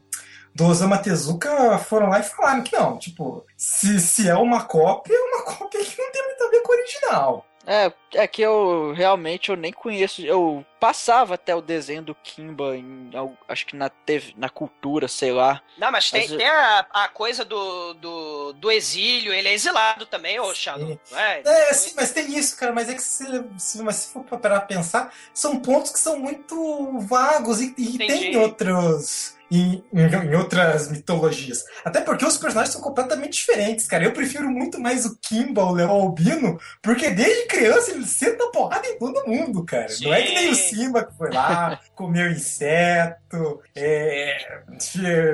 Do 0.53 0.65
Osama 0.65 0.97
Tezuka 0.97 1.77
foram 1.79 2.09
lá 2.09 2.19
e 2.19 2.23
falaram 2.23 2.61
que 2.61 2.75
não, 2.75 2.97
tipo, 2.97 3.45
se, 3.55 3.99
se 3.99 4.29
é 4.29 4.35
uma 4.35 4.63
cópia, 4.63 5.15
é 5.15 5.21
uma 5.21 5.43
cópia 5.57 5.83
que 5.83 6.01
não 6.01 6.11
tem 6.11 6.25
muito 6.25 6.43
a 6.43 6.49
ver 6.49 6.61
com 6.61 6.71
o 6.71 6.75
original. 6.75 7.45
É, 7.65 7.91
é 8.13 8.27
que 8.27 8.41
eu 8.41 8.93
realmente 8.93 9.49
eu 9.49 9.55
nem 9.55 9.71
conheço. 9.71 10.21
Eu 10.21 10.65
passava 10.79 11.35
até 11.35 11.55
o 11.55 11.61
desenho 11.61 12.01
do 12.01 12.15
Kimba 12.15 12.75
em 12.75 13.11
acho 13.47 13.65
que 13.65 13.75
na 13.75 13.89
TV, 13.89 14.33
na 14.35 14.49
cultura, 14.49 15.07
sei 15.07 15.31
lá. 15.31 15.61
Não, 15.77 15.91
mas 15.91 16.09
tem, 16.09 16.27
Mas 16.27 16.37
tem 16.37 16.47
a, 16.47 16.85
a 16.91 17.07
coisa 17.07 17.45
do, 17.45 17.93
do, 17.93 18.53
do 18.53 18.71
exílio, 18.71 19.33
ele 19.33 19.47
é 19.47 19.53
exilado 19.53 20.05
também, 20.05 20.39
ô 20.39 20.51
não 20.77 20.99
É, 21.17 21.41
É, 21.45 21.73
sim, 21.73 21.93
mas 21.95 22.11
tem 22.11 22.35
isso, 22.35 22.57
cara. 22.57 22.73
Mas 22.73 22.89
é 22.89 22.95
que 22.95 23.01
se, 23.01 23.25
se, 23.57 23.81
mas 23.83 23.95
se 23.97 24.13
for 24.13 24.23
pra 24.23 24.59
pensar, 24.61 25.13
são 25.33 25.59
pontos 25.59 25.91
que 25.91 25.99
são 25.99 26.17
muito 26.17 26.97
vagos 27.01 27.61
e, 27.61 27.73
e 27.77 27.97
tem 27.97 28.33
em 28.33 28.37
outros. 28.37 29.35
Em, 29.51 29.83
em- 29.93 30.01
em 30.31 30.35
outras 30.35 30.89
mitologias. 30.89 31.63
Até 31.83 31.99
porque 32.01 32.25
os 32.25 32.37
personagens 32.37 32.73
são 32.73 32.81
completamente 32.81 33.33
diferentes, 33.33 33.85
cara. 33.85 34.03
Eu 34.05 34.13
prefiro 34.13 34.49
muito 34.49 34.79
mais 34.79 35.05
o 35.05 35.17
Kimba, 35.19 35.63
o 35.65 35.73
Leão 35.73 35.89
Albino, 35.91 36.57
porque 36.81 37.09
desde 37.09 37.47
criança 37.47 37.91
ele 37.91 38.05
senta 38.05 38.49
porrada 38.51 38.87
em 38.87 38.97
todo 38.97 39.27
mundo, 39.27 39.65
cara. 39.65 39.87
Não 40.01 40.13
é 40.13 40.21
que 40.21 40.33
nem 40.33 40.49
o 40.51 40.55
Sim. 40.55 40.75
Simba 40.75 41.03
que 41.03 41.17
foi 41.17 41.31
lá, 41.31 41.79
comeu 41.93 42.31
inseto, 42.31 43.61
é. 43.75 44.37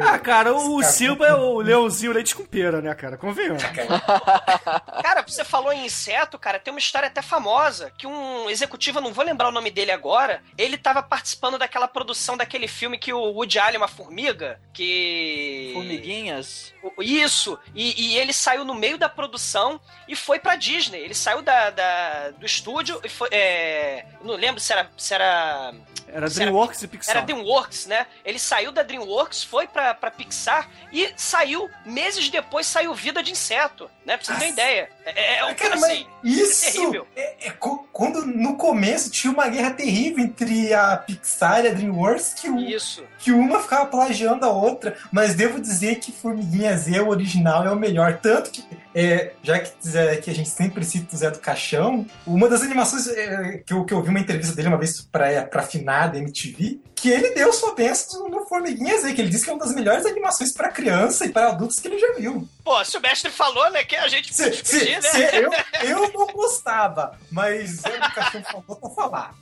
Ah, 0.02 0.18
cara, 0.20 0.54
o 0.54 0.80
Escapou. 0.80 0.84
Silva 0.84 1.28
é 1.28 1.34
o 1.36 1.60
leãozinho 1.60 2.12
leite 2.12 2.36
com 2.36 2.44
pera, 2.46 2.82
né, 2.82 2.94
cara? 2.96 3.18
Convenhamos. 3.18 3.62
Cara, 5.02 5.24
você 5.26 5.44
falou 5.44 5.72
em 5.72 5.86
inseto, 5.86 6.38
cara, 6.40 6.60
tem 6.60 6.74
uma 6.74 6.80
história 6.80 7.08
até 7.08 7.22
famosa 7.22 7.92
que 7.98 8.06
um 8.08 8.50
executivo, 8.50 8.98
eu 9.00 9.02
não 9.04 9.14
vou 9.14 9.24
lembrar 9.24 9.48
o 9.50 9.52
nome 9.52 9.70
dele 9.72 9.92
agora, 9.92 10.42
ele 10.58 10.78
tava 10.78 11.02
participando 11.04 11.58
daquela 11.58 11.88
produção 11.88 12.36
daquele 12.36 12.68
filme 12.68 12.98
que 12.98 13.14
o 13.14 13.20
Woody 13.20 13.60
Allen 13.60 13.76
é 13.76 13.78
uma 13.78 13.88
formiga, 14.18 14.60
que... 14.74 15.72
Formiguinhas. 15.74 16.74
Isso, 17.00 17.60
e, 17.76 18.14
e 18.14 18.18
ele 18.18 18.32
saiu 18.32 18.64
no 18.64 18.74
meio 18.74 18.98
da 18.98 19.10
produção 19.10 19.80
e 20.08 20.16
foi 20.16 20.40
pra 20.40 20.56
Disney. 20.56 21.00
Ele 21.00 21.14
saiu 21.14 21.42
da, 21.42 21.70
da- 21.70 22.30
do 22.32 22.46
estúdio 22.46 23.00
e 23.04 23.10
foi. 23.10 23.28
é, 23.32 24.06
não 24.24 24.36
lembro 24.36 24.62
se 24.62 24.72
era. 24.72 24.90
Se 24.98 25.14
era 25.14 25.74
Era 26.08 26.30
se 26.30 26.42
era- 26.42 26.50
DreamWorks 26.52 26.84
e 26.84 26.88
Pixar. 26.88 27.18
era 27.18 27.26
DreamWorks, 27.26 27.86
né? 27.88 28.08
Ele 28.24 28.40
saiu 28.40 28.72
da 28.72 28.82
DreamWorks, 28.82 29.44
foi 29.44 29.68
pra, 29.68 29.94
pra 29.94 30.10
Pixar 30.10 30.70
e 30.92 31.12
saiu, 31.18 31.70
meses 31.86 32.30
depois, 32.30 32.66
saiu 32.66 32.94
Vida 32.94 33.22
de 33.22 33.32
Inseto, 33.34 33.92
né? 34.08 34.18
Pra 34.18 34.26
você 34.26 34.32
ter 34.32 34.34
uma 34.34 34.40
Nossa. 34.40 34.54
ideia. 34.54 34.90
É, 35.06 35.12
é, 35.36 35.38
é 35.40 35.46
um 35.46 35.54
Cara, 35.54 35.76
assim, 35.76 36.08
mas 36.24 36.36
isso 36.38 36.66
é 36.66 36.72
terrível. 36.72 37.08
é- 37.16 37.48
é 37.48 37.52
quando 37.92 38.26
no 38.26 38.56
começo 38.56 39.10
tinha 39.12 39.32
uma 39.34 39.48
guerra 39.50 39.72
terrível 39.72 40.24
entre 40.24 40.74
a 40.74 40.96
Pixar 40.98 41.66
e 41.66 41.68
a 41.68 41.74
DreamWorks 41.74 42.34
que, 42.36 42.48
Isso. 42.48 43.04
que 43.20 43.32
uma 43.32 43.60
ficava 43.62 43.86
plagiando 43.88 44.46
a 44.46 44.50
outra, 44.50 44.96
mas 45.12 45.36
devo 45.36 45.60
dizer 45.60 45.96
que 46.00 46.12
Formiguinha 46.12 46.76
Z, 46.78 47.00
o 47.02 47.10
original, 47.10 47.66
é 47.66 47.72
o 47.72 47.76
melhor. 47.76 48.18
Tanto 48.22 48.50
que, 48.50 48.64
é, 49.00 49.34
já 49.44 49.60
que, 49.60 49.72
Zé- 49.88 50.16
que 50.18 50.32
a 50.32 50.34
gente 50.34 50.50
sempre 50.50 50.84
cita 50.84 51.16
o 51.16 51.18
Zé 51.20 51.30
do 51.30 51.38
Caixão, 51.40 52.04
uma 52.26 52.50
das 52.50 52.64
animações 52.64 53.08
é, 53.08 53.62
que, 53.66 53.72
eu, 53.74 53.86
que 53.86 53.94
eu 53.94 54.02
vi 54.02 54.10
uma 54.10 54.20
entrevista 54.20 54.56
dele 54.56 54.70
uma 54.70 54.78
vez 54.78 55.02
pra, 55.02 55.44
pra 55.44 55.62
finada 55.62 56.18
MTV, 56.18 56.80
que 56.96 57.10
ele 57.12 57.30
deu 57.36 57.54
sua 57.54 57.76
bênção 57.76 58.28
no 58.28 58.46
Formiguinha 58.48 59.00
Z, 59.00 59.14
que 59.14 59.22
ele 59.22 59.30
disse 59.30 59.44
que 59.44 59.52
é 59.52 59.54
uma 59.54 59.64
das 59.64 59.76
melhores 59.76 60.04
animações 60.06 60.52
pra 60.52 60.70
criança 60.72 61.26
e 61.26 61.30
para 61.30 61.50
adultos 61.50 61.80
que 61.80 61.88
ele 61.88 62.00
já 62.00 62.14
viu. 62.14 62.50
Pô, 62.64 62.84
se 62.84 62.98
o 62.98 63.02
mestre 63.02 63.30
falou, 63.30 63.70
né, 63.70 63.84
que 63.84 63.96
a 63.96 64.08
gente 64.08 64.34
Se, 64.34 64.44
pode 64.44 64.68
se, 64.68 64.80
pedir, 64.80 64.96
né? 64.96 65.02
se 65.02 65.22
eu, 65.36 65.52
eu 65.84 66.12
não 66.14 66.26
gostava, 66.28 67.16
mas 67.32 67.82
Zé 67.82 68.00
do 68.00 68.12
Caixão 68.14 68.42
falou, 68.44 68.76
tá 68.76 68.90
falado. 68.90 69.38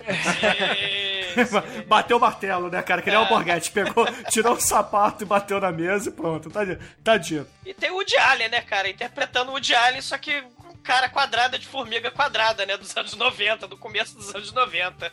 Bateu 1.86 2.16
o 2.16 2.20
martelo, 2.20 2.70
né, 2.70 2.82
cara? 2.82 3.02
Que 3.02 3.10
nem 3.10 3.18
o 3.18 3.26
Borghetti. 3.26 3.70
Pegou, 3.70 4.06
tirou 4.30 4.54
o 4.54 4.60
sapato 4.60 5.22
e 5.24 5.26
bateu 5.26 5.60
na 5.60 5.70
mesa 5.70 6.08
e 6.08 6.12
pronto. 6.12 6.50
Tá, 6.50 6.60
tá 7.04 7.16
dito. 7.16 7.46
E 7.64 7.72
tem 7.74 7.90
o 7.90 7.94
Woody 7.94 8.16
Allen, 8.16 8.48
né, 8.48 8.60
cara? 8.62 8.88
Interpretando 8.90 9.48
o 9.50 9.52
Woody 9.52 9.74
Allen, 9.74 10.00
só 10.02 10.16
que 10.18 10.42
com 10.56 10.74
cara 10.82 11.08
quadrada 11.08 11.58
de 11.58 11.66
formiga 11.66 12.10
quadrada, 12.10 12.64
né? 12.66 12.76
Dos 12.76 12.96
anos 12.96 13.14
90, 13.14 13.66
do 13.68 13.76
começo 13.76 14.16
dos 14.16 14.34
anos 14.34 14.52
90. 14.52 15.12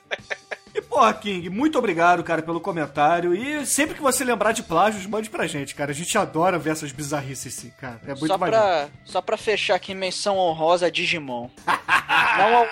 E, 0.73 0.81
porra, 0.81 1.13
King, 1.13 1.49
muito 1.49 1.77
obrigado, 1.77 2.23
cara, 2.23 2.41
pelo 2.41 2.61
comentário. 2.61 3.33
E 3.33 3.65
sempre 3.65 3.95
que 3.95 4.01
você 4.01 4.23
lembrar 4.23 4.51
de 4.51 4.61
plágios, 4.61 5.05
mande 5.07 5.29
pra 5.29 5.47
gente, 5.47 5.73
cara. 5.73 5.91
A 5.91 5.93
gente 5.93 6.15
adora 6.17 6.59
ver 6.59 6.71
essas 6.71 6.91
bizarrices, 6.91 7.53
sim, 7.53 7.71
cara. 7.71 7.99
É 8.05 8.09
muito 8.09 8.27
Só 8.27 8.37
maneiro. 8.37 8.63
pra, 8.63 8.89
só 9.05 9.21
pra 9.21 9.37
fechar 9.37 9.75
aqui, 9.75 9.93
menção 9.95 10.37
honrosa 10.37 10.85
a 10.85 10.89
Digimon. 10.89 11.49
Não 12.37 12.55
ao 12.57 12.67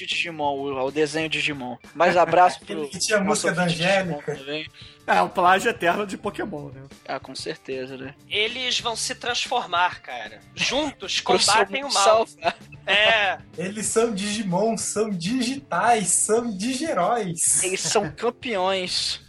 vídeo 0.00 0.06
Digimon, 0.06 0.76
ao- 0.78 0.90
desenho 0.90 1.28
Digimon. 1.28 1.76
Mas 1.94 2.16
abraço 2.16 2.60
pro. 2.64 2.88
Que 2.88 2.98
tinha 2.98 3.18
a 3.18 3.20
música 3.20 3.52
da 3.52 3.64
Angélica. 3.64 4.36
também. 4.36 4.68
É, 5.06 5.22
o 5.22 5.28
plágio 5.28 5.70
eterno 5.70 6.06
de 6.06 6.18
Pokémon, 6.18 6.68
né? 6.68 6.82
Ah, 7.06 7.18
com 7.18 7.34
certeza, 7.34 7.96
né? 7.96 8.14
Eles 8.28 8.78
vão 8.78 8.94
se 8.94 9.14
transformar, 9.14 10.00
cara. 10.02 10.40
Juntos 10.54 11.20
combatem 11.22 11.82
o 11.84 11.92
mal. 11.92 12.26
salvar. 12.26 12.56
É. 12.86 13.38
Eles 13.56 13.86
são 13.86 14.14
Digimon, 14.14 14.76
são 14.76 15.08
digitais, 15.10 16.08
são 16.08 16.54
digeróis. 16.54 17.62
Eles 17.62 17.80
são 17.80 18.10
campeões. 18.12 19.20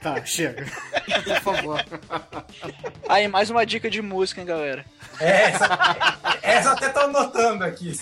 Tá, 0.00 0.24
chega. 0.24 0.64
Por 1.24 1.40
favor. 1.42 1.84
Aí, 3.08 3.28
mais 3.28 3.50
uma 3.50 3.64
dica 3.64 3.88
de 3.88 4.02
música, 4.02 4.40
hein, 4.40 4.46
galera. 4.46 4.84
É, 5.20 5.42
essa, 5.44 6.18
essa 6.42 6.72
até 6.72 6.88
tô 6.88 7.00
anotando 7.00 7.62
aqui. 7.64 7.92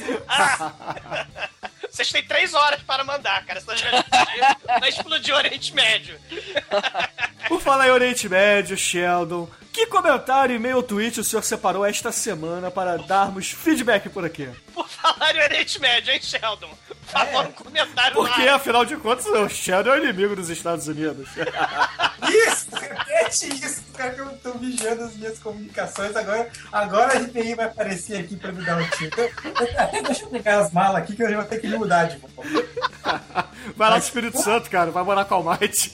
Vocês 1.91 2.11
têm 2.11 2.25
três 2.25 2.55
horas 2.55 2.81
para 2.83 3.03
mandar, 3.05 3.45
cara. 3.45 3.61
Senão 3.61 3.75
a 3.75 3.77
gente 3.77 3.91
vai 3.91 4.01
explodir, 4.01 4.81
vai 4.81 4.89
explodir 4.89 5.35
o 5.35 5.39
Oriente 5.39 5.75
Médio. 5.75 6.21
Por 7.49 7.61
falar 7.61 7.89
em 7.89 7.91
Oriente 7.91 8.29
Médio, 8.29 8.77
Sheldon, 8.77 9.49
que 9.73 9.87
comentário, 9.87 10.55
e-mail 10.55 10.77
ou 10.77 10.83
tweet 10.83 11.21
o 11.21 11.25
senhor 11.25 11.43
separou 11.43 11.85
esta 11.85 12.11
semana 12.11 12.71
para 12.71 12.97
darmos 12.97 13.51
feedback 13.51 14.09
por 14.09 14.25
aqui? 14.25 14.49
Por 14.75 14.89
falar 14.89 15.35
em 15.35 15.43
Oriente 15.43 15.81
Médio, 15.81 16.13
hein, 16.13 16.21
Sheldon? 16.21 16.71
Falou 17.07 17.45
no 17.45 17.53
comentário 17.53 18.15
Porque, 18.15 18.45
lá. 18.45 18.55
afinal 18.55 18.85
de 18.85 18.97
contas, 18.97 19.27
o 19.27 19.49
Sheldon 19.49 19.95
é 19.95 19.99
o 19.99 20.05
inimigo 20.05 20.37
dos 20.37 20.49
Estados 20.49 20.87
Unidos. 20.87 21.29
Isso, 22.29 22.69
repete 22.73 23.65
isso, 23.65 23.83
cara, 23.97 24.11
que 24.13 24.21
eu 24.21 24.29
tô 24.39 24.53
vigiando 24.53 25.03
as 25.03 25.17
minhas 25.17 25.39
comunicações. 25.39 26.15
Agora, 26.15 26.49
agora 26.71 27.17
a 27.17 27.21
GPI 27.21 27.55
vai 27.55 27.67
aparecer 27.67 28.21
aqui 28.21 28.37
pra 28.37 28.53
me 28.53 28.63
dar 28.65 28.77
um 28.77 28.89
tiro. 28.91 29.11
Deixa 30.07 30.25
eu 30.25 30.29
pegar 30.29 30.61
as 30.61 30.73
malas 30.73 31.03
aqui 31.03 31.17
que 31.17 31.23
eu 31.23 31.31
já 31.31 31.37
vou 31.37 31.45
ter 31.47 31.59
que 31.61 31.67
mudar 31.81 32.05
de 32.05 32.19
volta. 32.19 32.43
Vai 33.77 33.89
lá 33.89 33.97
pro 33.97 34.05
Espírito 34.05 34.41
Santo, 34.41 34.71
cara. 34.71 34.91
Vai 34.91 35.03
morar 35.03 35.25
com 35.25 35.35
o 35.35 35.39
Almighty. 35.39 35.93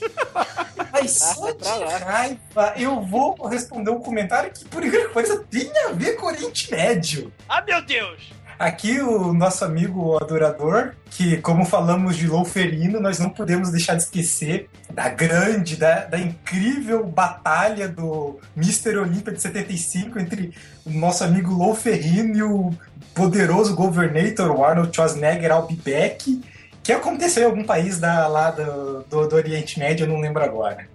Mas 0.91 1.11
só 1.17 1.51
de 1.51 1.67
raiva, 2.03 2.73
eu 2.75 3.01
vou 3.01 3.35
responder 3.47 3.91
um 3.91 3.99
comentário 3.99 4.51
que, 4.51 4.65
por 4.65 4.83
incrível 4.83 5.07
que 5.07 5.13
pareça, 5.13 5.43
tem 5.49 5.71
a 5.85 5.91
ver 5.91 6.15
com 6.15 6.25
o 6.25 6.29
Oriente 6.29 6.71
Médio. 6.71 7.31
Ah, 7.47 7.61
meu 7.61 7.81
Deus. 7.81 8.31
Aqui 8.59 8.99
o 8.99 9.33
nosso 9.33 9.63
amigo 9.63 10.17
adorador, 10.17 10.93
que 11.11 11.37
como 11.37 11.63
falamos 11.63 12.15
de 12.15 12.25
Louferino, 12.25 12.99
nós 12.99 13.19
não 13.19 13.29
podemos 13.29 13.69
deixar 13.69 13.93
de 13.93 14.03
esquecer 14.03 14.67
da 14.91 15.09
grande, 15.09 15.75
da, 15.75 16.05
da 16.05 16.17
incrível 16.17 17.05
batalha 17.05 17.87
do 17.87 18.39
Mr. 18.55 18.97
Olímpia 18.97 19.31
de 19.31 19.39
75 19.39 20.17
entre 20.17 20.53
o 20.83 20.89
nosso 20.89 21.23
amigo 21.23 21.53
Louferino 21.53 22.35
e 22.35 22.41
o 22.41 22.73
poderoso 23.13 23.75
Governator 23.75 24.63
Arnold 24.63 24.95
Schwarzenegger 24.95 25.51
Albibeck, 25.51 26.41
que 26.81 26.91
aconteceu 26.91 27.43
em 27.43 27.45
algum 27.45 27.63
país 27.63 27.99
da, 27.99 28.27
lá 28.27 28.49
do, 28.49 29.03
do, 29.03 29.27
do 29.27 29.35
Oriente 29.35 29.77
Médio, 29.77 30.05
eu 30.05 30.09
não 30.09 30.19
lembro 30.19 30.43
agora. 30.43 30.87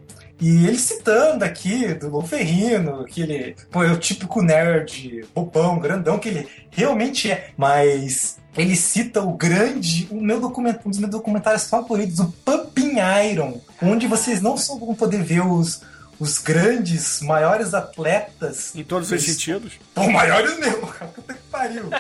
E 0.42 0.66
ele 0.66 0.76
citando 0.76 1.44
aqui 1.44 1.94
do 1.94 2.09
Louferrino, 2.09 3.05
que 3.05 3.22
ele 3.22 3.55
pô, 3.70 3.85
é 3.85 3.92
o 3.92 3.96
típico 3.96 4.42
nerd, 4.42 5.24
bobão, 5.33 5.78
grandão, 5.78 6.18
que 6.18 6.28
ele 6.28 6.48
realmente 6.68 7.31
é. 7.31 7.50
Mas 7.57 8.38
ele 8.57 8.74
cita 8.74 9.22
o 9.22 9.35
grande, 9.35 10.09
o 10.11 10.20
meu 10.20 10.40
documento, 10.40 10.81
um 10.85 10.90
dos 10.90 10.98
meus 10.98 11.12
documentários 11.12 11.68
favoritos, 11.68 12.18
o 12.18 12.35
Pumping 12.44 12.96
Iron, 13.31 13.61
onde 13.81 14.09
vocês 14.09 14.42
não 14.42 14.57
só 14.57 14.76
vão 14.76 14.96
poder 14.96 15.22
ver 15.22 15.46
os, 15.46 15.81
os 16.18 16.38
grandes, 16.38 17.20
maiores 17.20 17.75
atletas. 17.75 18.75
Em 18.75 18.85
todos 18.85 19.11
os 19.11 19.22
sentidos. 19.22 19.75
Pô, 19.94 20.09
maiores 20.11 20.59
mesmo, 20.59 20.87
cara. 20.92 21.11
Puta 21.11 21.35
que 21.35 21.40
pariu. 21.51 21.90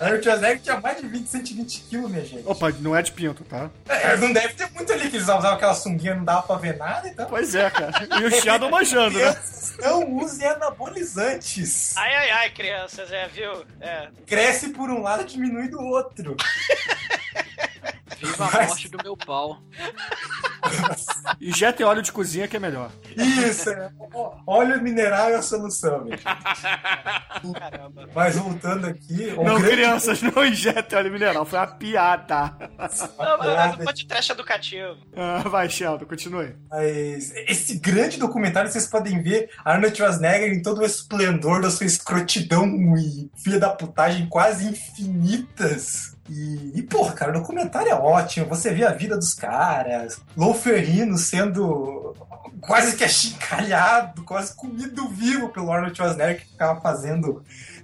Arnold 0.00 0.24
Schwarzenegger 0.24 0.60
tinha 0.62 0.80
mais 0.80 0.98
de 0.98 1.06
20, 1.06 1.26
120 1.26 1.80
quilos, 1.82 2.10
minha 2.10 2.24
gente. 2.24 2.42
Opa, 2.46 2.72
não 2.80 2.96
é 2.96 3.02
de 3.02 3.12
pinto, 3.12 3.44
tá? 3.44 3.68
É, 3.86 4.16
não 4.16 4.32
deve 4.32 4.54
ter 4.54 4.70
muito 4.70 4.90
ali 4.90 5.10
que 5.10 5.16
eles 5.16 5.24
usavam 5.24 5.50
aquela 5.50 5.74
sunguinha, 5.74 6.14
não 6.14 6.24
dava 6.24 6.42
pra 6.42 6.56
ver 6.56 6.78
nada, 6.78 7.06
então. 7.06 7.26
Pois 7.28 7.54
é, 7.54 7.68
cara. 7.68 7.92
E 8.18 8.24
o 8.24 8.30
Sheldon 8.30 8.70
manjando, 8.70 9.18
né? 9.18 9.36
Não 9.80 10.16
usem 10.16 10.46
anabolizantes. 10.46 11.94
Ai, 11.98 12.14
ai, 12.14 12.30
ai, 12.30 12.50
crianças, 12.50 13.12
é, 13.12 13.28
viu? 13.28 13.64
É. 13.80 14.08
Cresce 14.26 14.70
por 14.70 14.88
um 14.90 15.02
lado, 15.02 15.24
diminui 15.24 15.68
do 15.68 15.80
outro. 15.80 16.34
Viva 18.18 18.46
a 18.46 18.66
morte 18.66 18.88
do 18.88 18.98
meu 19.02 19.16
pau. 19.16 19.62
Injeta 21.40 21.82
em 21.82 21.86
óleo 21.86 22.02
de 22.02 22.12
cozinha 22.12 22.46
que 22.48 22.56
é 22.56 22.60
melhor. 22.60 22.90
Isso, 23.16 23.70
é. 23.70 23.90
Óleo 24.46 24.80
mineral 24.82 25.30
é 25.30 25.36
a 25.36 25.42
solução, 25.42 26.04
meu. 26.04 26.18
Caramba. 27.54 28.08
Mas 28.14 28.36
voltando 28.36 28.86
aqui. 28.86 29.32
o 29.36 29.44
não, 29.44 29.56
grande- 29.58 29.70
crianças, 29.76 30.22
não 30.22 30.44
injetem 30.44 30.98
óleo 30.98 31.12
mineral. 31.12 31.44
Foi 31.46 31.58
uma 31.58 31.66
piada. 31.66 32.54
Não, 33.18 33.38
mas 33.38 33.48
é 33.48 33.82
um 33.82 33.84
podcast 33.84 34.32
educativo. 34.32 34.96
Ah, 35.16 35.42
vai, 35.48 35.68
Sheldon, 35.68 36.06
continue. 36.06 36.54
Mas 36.70 37.32
esse 37.48 37.78
grande 37.78 38.18
documentário 38.18 38.70
vocês 38.70 38.86
podem 38.86 39.22
ver 39.22 39.50
Arnold 39.64 39.96
Schwarzenegger 39.96 40.52
em 40.52 40.62
todo 40.62 40.80
o 40.80 40.84
esplendor 40.84 41.62
da 41.62 41.70
sua 41.70 41.86
escrotidão 41.86 42.66
e 42.96 43.30
filha 43.42 43.58
da 43.58 43.70
putagem 43.70 44.26
quase 44.28 44.66
infinitas. 44.68 46.16
E, 46.30 46.78
e, 46.78 46.82
porra, 46.82 47.12
cara, 47.12 47.32
o 47.32 47.40
documentário 47.40 47.90
é 47.90 47.94
ótimo. 47.94 48.46
Você 48.46 48.72
vê 48.72 48.86
a 48.86 48.92
vida 48.92 49.16
dos 49.16 49.34
caras, 49.34 50.20
Louferrino 50.36 51.18
sendo 51.18 52.14
quase 52.60 52.96
que 52.96 53.02
achincalhado, 53.02 54.22
quase 54.22 54.54
comido 54.54 55.08
vivo 55.08 55.48
pelo 55.48 55.72
Arnold 55.72 55.96
Schwarzenegger 55.96 56.40
que 56.40 56.52
ficava 56.52 56.80
fazendo 56.80 57.42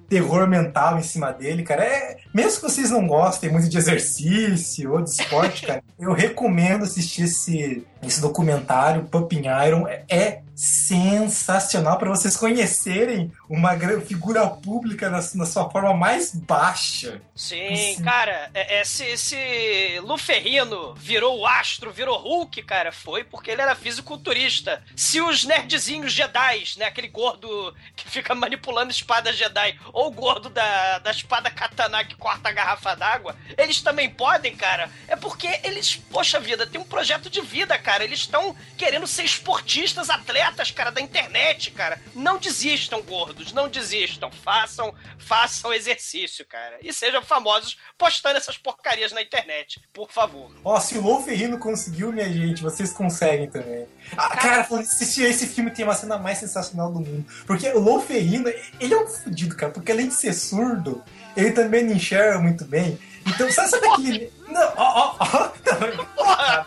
terror 0.09 0.47
mental 0.47 0.97
em 0.97 1.03
cima 1.03 1.33
dele, 1.33 1.65
cara. 1.65 1.85
É, 1.85 2.19
mesmo 2.37 2.61
que 2.61 2.71
vocês 2.71 2.91
não 2.91 3.07
gostem 3.07 3.51
muito 3.51 3.69
de 3.69 3.79
exercício 3.79 4.93
ou 4.93 5.03
de 5.03 5.11
esporte, 5.11 5.67
cara, 5.67 5.83
eu 5.99 6.13
recomendo 6.13 6.85
assistir 6.85 7.23
esse, 7.23 7.85
esse 8.03 8.21
documentário, 8.21 9.05
Pumping 9.05 9.45
Iron. 9.67 9.87
É- 9.89 10.05
É 10.09 10.43
sensacional 10.59 11.99
para 11.99 12.09
vocês 12.09 12.35
conhecerem 12.35 13.31
uma 13.49 13.77
figura 14.01 14.47
pública 14.49 15.11
na, 15.11 15.19
na 15.35 15.45
sua 15.45 15.69
forma 15.71 15.93
mais 15.93 16.35
baixa. 16.35 17.21
Sim, 17.35 17.77
Sim. 17.77 18.03
cara, 18.03 18.51
é, 18.55 18.81
é, 18.81 18.85
se, 18.85 19.19
se 19.19 20.01
Luferrino 20.03 20.95
virou 20.95 21.39
o 21.41 21.47
astro, 21.47 21.93
virou 21.93 22.19
Hulk, 22.19 22.63
cara, 22.63 22.91
foi 22.91 23.23
porque 23.23 23.51
ele 23.51 23.61
era 23.61 23.75
fisiculturista. 23.75 24.83
Se 24.97 25.21
os 25.21 25.45
nerdzinhos 25.45 26.13
Jedi, 26.13 26.65
né, 26.79 26.87
aquele 26.87 27.09
gordo 27.09 27.75
que 27.95 28.09
fica 28.09 28.35
manipulando 28.35 28.91
espada 28.91 29.35
Jedi, 29.35 29.79
ou 29.93 30.07
o 30.09 30.11
gordo 30.11 30.49
da, 30.49 30.99
da 31.01 31.11
espada 31.11 31.51
katana 31.51 32.03
que 32.03 32.17
corta 32.27 32.49
a 32.49 32.53
garrafa 32.53 32.97
d'água, 32.97 33.37
eles 33.57 33.81
também 33.81 34.11
podem, 34.11 34.57
cara, 34.57 34.91
é 35.07 35.15
porque 35.15 35.47
eles, 35.63 35.95
poxa 36.11 36.41
vida, 36.41 36.67
tem 36.67 36.81
um 36.81 36.85
projeto 36.85 37.31
de 37.31 37.41
vida, 37.41 37.79
cara. 37.79 38.03
Eles 38.03 38.19
estão 38.19 38.57
querendo 38.77 39.07
ser 39.07 39.23
esportistas, 39.23 40.11
atletas, 40.11 40.73
cara, 40.73 40.91
da 40.91 41.01
internet, 41.01 41.71
cara. 41.71 42.03
Não 42.17 42.37
desistam, 42.37 43.01
gordos, 43.01 43.53
não 43.53 43.69
desistam. 43.69 44.29
Façam, 44.43 44.93
façam 45.19 45.73
exercício, 45.73 46.45
cara. 46.45 46.79
E 46.83 46.93
sejam 46.93 47.23
famosos 47.23 47.79
postando 47.97 48.39
essas 48.39 48.59
porcarias 48.59 49.13
na 49.13 49.23
internet, 49.23 49.81
por 49.93 50.11
favor. 50.11 50.51
Ó, 50.65 50.81
se 50.81 50.99
o 50.99 51.03
Lou 51.03 51.23
Ferrino 51.23 51.61
conseguiu, 51.61 52.13
minha 52.13 52.29
gente, 52.29 52.61
vocês 52.61 52.93
conseguem 52.93 53.49
também. 53.49 53.87
Ah, 54.17 54.37
cara, 54.37 54.67
nisso, 54.79 55.01
esse, 55.01 55.23
esse 55.23 55.47
filme 55.47 55.71
tem 55.71 55.85
uma 55.85 55.95
cena 55.95 56.19
mais 56.19 56.39
sensacional 56.39 56.93
do 56.93 56.99
mundo. 56.99 57.25
Porque 57.47 57.69
o 57.69 57.79
Lou 57.79 58.01
Ferrino, 58.01 58.49
ele 58.81 58.95
é 58.95 58.99
um 58.99 59.07
fudido, 59.07 59.55
cara, 59.55 59.71
porque 59.71 59.93
além 59.93 60.09
de 60.09 60.15
ser 60.15 60.33
surdo, 60.33 61.05
ele 61.37 61.53
também 61.53 61.85
não 61.85 61.93
enxerga 61.95 62.39
muito 62.39 62.65
bem. 62.65 62.99
Então, 63.27 63.51
sabe, 63.51 63.69
sabe 63.71 63.87
aquele. 63.89 64.33
Não, 64.49 64.73
ó, 64.77 65.17
ó, 65.17 65.17
ó. 65.21 65.49
Porra! 66.17 66.65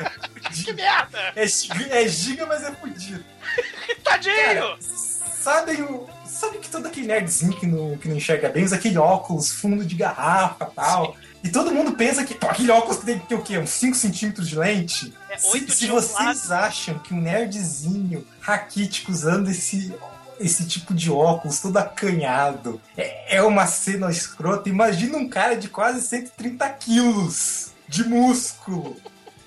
que 0.54 0.74
merda! 0.74 1.34
É 1.36 1.48
giga, 1.48 1.86
é 1.96 2.08
giga, 2.08 2.46
mas 2.46 2.64
é 2.64 2.72
fudido. 2.72 3.24
Tadinho! 4.04 4.36
Cara, 4.36 4.78
sabe, 4.82 5.82
o- 5.82 6.08
sabe 6.26 6.58
que 6.58 6.70
todo 6.70 6.86
aquele 6.88 7.08
nerdzinho 7.08 7.54
que 7.58 7.66
não, 7.66 7.98
que 7.98 8.08
não 8.10 8.16
enxerga 8.18 8.50
bem 8.50 8.64
usa 8.66 8.76
aquele 8.76 8.98
óculos 8.98 9.52
fundo 9.52 9.86
de 9.86 9.96
garrafa 9.96 10.68
e 10.72 10.76
tal. 10.76 11.16
E 11.42 11.50
todo 11.50 11.72
mundo 11.74 11.94
pensa 11.94 12.26
que 12.26 12.36
pô, 12.36 12.48
aquele 12.48 12.72
óculos 12.72 12.98
tem 12.98 13.18
que 13.18 13.28
ter 13.28 13.36
o 13.36 13.42
quê? 13.42 13.58
Uns 13.58 13.70
5 13.70 13.96
centímetros 13.96 14.50
de 14.50 14.58
lente? 14.58 15.14
É 15.30 15.38
se 15.38 15.66
se 15.72 15.88
vocês 15.88 16.52
acham 16.52 17.00
que 17.00 17.14
um 17.14 17.22
nerdzinho 17.22 18.28
raquítico 18.42 19.12
usando 19.12 19.50
esse, 19.50 19.94
esse 20.39 20.65
tipo 20.65 20.93
de 20.93 21.12
óculos 21.12 21.60
todo 21.60 21.78
acanhado. 21.78 22.80
É, 22.97 23.38
é 23.38 23.43
uma 23.43 23.65
cena 23.67 24.10
escrota, 24.10 24.69
imagina 24.69 25.17
um 25.17 25.28
cara 25.28 25.56
de 25.56 25.69
quase 25.69 26.02
130 26.02 26.69
quilos 26.69 27.71
de 27.88 28.04
músculo 28.08 28.95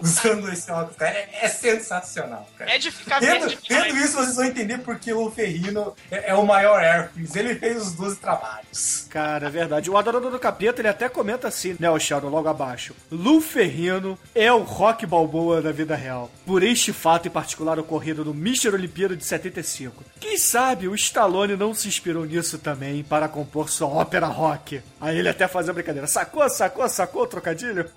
usando 0.03 0.51
esse 0.53 0.71
óculos, 0.71 0.97
cara. 0.97 1.13
É, 1.13 1.29
é 1.43 1.49
sensacional, 1.49 2.49
cara. 2.59 2.75
É 2.75 2.79
de 2.79 2.91
ficar 2.91 3.21
verde 3.21 3.57
tendo 3.67 3.85
demais. 3.85 4.05
isso, 4.05 4.17
vocês 4.17 4.37
vão 4.37 4.45
entender 4.45 4.79
porque 4.79 5.13
o 5.13 5.31
Ferrino 5.31 5.95
é, 6.11 6.31
é 6.31 6.35
o 6.35 6.45
maior 6.45 6.83
Hércules. 6.83 7.35
Ele 7.37 7.55
fez 7.55 7.81
os 7.81 7.93
12 7.93 8.17
trabalhos. 8.17 9.07
Cara, 9.09 9.47
é 9.47 9.51
verdade. 9.51 9.91
O 9.91 9.97
Adorador 9.97 10.31
do 10.31 10.39
Capeta, 10.39 10.81
ele 10.81 10.89
até 10.89 11.09
comenta 11.09 11.49
assim, 11.49 11.77
né, 11.79 11.89
o 11.89 11.99
Sheldon, 11.99 12.29
logo 12.29 12.49
abaixo. 12.49 12.95
Lu 13.11 13.41
Ferrino 13.41 14.19
é 14.35 14.53
o 14.53 14.63
Rock 14.63 15.07
Balboa 15.07 15.63
da 15.63 15.71
vida 15.71 15.95
real. 15.95 16.31
Por 16.45 16.63
este 16.63 16.93
fato 16.93 17.29
em 17.29 17.31
particular 17.31 17.79
ocorrido 17.79 18.25
no 18.25 18.33
Mr. 18.33 18.69
Olimpíada 18.69 19.17
de 19.17 19.25
75. 19.25 20.05
Quem 20.19 20.37
sabe 20.37 20.89
o 20.89 20.95
Stallone 20.95 21.57
não 21.57 21.75
se 21.75 21.89
inspirou 21.89 22.25
nisso 22.25 22.59
também 22.59 23.03
para 23.05 23.29
compor 23.29 23.71
sua 23.71 23.89
ópera 23.89 24.27
rock. 24.27 24.83
Aí 25.01 25.19
ele 25.19 25.29
até 25.29 25.47
fazia 25.47 25.73
brincadeira. 25.73 26.07
Sacou, 26.07 26.49
sacou, 26.49 26.89
sacou 26.89 27.23
o 27.23 27.27
trocadilho? 27.27 27.89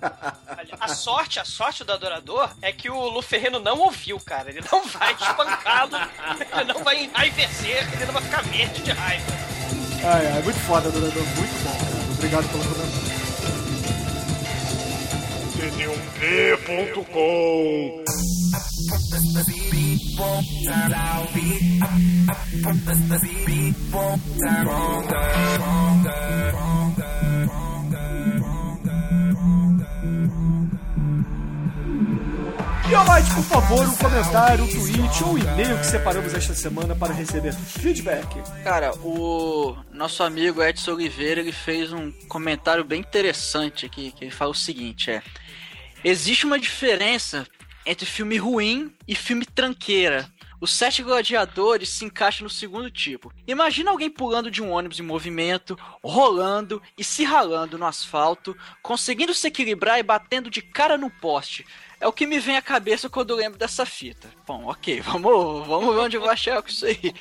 A 0.80 0.88
sorte, 0.88 1.38
a 1.40 1.44
sorte 1.44 1.84
do 1.84 1.95
adorador 1.96 2.48
é 2.62 2.70
que 2.72 2.88
o 2.88 3.08
Luferrino 3.08 3.58
não 3.58 3.78
ouviu, 3.80 4.18
cara. 4.20 4.48
Ele 4.50 4.62
não 4.70 4.86
vai 4.86 5.12
espancá-lo, 5.12 5.96
ele 6.54 6.72
não 6.72 6.84
vai 6.84 7.04
enraivecer, 7.04 7.88
ele 7.92 8.06
não 8.06 8.14
vai 8.14 8.22
ficar 8.22 8.42
verde 8.42 8.82
de 8.82 8.92
raiva. 8.92 9.24
ai, 10.04 10.26
ai, 10.26 10.42
muito 10.42 10.60
foda, 10.60 10.88
Adorador. 10.88 11.22
Muito 11.22 11.64
bom, 11.64 11.78
cara. 11.78 12.12
Obrigado 12.12 12.48
pelo 12.48 12.64
comentário. 12.64 13.16
CD1P.com 15.56 18.04
E 32.96 32.98
Almighty, 32.98 33.34
por 33.34 33.44
favor, 33.44 33.86
um 33.86 33.96
comentário, 33.96 34.64
um 34.64 34.68
tweet 34.68 35.22
ou 35.24 35.34
um 35.34 35.38
e-mail 35.38 35.78
que 35.78 35.84
separamos 35.84 36.32
esta 36.32 36.54
semana 36.54 36.96
para 36.96 37.12
receber 37.12 37.52
feedback. 37.52 38.26
Cara, 38.64 38.94
o 39.04 39.76
nosso 39.92 40.22
amigo 40.22 40.62
Edson 40.62 40.92
Oliveira 40.92 41.42
ele 41.42 41.52
fez 41.52 41.92
um 41.92 42.10
comentário 42.26 42.82
bem 42.82 43.00
interessante 43.00 43.84
aqui, 43.84 44.12
que 44.12 44.24
ele 44.24 44.30
fala 44.30 44.52
o 44.52 44.54
seguinte, 44.54 45.10
é 45.10 45.22
Existe 46.02 46.46
uma 46.46 46.58
diferença 46.58 47.46
entre 47.84 48.06
filme 48.06 48.38
ruim 48.38 48.90
e 49.06 49.14
filme 49.14 49.44
tranqueira. 49.44 50.26
Os 50.58 50.72
Sete 50.72 51.02
Gladiadores 51.02 51.90
se 51.90 52.06
encaixam 52.06 52.44
no 52.44 52.50
segundo 52.50 52.90
tipo. 52.90 53.30
Imagina 53.46 53.90
alguém 53.90 54.08
pulando 54.08 54.50
de 54.50 54.62
um 54.62 54.70
ônibus 54.70 54.98
em 54.98 55.02
movimento, 55.02 55.78
rolando 56.02 56.80
e 56.96 57.04
se 57.04 57.24
ralando 57.24 57.76
no 57.76 57.84
asfalto, 57.84 58.56
conseguindo 58.82 59.34
se 59.34 59.48
equilibrar 59.48 59.98
e 59.98 60.02
batendo 60.02 60.48
de 60.48 60.62
cara 60.62 60.96
no 60.96 61.10
poste. 61.10 61.66
É 62.06 62.08
o 62.08 62.12
que 62.12 62.24
me 62.24 62.38
vem 62.38 62.56
à 62.56 62.62
cabeça 62.62 63.10
quando 63.10 63.30
eu 63.30 63.36
lembro 63.36 63.58
dessa 63.58 63.84
fita. 63.84 64.30
Bom, 64.46 64.66
ok, 64.66 65.00
vamos, 65.02 65.66
vamos 65.66 65.92
ver 65.92 66.00
onde 66.02 66.16
eu 66.16 66.20
vou 66.20 66.30
achar 66.30 66.62
com 66.62 66.68
isso 66.68 66.86
aí. 66.86 67.12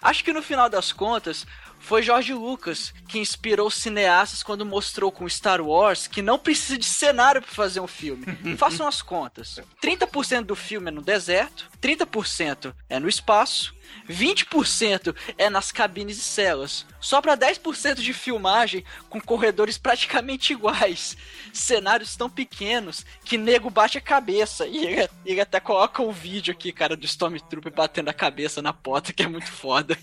Acho 0.00 0.24
que 0.24 0.32
no 0.32 0.42
final 0.42 0.70
das 0.70 0.90
contas, 0.90 1.46
foi 1.78 2.00
George 2.02 2.32
Lucas 2.32 2.94
que 3.06 3.18
inspirou 3.18 3.66
os 3.66 3.74
cineastas 3.74 4.42
quando 4.42 4.64
mostrou 4.64 5.12
com 5.12 5.28
Star 5.28 5.60
Wars 5.60 6.06
que 6.06 6.22
não 6.22 6.38
precisa 6.38 6.78
de 6.78 6.86
cenário 6.86 7.42
para 7.42 7.50
fazer 7.50 7.80
um 7.80 7.86
filme. 7.86 8.24
Façam 8.56 8.88
as 8.88 9.02
contas. 9.02 9.60
30% 9.82 10.44
do 10.44 10.56
filme 10.56 10.88
é 10.88 10.90
no 10.90 11.02
deserto, 11.02 11.68
30% 11.82 12.72
é 12.88 12.98
no 12.98 13.10
espaço, 13.10 13.74
20% 14.08 15.14
é 15.38 15.48
nas 15.48 15.72
cabines 15.72 16.18
e 16.18 16.22
celas. 16.22 16.86
Sobra 17.00 17.36
10% 17.36 17.96
de 17.96 18.12
filmagem 18.12 18.84
com 19.08 19.20
corredores 19.20 19.78
praticamente 19.78 20.52
iguais. 20.52 21.16
Cenários 21.52 22.16
tão 22.16 22.30
pequenos 22.30 23.04
que 23.24 23.36
nego 23.36 23.70
bate 23.70 23.98
a 23.98 24.00
cabeça. 24.00 24.66
E 24.66 24.84
ele, 24.84 25.08
ele 25.24 25.40
até 25.40 25.60
coloca 25.60 26.02
o 26.02 26.12
vídeo 26.12 26.52
aqui, 26.52 26.72
cara, 26.72 26.96
do 26.96 27.06
Stormtrooper 27.06 27.72
batendo 27.72 28.08
a 28.08 28.14
cabeça 28.14 28.62
na 28.62 28.72
porta, 28.72 29.12
que 29.12 29.22
é 29.22 29.28
muito 29.28 29.50
foda. 29.50 29.96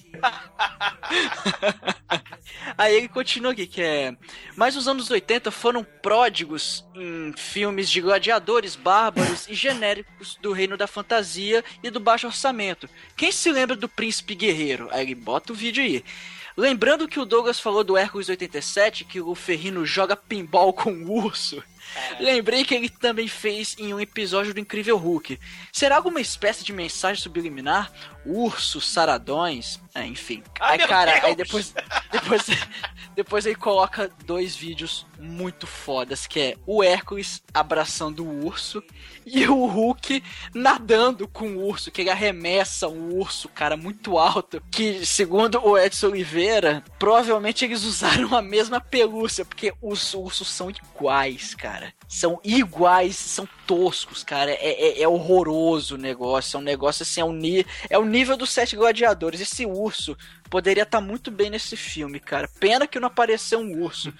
Aí 2.77 2.95
ele 2.95 3.07
continua 3.07 3.51
aqui, 3.51 3.67
que 3.67 3.81
é. 3.81 4.15
Mas 4.55 4.75
os 4.75 4.87
anos 4.87 5.09
80 5.09 5.51
foram 5.51 5.83
pródigos 5.83 6.85
em 6.95 7.33
filmes 7.37 7.89
de 7.89 8.01
gladiadores 8.01 8.75
bárbaros 8.75 9.47
e 9.47 9.53
genéricos 9.53 10.37
do 10.41 10.51
reino 10.51 10.77
da 10.77 10.87
fantasia 10.87 11.63
e 11.83 11.89
do 11.89 11.99
baixo 11.99 12.27
orçamento. 12.27 12.89
Quem 13.15 13.31
se 13.31 13.51
lembra 13.51 13.75
do 13.79 13.89
Príncipe 13.89 14.35
Guerreiro? 14.35 14.87
Aí 14.91 15.01
ele 15.01 15.15
bota 15.15 15.53
o 15.53 15.55
vídeo 15.55 15.83
aí. 15.83 16.03
Lembrando 16.55 17.07
que 17.07 17.19
o 17.19 17.25
Douglas 17.25 17.59
falou 17.59 17.83
do 17.83 17.97
Hércules 17.97 18.27
87, 18.27 19.05
que 19.05 19.21
o 19.21 19.33
Ferrino 19.33 19.85
joga 19.85 20.15
pinball 20.15 20.73
com 20.73 20.91
o 20.91 21.11
urso. 21.11 21.63
Lembrei 22.19 22.63
que 22.63 22.75
ele 22.75 22.89
também 22.89 23.27
fez 23.27 23.75
em 23.77 23.93
um 23.93 23.99
episódio 23.99 24.53
do 24.53 24.59
Incrível 24.59 24.97
Hulk. 24.97 25.39
Será 25.71 25.97
alguma 25.97 26.21
espécie 26.21 26.63
de 26.63 26.73
mensagem 26.73 27.21
subliminar? 27.21 27.91
Ursos, 28.25 28.87
saradões, 28.87 29.79
é, 29.95 30.05
enfim. 30.05 30.43
Ah, 30.59 30.71
aí, 30.71 30.79
cara, 30.79 31.11
Deus! 31.13 31.23
aí 31.23 31.35
depois, 31.35 31.73
depois, 32.11 32.45
depois 33.15 33.45
ele 33.45 33.55
coloca 33.55 34.11
dois 34.25 34.55
vídeos 34.55 35.05
muito 35.17 35.65
fodas, 35.65 36.27
que 36.27 36.39
é 36.39 36.55
o 36.65 36.83
Hércules 36.83 37.41
abraçando 37.53 38.23
o 38.23 38.45
urso 38.45 38.83
e 39.25 39.47
o 39.47 39.65
Hulk 39.65 40.23
nadando 40.53 41.27
com 41.27 41.49
o 41.49 41.67
urso, 41.67 41.91
que 41.91 42.01
ele 42.01 42.09
arremessa 42.09 42.87
um 42.87 43.15
urso, 43.15 43.49
cara, 43.49 43.75
muito 43.75 44.17
alto, 44.17 44.61
que 44.71 45.05
segundo 45.05 45.59
o 45.63 45.77
Edson 45.77 46.07
Oliveira, 46.07 46.83
provavelmente 46.97 47.65
eles 47.65 47.83
usaram 47.83 48.35
a 48.35 48.41
mesma 48.41 48.79
pelúcia, 48.81 49.45
porque 49.45 49.73
os 49.81 50.13
ursos 50.13 50.47
são 50.49 50.69
iguais, 50.69 51.53
cara. 51.55 51.78
São 52.07 52.39
iguais, 52.43 53.15
são 53.15 53.47
toscos, 53.67 54.23
cara. 54.23 54.51
É, 54.51 54.99
é- 54.99 55.01
é 55.01 55.07
horroroso 55.07 55.95
o 55.95 55.97
negócio. 55.97 56.57
É 56.57 56.59
um 56.59 56.63
negócio 56.63 57.03
assim, 57.03 57.21
é 57.21 57.23
o, 57.23 57.31
ni 57.31 57.65
é 57.89 57.97
o 57.97 58.05
nível 58.05 58.35
dos 58.35 58.49
sete 58.51 58.75
gladiadores. 58.75 59.39
Esse 59.41 59.65
urso 59.65 60.17
poderia 60.49 60.83
estar 60.83 61.01
muito 61.01 61.29
bem 61.29 61.49
nesse 61.49 61.77
filme, 61.77 62.19
cara. 62.19 62.49
Pena 62.59 62.87
que 62.87 62.99
não 62.99 63.07
apareceu 63.07 63.59
um 63.59 63.81
urso. 63.83 64.11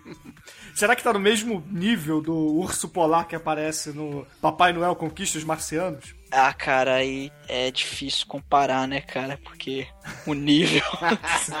Será 0.74 0.94
que 0.96 1.02
tá 1.02 1.12
no 1.12 1.20
mesmo 1.20 1.64
nível 1.70 2.20
do 2.20 2.34
urso 2.34 2.88
polar 2.88 3.26
que 3.26 3.36
aparece 3.36 3.90
no 3.92 4.26
Papai 4.40 4.72
Noel 4.72 4.96
Conquista 4.96 5.38
os 5.38 5.44
Marcianos? 5.44 6.14
Ah, 6.30 6.52
cara, 6.52 6.94
aí 6.94 7.30
é 7.46 7.70
difícil 7.70 8.26
comparar, 8.26 8.88
né, 8.88 9.00
cara? 9.02 9.38
Porque 9.42 9.86
o 10.26 10.32
nível. 10.34 10.82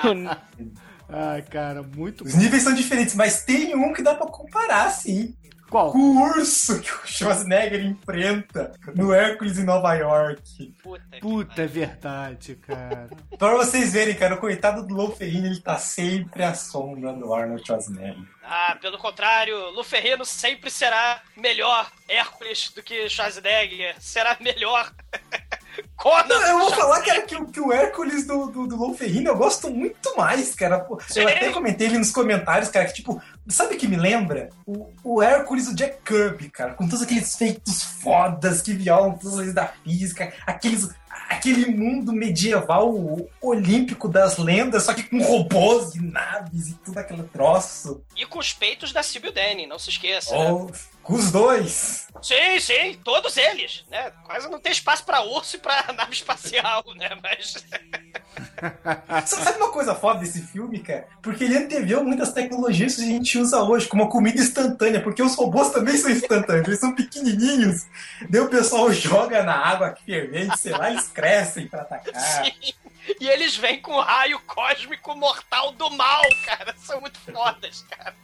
Ai, 1.12 1.42
cara, 1.42 1.82
muito 1.82 2.24
Os 2.24 2.32
bom. 2.34 2.38
níveis 2.40 2.62
são 2.62 2.74
diferentes, 2.74 3.14
mas 3.14 3.44
tem 3.44 3.74
um 3.74 3.92
que 3.92 4.02
dá 4.02 4.14
pra 4.14 4.26
comparar, 4.26 4.90
sim. 4.90 5.34
Qual? 5.70 5.90
Com 5.90 5.98
o 5.98 6.22
urso 6.22 6.80
que 6.80 6.92
o 6.92 7.00
Schwarzenegger 7.06 7.82
enfrenta 7.82 8.72
no 8.94 9.10
Hércules 9.10 9.58
em 9.58 9.64
Nova 9.64 9.94
York. 9.94 10.74
Puta, 10.82 11.02
Puta, 11.18 11.62
é 11.62 11.66
verdade, 11.66 12.56
cara. 12.56 13.08
Pra 13.38 13.54
vocês 13.54 13.90
verem, 13.94 14.14
cara, 14.14 14.34
o 14.34 14.38
coitado 14.38 14.86
do 14.86 14.92
Lou 14.94 15.16
Ferrigno, 15.16 15.46
ele 15.46 15.60
tá 15.62 15.78
sempre 15.78 16.42
à 16.42 16.52
sombra 16.52 17.14
do 17.14 17.32
Arnold 17.32 17.64
Schwarzenegger. 17.66 18.22
Ah, 18.44 18.76
pelo 18.82 18.98
contrário, 18.98 19.70
Luferrino 19.70 20.26
sempre 20.26 20.70
será 20.70 21.22
melhor 21.34 21.90
Hércules 22.06 22.70
do 22.74 22.82
que 22.82 23.08
Schwarzenegger. 23.08 23.94
Será 23.98 24.36
melhor 24.40 24.92
Conan. 25.96 26.24
Não, 26.28 26.42
eu 26.46 26.58
vou 26.58 26.70
falar, 26.70 27.00
cara, 27.02 27.22
que, 27.22 27.36
o- 27.36 27.46
que 27.46 27.60
o 27.60 27.72
Hércules 27.72 28.26
do, 28.26 28.46
do, 28.46 28.66
do 28.66 28.96
eu 29.24 29.36
gosto 29.36 29.70
muito 29.70 30.16
mais, 30.16 30.54
cara. 30.54 30.80
Pô, 30.80 31.00
Eu 31.14 31.28
até 31.28 31.50
comentei 31.50 31.86
ali 31.88 31.98
nos 31.98 32.10
comentários, 32.10 32.68
cara, 32.70 32.86
que 32.86 32.94
tipo, 32.94 33.20
sabe 33.48 33.74
o 33.74 33.78
que 33.78 33.88
me 33.88 33.96
lembra? 33.96 34.50
O, 34.66 34.88
o 35.02 35.22
Hércules 35.22 35.66
do 35.66 35.74
Jack 35.74 35.98
Kirby, 36.04 36.50
cara, 36.50 36.74
com 36.74 36.86
todos 36.88 37.02
aqueles 37.02 37.36
feitos 37.36 37.82
fodas 37.82 38.60
que 38.62 38.72
violam 38.74 39.12
todas 39.16 39.34
as 39.34 39.38
leis 39.40 39.54
da 39.54 39.66
física, 39.68 40.32
aqueles, 40.46 40.88
aquele 41.28 41.66
mundo 41.74 42.12
medieval 42.12 42.92
olímpico 43.40 44.08
das 44.08 44.36
lendas, 44.38 44.82
só 44.84 44.94
que 44.94 45.02
com 45.04 45.22
robôs 45.22 45.94
e 45.94 46.00
naves 46.00 46.68
e 46.68 46.74
tudo 46.74 46.98
aquele 46.98 47.22
troço. 47.24 48.02
E 48.16 48.26
com 48.26 48.38
os 48.38 48.52
peitos 48.52 48.92
da 48.92 49.02
Sibyl 49.02 49.32
Danny, 49.32 49.66
não 49.66 49.78
se 49.78 49.90
esqueça. 49.90 50.36
né? 50.36 50.50
Oh, 50.50 50.66
com 50.66 50.72
os 51.04 51.30
dois. 51.32 52.06
Sim, 52.22 52.60
sim, 52.60 53.00
todos 53.02 53.36
eles, 53.36 53.84
né? 53.90 54.12
Quase 54.24 54.48
não 54.48 54.60
tem 54.60 54.70
espaço 54.70 55.04
pra 55.04 55.22
urso 55.22 55.56
e 55.56 55.58
pra 55.58 55.90
nave 55.96 56.12
espacial, 56.12 56.84
né? 56.94 57.10
Mas. 57.22 57.54
Sa- 59.26 59.42
Sabe 59.42 59.56
uma 59.58 59.72
coisa 59.72 59.94
foda 59.94 60.20
desse 60.20 60.40
filme, 60.42 60.78
cara? 60.78 61.06
Porque 61.20 61.44
ele 61.44 61.56
anteveu 61.58 62.04
muitas 62.04 62.32
tecnologias 62.32 62.94
que 62.96 63.02
a 63.02 63.06
gente 63.06 63.38
usa 63.38 63.62
hoje, 63.62 63.88
como 63.88 64.04
a 64.04 64.10
comida 64.10 64.40
instantânea, 64.40 65.02
porque 65.02 65.22
os 65.22 65.34
robôs 65.34 65.70
também 65.70 65.96
são 65.96 66.10
instantâneos, 66.10 66.66
eles 66.68 66.80
são 66.80 66.94
pequenininhos. 66.94 67.86
Daí 68.30 68.40
o 68.40 68.48
pessoal 68.48 68.90
joga 68.92 69.42
na 69.42 69.54
água 69.56 69.94
fervente, 70.06 70.58
sei 70.58 70.72
lá, 70.72 70.90
eles 70.90 71.08
crescem 71.08 71.66
pra 71.66 71.82
atacar. 71.82 72.14
Sim. 72.14 72.72
E 73.20 73.28
eles 73.28 73.56
vêm 73.56 73.82
com 73.82 73.92
o 73.94 74.00
raio 74.00 74.38
cósmico 74.46 75.14
mortal 75.16 75.72
do 75.72 75.90
mal, 75.90 76.22
cara. 76.46 76.72
São 76.78 77.00
muito 77.00 77.18
fodas, 77.18 77.84
cara. 77.90 78.14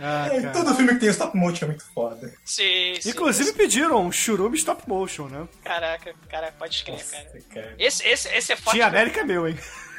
Ah, 0.00 0.28
É, 0.32 0.40
cara. 0.40 0.52
todo 0.52 0.74
filme 0.74 0.92
que 0.94 1.00
tem 1.00 1.08
stop 1.10 1.36
motion 1.36 1.64
é 1.64 1.68
muito 1.68 1.84
foda. 1.92 2.32
Sim, 2.44 2.94
sim. 3.00 3.10
Inclusive 3.10 3.52
pediram 3.52 4.00
um 4.06 4.12
churume 4.12 4.56
stop 4.56 4.82
motion, 4.88 5.26
né? 5.28 5.46
Caraca, 5.64 6.14
cara, 6.28 6.52
pode 6.58 6.74
escrever, 6.76 7.04
cara. 7.04 7.24
Nossa, 7.34 7.40
cara. 7.54 7.74
Esse, 7.78 8.06
esse, 8.06 8.28
esse 8.28 8.52
é 8.52 8.56
forte. 8.56 8.76
Tinha 8.76 8.86
América 8.86 9.20
é 9.20 9.24
meu, 9.24 9.48
hein? 9.48 9.58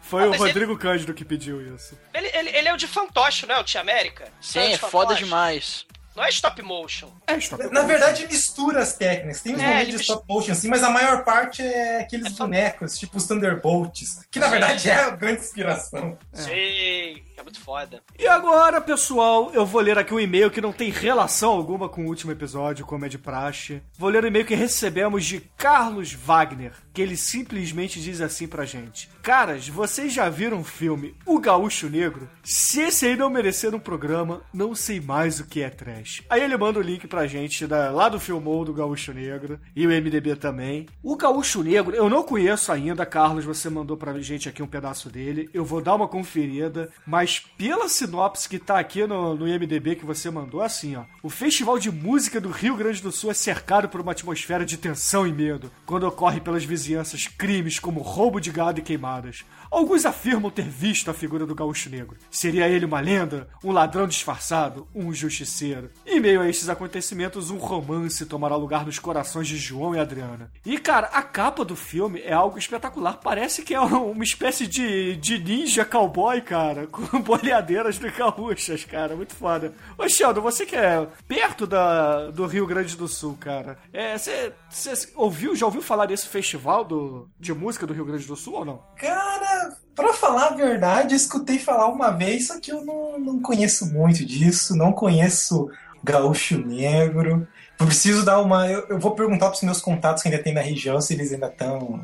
Foi 0.00 0.22
Ah, 0.22 0.26
o 0.28 0.36
Rodrigo 0.36 0.76
Cândido 0.78 1.12
que 1.12 1.24
pediu 1.24 1.60
isso. 1.74 1.98
Ele, 2.14 2.28
ele, 2.32 2.50
ele 2.50 2.68
é 2.68 2.74
o 2.74 2.76
de 2.76 2.86
fantoche, 2.86 3.44
não 3.46 3.56
é? 3.56 3.60
O 3.60 3.64
Tia 3.64 3.80
América? 3.80 4.28
Sim, 4.40 4.58
Não 4.60 4.66
é 4.66 4.70
de 4.70 4.78
foda 4.78 5.14
demais. 5.14 5.84
Não 6.14 6.24
é 6.24 6.28
stop 6.30 6.62
motion. 6.62 7.10
É, 7.26 7.36
stop 7.38 7.66
Na 7.72 7.82
verdade, 7.82 8.26
mistura 8.26 8.80
as 8.80 8.94
técnicas. 8.96 9.42
Tem 9.42 9.54
uns 9.54 9.60
É, 9.60 9.66
momentos 9.66 9.88
ele 9.88 9.96
de 9.96 10.02
stop 10.02 10.24
motion, 10.28 10.52
assim, 10.52 10.68
mas 10.68 10.82
a 10.82 10.88
maior 10.90 11.24
parte 11.24 11.60
é 11.62 12.00
aqueles 12.00 12.32
só- 12.34 12.44
bonecos, 12.44 12.96
tipo 12.98 13.18
os 13.18 13.26
Thunderbolts, 13.26 14.20
que 14.30 14.38
na 14.38 14.46
verdade 14.48 14.88
é 14.88 14.94
a 14.94 15.10
grande 15.10 15.40
inspiração. 15.42 16.16
Sim, 16.32 17.22
é 17.36 17.42
muito 17.42 17.60
foda. 17.60 18.02
E 18.18 18.26
agora, 18.26 18.80
pessoal, 18.80 19.50
eu 19.52 19.64
vou 19.66 19.80
ler 19.80 19.98
aqui 19.98 20.12
um 20.14 20.20
e-mail 20.20 20.50
que 20.50 20.60
não 20.60 20.72
tem 20.72 20.90
relação 20.90 21.52
alguma 21.52 21.88
com 21.88 22.04
o 22.04 22.08
último 22.08 22.32
episódio, 22.32 22.86
como 22.86 23.04
é 23.04 23.08
de 23.08 23.18
praxe. 23.18 23.82
Vou 23.98 24.08
ler 24.08 24.24
o 24.24 24.26
e-mail 24.26 24.46
que 24.46 24.54
recebemos 24.54 25.24
de 25.24 25.40
Carlos 25.56 26.12
Wagner, 26.12 26.72
que 26.92 27.02
ele 27.02 27.16
simplesmente 27.16 28.00
diz 28.00 28.20
assim 28.20 28.46
pra 28.46 28.64
gente: 28.64 29.08
Caras, 29.22 29.68
vocês 29.68 30.12
já 30.12 30.28
viram 30.28 30.60
o 30.60 30.64
filme 30.64 31.14
O 31.26 31.38
Gaúcho 31.38 31.88
Negro? 31.88 32.28
Se 32.42 32.80
esse 32.80 33.06
aí 33.06 33.16
não 33.16 33.28
merecer 33.30 33.74
um 33.74 33.78
programa, 33.80 34.42
não 34.52 34.74
sei 34.74 35.00
mais 35.00 35.40
o 35.40 35.46
que 35.46 35.62
é 35.62 35.68
trash. 35.70 36.22
Aí 36.30 36.42
ele 36.42 36.56
manda 36.56 36.78
o 36.78 36.82
link 36.82 37.06
pra 37.06 37.26
gente 37.26 37.66
da- 37.66 37.90
lá 37.90 38.08
do 38.08 38.18
Filmou 38.20 38.64
do 38.64 38.72
Gaúcho 38.72 39.12
Negro 39.12 39.60
e 39.74 39.86
o 39.86 39.90
MDB 39.90 40.36
também. 40.36 40.86
O 41.02 41.16
Gaúcho 41.16 41.62
Negro, 41.62 41.94
eu 41.94 42.08
não 42.08 42.22
conheço 42.22 42.72
ainda, 42.72 43.04
Carlos, 43.04 43.44
você 43.44 43.68
mandou 43.68 43.96
pra 43.96 44.18
gente 44.20 44.48
aqui 44.48 44.62
um 44.62 44.66
pedaço 44.66 45.10
dele. 45.10 45.50
Eu 45.52 45.64
vou 45.64 45.80
dar 45.82 45.94
uma 45.94 46.08
conferida, 46.08 46.88
mas 47.06 47.25
pela 47.58 47.88
sinopse 47.88 48.48
que 48.48 48.58
tá 48.58 48.78
aqui 48.78 49.06
no, 49.06 49.34
no 49.34 49.48
IMDB 49.48 49.96
que 49.96 50.04
você 50.04 50.30
mandou, 50.30 50.62
assim, 50.62 50.96
ó. 50.96 51.04
O 51.22 51.28
Festival 51.28 51.78
de 51.78 51.90
Música 51.90 52.40
do 52.40 52.50
Rio 52.50 52.76
Grande 52.76 53.02
do 53.02 53.12
Sul 53.12 53.30
é 53.30 53.34
cercado 53.34 53.88
por 53.88 54.00
uma 54.00 54.12
atmosfera 54.12 54.64
de 54.64 54.76
tensão 54.76 55.26
e 55.26 55.32
medo, 55.32 55.70
quando 55.84 56.06
ocorre 56.06 56.40
pelas 56.40 56.64
vizinhanças 56.64 57.26
crimes 57.26 57.78
como 57.78 58.00
roubo 58.00 58.40
de 58.40 58.50
gado 58.50 58.80
e 58.80 58.82
queimadas. 58.82 59.44
Alguns 59.70 60.06
afirmam 60.06 60.50
ter 60.50 60.68
visto 60.68 61.10
a 61.10 61.14
figura 61.14 61.46
do 61.46 61.54
gaúcho 61.54 61.90
negro. 61.90 62.16
Seria 62.30 62.68
ele 62.68 62.84
uma 62.84 63.00
lenda? 63.00 63.48
Um 63.62 63.72
ladrão 63.72 64.06
disfarçado? 64.06 64.86
Um 64.94 65.12
justiceiro? 65.12 65.90
Em 66.06 66.20
meio 66.20 66.40
a 66.40 66.48
estes 66.48 66.68
acontecimentos, 66.68 67.50
um 67.50 67.58
romance 67.58 68.26
tomará 68.26 68.56
lugar 68.56 68.86
nos 68.86 68.98
corações 68.98 69.48
de 69.48 69.56
João 69.56 69.94
e 69.94 69.98
Adriana. 69.98 70.50
E, 70.64 70.78
cara, 70.78 71.08
a 71.08 71.22
capa 71.22 71.64
do 71.64 71.76
filme 71.76 72.20
é 72.20 72.32
algo 72.32 72.58
espetacular. 72.58 73.20
Parece 73.22 73.62
que 73.62 73.74
é 73.74 73.80
uma 73.80 74.24
espécie 74.24 74.66
de, 74.66 75.16
de 75.16 75.38
ninja 75.38 75.84
cowboy, 75.84 76.40
cara, 76.40 76.86
com 76.90 77.20
boleadeiras 77.20 77.98
de 77.98 78.10
gaúchas, 78.10 78.84
cara. 78.84 79.16
Muito 79.16 79.34
foda. 79.34 79.74
Ô, 79.98 80.08
Sheldon, 80.08 80.40
você 80.40 80.64
que 80.64 80.76
é 80.76 81.06
perto 81.26 81.66
da, 81.66 82.30
do 82.30 82.46
Rio 82.46 82.66
Grande 82.66 82.96
do 82.96 83.08
Sul, 83.08 83.36
cara, 83.40 83.78
é, 83.92 84.16
você 84.16 84.52
você 84.68 85.08
ouviu, 85.14 85.56
já 85.56 85.66
ouviu 85.66 85.80
falar 85.80 86.06
desse 86.06 86.28
festival 86.28 86.84
do, 86.84 87.28
de 87.38 87.54
música 87.54 87.86
do 87.86 87.94
Rio 87.94 88.04
Grande 88.04 88.26
do 88.26 88.36
Sul 88.36 88.54
ou 88.54 88.64
não? 88.64 88.82
Cara, 88.96 89.55
pra 89.94 90.12
falar 90.12 90.48
a 90.48 90.54
verdade, 90.54 91.14
eu 91.14 91.16
escutei 91.16 91.58
falar 91.58 91.88
uma 91.88 92.10
vez, 92.10 92.48
só 92.48 92.60
que 92.60 92.70
eu 92.70 92.84
não, 92.84 93.18
não 93.18 93.40
conheço 93.40 93.86
muito 93.92 94.24
disso, 94.24 94.76
não 94.76 94.92
conheço 94.92 95.70
Gaúcho 96.04 96.58
Negro. 96.58 97.48
Eu 97.78 97.86
preciso 97.86 98.24
dar 98.24 98.40
uma. 98.40 98.68
Eu, 98.68 98.86
eu 98.88 98.98
vou 98.98 99.14
perguntar 99.14 99.48
pros 99.48 99.62
meus 99.62 99.80
contatos 99.80 100.22
que 100.22 100.28
ainda 100.28 100.42
tem 100.42 100.54
na 100.54 100.60
região 100.60 101.00
se 101.00 101.14
eles 101.14 101.32
ainda 101.32 101.48
estão. 101.48 102.00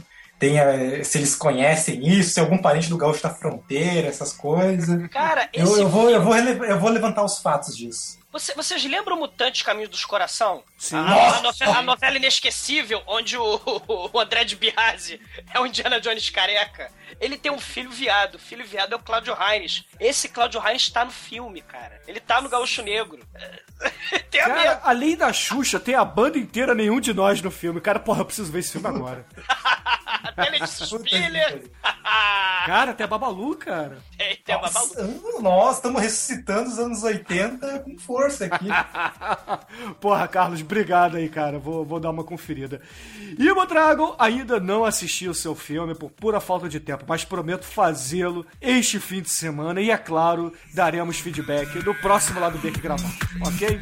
Se 1.04 1.18
eles 1.18 1.36
conhecem 1.36 2.04
isso, 2.04 2.34
se 2.34 2.40
algum 2.40 2.58
parente 2.58 2.88
do 2.88 2.96
Gaúcho 2.96 3.22
da 3.22 3.30
fronteira, 3.30 4.08
essas 4.08 4.32
coisas. 4.32 5.08
Cara, 5.08 5.48
Eu, 5.52 5.78
eu, 5.78 5.88
vou, 5.88 6.10
eu, 6.10 6.20
vou, 6.20 6.36
eu 6.36 6.80
vou 6.80 6.90
levantar 6.90 7.22
os 7.22 7.38
fatos 7.38 7.76
disso. 7.76 8.18
Você- 8.32 8.54
vocês 8.54 8.82
lembram 8.84 9.16
Mutantes 9.18 9.62
Caminhos 9.62 9.90
dos 9.90 10.04
Coração? 10.04 10.64
Sim. 10.78 10.96
A, 10.96 11.36
a 11.38 11.42
novela, 11.42 11.78
a 11.78 11.82
novela 11.82 12.16
inesquecível, 12.16 13.02
onde 13.06 13.36
o, 13.36 13.60
o 14.12 14.18
André 14.18 14.44
de 14.44 14.56
Biasi 14.56 15.20
é 15.52 15.60
o 15.60 15.66
Indiana 15.66 16.00
Jones 16.00 16.30
careca. 16.30 16.90
Ele 17.20 17.36
tem 17.36 17.52
um 17.52 17.60
filho 17.60 17.90
viado. 17.90 18.36
O 18.36 18.38
filho 18.38 18.64
viado 18.66 18.94
é 18.94 18.96
o 18.96 19.00
Cláudio 19.02 19.34
Reines. 19.34 19.84
Esse 20.00 20.28
Cláudio 20.28 20.60
Reines 20.60 20.88
tá 20.88 21.04
no 21.04 21.10
filme, 21.10 21.60
cara. 21.60 22.00
Ele 22.08 22.20
tá 22.20 22.40
no 22.40 22.48
Gaúcho 22.48 22.82
Negro. 22.82 23.20
tem 24.30 24.40
a 24.40 24.46
Cara, 24.46 24.54
mesma. 24.62 24.80
além 24.84 25.16
da 25.16 25.32
Xuxa, 25.32 25.78
tem 25.78 25.94
a 25.94 26.04
banda 26.04 26.38
inteira, 26.38 26.74
nenhum 26.74 27.00
de 27.00 27.12
nós 27.12 27.42
no 27.42 27.50
filme. 27.50 27.80
Cara, 27.80 28.00
porra, 28.00 28.20
eu 28.22 28.24
preciso 28.24 28.50
ver 28.50 28.60
esse 28.60 28.72
filme 28.72 28.86
agora. 28.88 29.26
Até 30.24 30.66
Spiller. 30.66 31.70
Cara, 32.66 32.94
tem 32.94 33.04
a 33.04 33.08
Babalu, 33.08 33.56
cara. 33.56 33.98
tem, 34.16 34.36
tem 34.36 34.54
a 34.54 34.58
Babalu. 34.58 34.88
Nossa, 34.88 35.40
nós 35.42 35.76
estamos 35.76 36.00
ressuscitando 36.00 36.68
os 36.70 36.78
anos 36.78 37.02
80 37.02 37.80
com 37.80 37.98
força 37.98 38.21
aqui. 38.44 38.66
Porra, 40.00 40.28
Carlos, 40.28 40.60
obrigado 40.60 41.16
aí, 41.16 41.28
cara. 41.28 41.58
Vou, 41.58 41.84
vou 41.84 42.00
dar 42.00 42.10
uma 42.10 42.24
conferida. 42.24 42.80
E 43.38 43.50
o 43.50 43.66
Dragon 43.66 44.14
ainda 44.18 44.60
não 44.60 44.84
assisti 44.84 45.28
o 45.28 45.34
seu 45.34 45.54
filme 45.54 45.94
por 45.94 46.10
pura 46.10 46.40
falta 46.40 46.68
de 46.68 46.80
tempo, 46.80 47.04
mas 47.06 47.24
prometo 47.24 47.64
fazê-lo 47.64 48.46
este 48.60 48.98
fim 49.00 49.22
de 49.22 49.30
semana 49.30 49.80
e, 49.80 49.90
é 49.90 49.96
claro, 49.96 50.52
daremos 50.74 51.18
feedback 51.18 51.84
no 51.84 51.94
próximo 51.94 52.40
lado 52.40 52.58
B 52.58 52.70
que 52.70 52.80
gravar, 52.80 53.12
ok? 53.46 53.80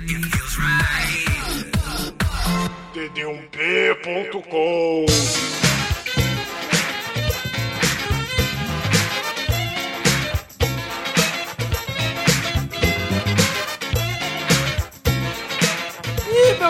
td1p.com 2.92 4.50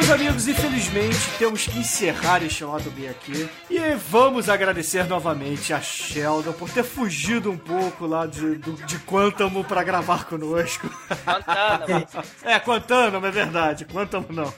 meus 0.01 0.11
amigos, 0.11 0.49
infelizmente 0.49 1.19
temos 1.39 1.67
que 1.67 1.79
encerrar 1.79 2.43
este 2.43 2.65
lado 2.65 2.91
B 2.91 3.07
aqui. 3.07 3.49
E 3.69 3.79
vamos 4.09 4.49
agradecer 4.49 5.05
novamente 5.05 5.75
a 5.75 5.81
Sheldon 5.81 6.53
por 6.53 6.71
ter 6.71 6.83
fugido 6.83 7.51
um 7.51 7.59
pouco 7.59 8.07
lá 8.07 8.25
de, 8.27 8.55
do, 8.57 8.73
de 8.87 8.99
Quantum 9.01 9.63
pra 9.63 9.83
gravar 9.83 10.25
conosco. 10.25 10.91
Guantánamo. 11.27 12.07
É, 12.43 12.59
Quantum, 12.59 13.27
é 13.27 13.31
verdade. 13.31 13.85
Quantum 13.85 14.25
não. 14.31 14.53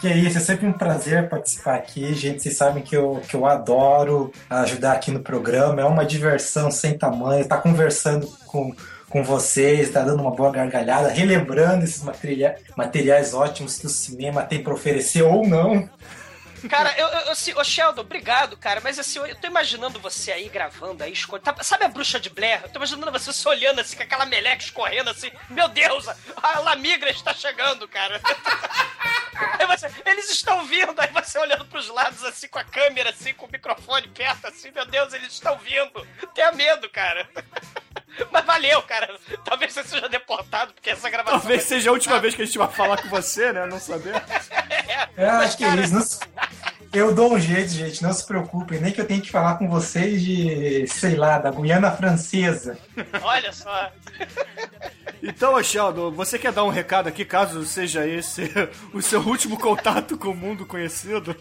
Que 0.00 0.08
é 0.08 0.16
isso, 0.18 0.36
é 0.36 0.40
sempre 0.40 0.66
um 0.66 0.72
prazer 0.72 1.30
participar 1.30 1.76
aqui, 1.76 2.12
gente. 2.12 2.42
Vocês 2.42 2.56
sabem 2.56 2.82
que 2.82 2.94
eu, 2.94 3.22
que 3.26 3.34
eu 3.34 3.46
adoro 3.46 4.30
ajudar 4.50 4.92
aqui 4.92 5.10
no 5.10 5.20
programa, 5.20 5.80
é 5.80 5.84
uma 5.84 6.04
diversão 6.04 6.70
sem 6.70 6.98
tamanho, 6.98 7.48
tá 7.48 7.56
conversando 7.56 8.26
com, 8.46 8.74
com 9.08 9.22
vocês, 9.22 9.90
tá 9.90 10.02
dando 10.02 10.20
uma 10.20 10.30
boa 10.34 10.50
gargalhada, 10.50 11.08
relembrando 11.08 11.84
esses 11.84 12.02
materia- 12.02 12.56
materiais 12.76 13.32
ótimos 13.34 13.78
que 13.78 13.86
o 13.86 13.90
cinema 13.90 14.42
tem 14.42 14.62
para 14.62 14.74
oferecer 14.74 15.22
ou 15.22 15.46
não. 15.46 15.88
Cara, 16.70 16.92
eu, 16.98 17.06
eu 17.06 17.30
assim, 17.30 17.52
ô 17.54 17.62
Sheldon, 17.62 18.00
obrigado, 18.00 18.56
cara, 18.56 18.80
mas 18.82 18.98
assim, 18.98 19.20
eu 19.20 19.36
tô 19.36 19.46
imaginando 19.46 20.00
você 20.00 20.32
aí 20.32 20.48
gravando 20.48 21.04
aí, 21.04 21.12
escolhendo. 21.12 21.44
tá- 21.52 21.62
sabe 21.62 21.84
a 21.84 21.88
bruxa 21.88 22.18
de 22.18 22.28
Blair? 22.30 22.60
Eu 22.64 22.68
tô 22.70 22.78
imaginando 22.78 23.12
você 23.12 23.32
se 23.32 23.46
olhando 23.46 23.80
assim, 23.80 23.96
com 23.96 24.02
aquela 24.02 24.26
meleca 24.26 24.64
escorrendo 24.64 25.10
assim, 25.10 25.30
meu 25.50 25.68
Deus, 25.68 26.06
a 26.42 26.58
Lamigra 26.60 27.10
está 27.10 27.32
chegando, 27.32 27.86
cara. 27.86 28.20
Você, 29.68 29.90
eles 30.06 30.30
estão 30.30 30.64
vindo, 30.64 30.98
aí 30.98 31.10
você 31.12 31.38
olhando 31.38 31.66
pros 31.66 31.88
lados 31.88 32.24
assim, 32.24 32.48
com 32.48 32.58
a 32.58 32.64
câmera 32.64 33.10
assim, 33.10 33.34
com 33.34 33.44
o 33.44 33.50
microfone 33.52 34.08
perto 34.08 34.46
assim, 34.46 34.70
meu 34.70 34.86
Deus, 34.86 35.12
eles 35.12 35.32
estão 35.32 35.58
vindo. 35.58 36.06
Tenha 36.34 36.52
medo, 36.52 36.88
cara. 36.88 37.28
Mas 38.32 38.44
valeu, 38.44 38.82
cara. 38.82 39.18
Talvez 39.44 39.72
você 39.72 39.84
seja 39.84 40.08
deportado, 40.08 40.72
porque 40.72 40.90
essa 40.90 41.08
gravação. 41.10 41.38
Talvez 41.38 41.62
seja 41.64 41.90
a 41.90 41.92
última 41.92 42.18
vez 42.20 42.34
que 42.34 42.42
a 42.42 42.44
gente 42.46 42.58
vai 42.58 42.68
falar 42.68 43.00
com 43.02 43.08
você, 43.08 43.52
né? 43.52 43.66
Não 43.66 43.78
saber. 43.80 44.14
Eu 45.16 45.30
acho 45.30 45.56
que 45.56 45.64
eles 45.64 45.90
não 45.92 46.00
se- 46.02 46.20
Eu 46.92 47.14
dou 47.14 47.32
um 47.34 47.38
jeito, 47.40 47.70
gente, 47.70 48.02
não 48.02 48.12
se 48.12 48.26
preocupem. 48.26 48.80
Nem 48.80 48.92
que 48.92 49.00
eu 49.00 49.06
tenha 49.06 49.20
que 49.20 49.30
falar 49.30 49.56
com 49.56 49.68
vocês 49.68 50.22
de, 50.22 50.86
sei 50.86 51.14
lá, 51.16 51.38
da 51.38 51.50
Guiana 51.50 51.90
Francesa. 51.90 52.78
Olha 53.22 53.50
só. 53.52 53.90
Então, 55.22 55.62
Sheldon, 55.62 56.10
você 56.10 56.38
quer 56.38 56.52
dar 56.52 56.64
um 56.64 56.68
recado 56.70 57.08
aqui, 57.08 57.24
caso 57.24 57.64
seja 57.64 58.06
esse 58.06 58.50
o 58.92 59.00
seu 59.00 59.20
último 59.20 59.58
contato 59.58 60.16
com 60.18 60.28
o 60.28 60.34
mundo 60.36 60.66
conhecido? 60.66 61.34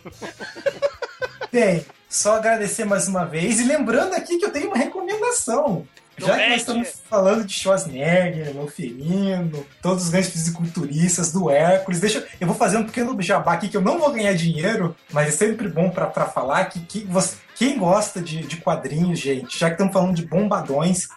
Bem, 1.52 1.86
só 2.10 2.36
agradecer 2.36 2.86
mais 2.86 3.08
uma 3.08 3.26
vez. 3.26 3.60
E 3.60 3.64
lembrando 3.66 4.14
aqui 4.16 4.38
que 4.38 4.46
eu 4.46 4.52
tenho 4.52 4.68
uma 4.68 4.78
recomendação. 4.78 5.86
Já 6.18 6.38
que 6.38 6.50
nós 6.50 6.62
estamos 6.62 6.94
falando 7.10 7.44
de 7.46 7.54
Schwarzenegger, 7.54 8.56
Loferino, 8.56 9.66
todos 9.82 10.06
os 10.06 10.10
grandes 10.10 10.30
fisiculturistas, 10.32 11.32
do 11.32 11.50
Hércules, 11.50 12.00
deixa 12.00 12.26
eu- 12.40 12.48
vou 12.48 12.56
fazer 12.56 12.78
um 12.78 12.86
pequeno 12.86 13.20
jabá 13.22 13.54
aqui 13.54 13.68
que 13.68 13.76
eu 13.78 13.82
não 13.82 14.00
vou 14.00 14.12
ganhar 14.12 14.34
dinheiro, 14.34 14.96
mas 15.12 15.28
é 15.28 15.32
sempre 15.32 15.68
bom 15.68 15.90
pra 15.90 16.06
pra 16.08 16.26
falar 16.26 16.66
que, 16.66 16.80
que 16.82 17.00
você- 17.06 17.36
quem 17.56 17.78
gosta 17.78 18.22
de, 18.22 18.44
de 18.46 18.58
quadrinhos, 18.58 19.20
gente, 19.20 19.58
já 19.60 19.68
que 19.68 19.74
estamos 19.74 19.94
falando 19.94 20.16
de 20.16 20.26
bombadões, 20.26 21.08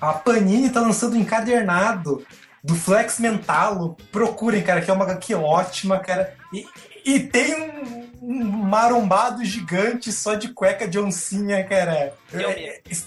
a 0.00 0.12
Panini 0.12 0.70
tá 0.70 0.80
lançando 0.80 1.14
um 1.16 1.20
encadernado 1.20 2.24
do 2.62 2.74
Flex 2.74 3.18
Mentalo. 3.18 3.96
Procurem, 4.12 4.62
cara, 4.62 4.80
que 4.80 4.90
é 4.90 4.94
uma 4.94 5.04
HQ 5.04 5.34
ótima, 5.34 5.98
cara. 5.98 6.34
E, 6.52 6.66
e 7.04 7.20
tem 7.20 7.54
um, 7.54 8.08
um 8.22 8.44
marombado 8.44 9.44
gigante 9.44 10.12
só 10.12 10.34
de 10.34 10.48
cueca 10.48 10.86
de 10.86 10.98
oncinha, 10.98 11.64
cara. 11.64 12.14
Eu 12.32 12.50
É, 12.50 12.80
es- 12.88 13.06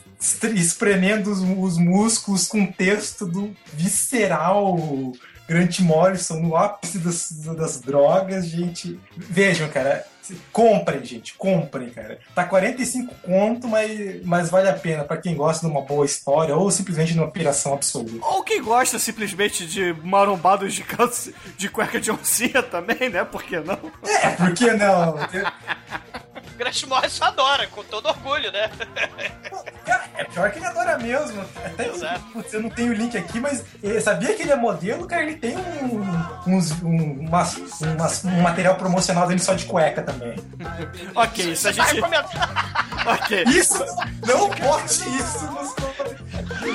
espremendo 0.56 1.32
os, 1.32 1.40
os 1.40 1.78
músculos 1.78 2.48
com 2.48 2.66
texto 2.66 3.26
do 3.26 3.56
visceral 3.74 5.14
Grant 5.52 5.80
Morrison 5.82 6.40
no 6.40 6.56
ápice 6.56 6.98
das, 7.00 7.30
das 7.30 7.82
drogas, 7.82 8.48
gente. 8.48 8.98
Vejam, 9.18 9.68
cara. 9.68 10.06
Comprem, 10.54 11.04
gente, 11.04 11.34
comprem, 11.34 11.90
cara. 11.90 12.20
Tá 12.34 12.46
45 12.46 13.14
conto, 13.16 13.68
mas, 13.68 14.24
mas 14.24 14.50
vale 14.50 14.70
a 14.70 14.74
pena 14.74 15.04
pra 15.04 15.18
quem 15.18 15.36
gosta 15.36 15.68
de 15.68 15.74
uma 15.74 15.82
boa 15.82 16.06
história 16.06 16.56
ou 16.56 16.72
simplesmente 16.72 17.12
de 17.12 17.20
uma 17.20 17.30
piração 17.30 17.74
absoluta. 17.74 18.26
Ou 18.26 18.44
quem 18.44 18.62
gosta 18.62 18.98
simplesmente 18.98 19.66
de 19.66 19.94
marombados 20.04 20.74
de, 20.74 20.84
calça, 20.84 21.34
de 21.58 21.68
cueca 21.68 22.00
de 22.00 22.12
oncinha 22.12 22.64
também, 22.64 23.10
né? 23.10 23.26
Por 23.26 23.44
que 23.44 23.60
não? 23.60 23.92
É, 24.06 24.30
por 24.30 24.54
que 24.54 24.72
não? 24.72 25.16
O 26.62 26.64
Grant 26.64 26.84
Morrison 26.84 27.24
adora, 27.26 27.66
com 27.66 27.84
todo 27.84 28.06
orgulho, 28.08 28.52
né? 28.52 28.70
Cara, 29.84 30.04
é 30.16 30.24
pior 30.26 30.52
que 30.52 30.60
ele 30.60 30.66
adora 30.68 30.96
mesmo. 31.00 31.44
Até 31.66 31.88
Exato. 31.88 32.20
putz, 32.32 32.54
eu 32.54 32.62
não 32.62 32.70
tenho 32.70 32.92
o 32.92 32.94
link 32.94 33.18
aqui, 33.18 33.40
mas 33.40 33.66
eh, 33.84 34.00
sabia 34.00 34.36
que 34.36 34.44
ele 34.44 34.52
é 34.52 34.56
modelo, 34.56 35.08
cara? 35.08 35.24
Ele 35.24 35.38
tem 35.38 35.58
um, 35.58 36.06
uns- 36.46 36.72
um, 36.84 37.26
umas- 37.28 37.58
umas- 37.82 38.24
um 38.26 38.42
material 38.42 38.76
promocional 38.76 39.26
dele 39.28 39.40
só 39.40 39.56
de 39.56 39.66
cueca 39.66 40.04
também. 40.04 40.36
Ok, 41.16 41.52
isso 41.52 41.68
a 41.68 41.72
gente. 41.72 42.00
Ok. 43.08 43.44
Isso, 43.48 43.84
não 44.28 44.48
bote 44.50 45.02
isso 45.18 45.46
nos. 45.52 45.72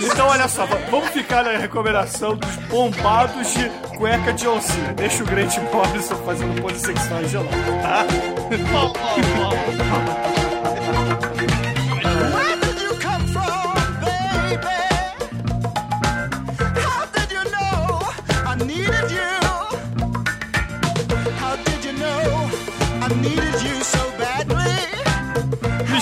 Então, 0.04 0.26
olha 0.26 0.48
só, 0.48 0.66
vamos 0.90 1.10
ficar 1.10 1.44
na 1.44 1.52
recomendação 1.58 2.36
dos 2.36 2.56
bombados 2.68 3.52
de 3.54 3.68
cueca 3.96 4.32
de 4.32 4.48
oncinha. 4.48 4.92
Deixa 4.94 5.22
o 5.22 5.26
Grant 5.26 5.56
Morrison 5.72 6.16
fazendo 6.24 6.60
pose 6.60 6.80
sexual 6.80 7.24
gelado, 7.24 7.50
tá? 7.82 8.04
Bom, 8.48 8.62
bom, 8.62 9.76
bom. 9.76 10.25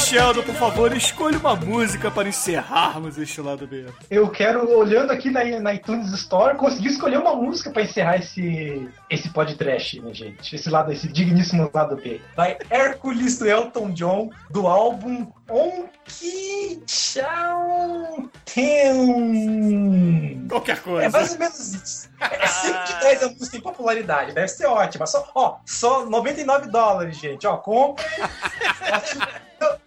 Micheldo, 0.05 0.43
por 0.43 0.55
favor, 0.57 0.95
escolha 0.95 1.39
uma 1.39 1.57
música 1.57 2.11
para 2.11 2.29
encerrarmos 2.29 3.17
este 3.17 3.41
lado 3.41 3.67
B. 3.67 3.87
Eu 4.11 4.29
quero, 4.29 4.71
olhando 4.77 5.11
aqui 5.11 5.31
na, 5.31 5.43
na 5.61 5.73
iTunes 5.73 6.13
Store, 6.13 6.59
conseguir 6.59 6.89
escolher 6.89 7.17
uma 7.19 7.35
música 7.35 7.71
pra 7.71 7.81
encerrar 7.85 8.19
esse, 8.19 8.87
esse 9.09 9.31
podcast, 9.31 9.99
né, 10.03 10.13
gente? 10.13 10.55
Esse 10.55 10.69
lado, 10.69 10.93
esse 10.93 11.09
digníssimo 11.09 11.71
lado 11.73 11.97
B. 11.97 12.21
Vai 12.37 12.59
Hércules 12.69 13.39
do 13.39 13.49
Elton 13.49 13.93
John, 13.93 14.29
do 14.51 14.67
álbum 14.67 15.27
On 15.51 15.87
Que 16.05 16.83
Tchau 16.85 18.29
Tem. 18.45 20.47
Qualquer 20.51 20.77
É 20.77 20.81
coisa. 20.81 21.09
mais 21.09 21.33
ou 21.33 21.39
menos 21.39 21.75
isso. 21.75 22.11
É 22.21 22.47
5 22.47 22.85
de 22.85 23.01
10 23.01 23.23
a 23.23 23.29
música 23.31 23.57
em 23.57 23.61
popularidade. 23.63 24.35
Deve 24.35 24.49
ser 24.49 24.67
ótima. 24.67 25.07
Só, 25.07 25.27
ó, 25.35 25.57
só 25.65 26.05
99 26.05 26.69
dólares, 26.69 27.17
gente. 27.17 27.47
Ó, 27.47 27.57
compre. 27.57 28.05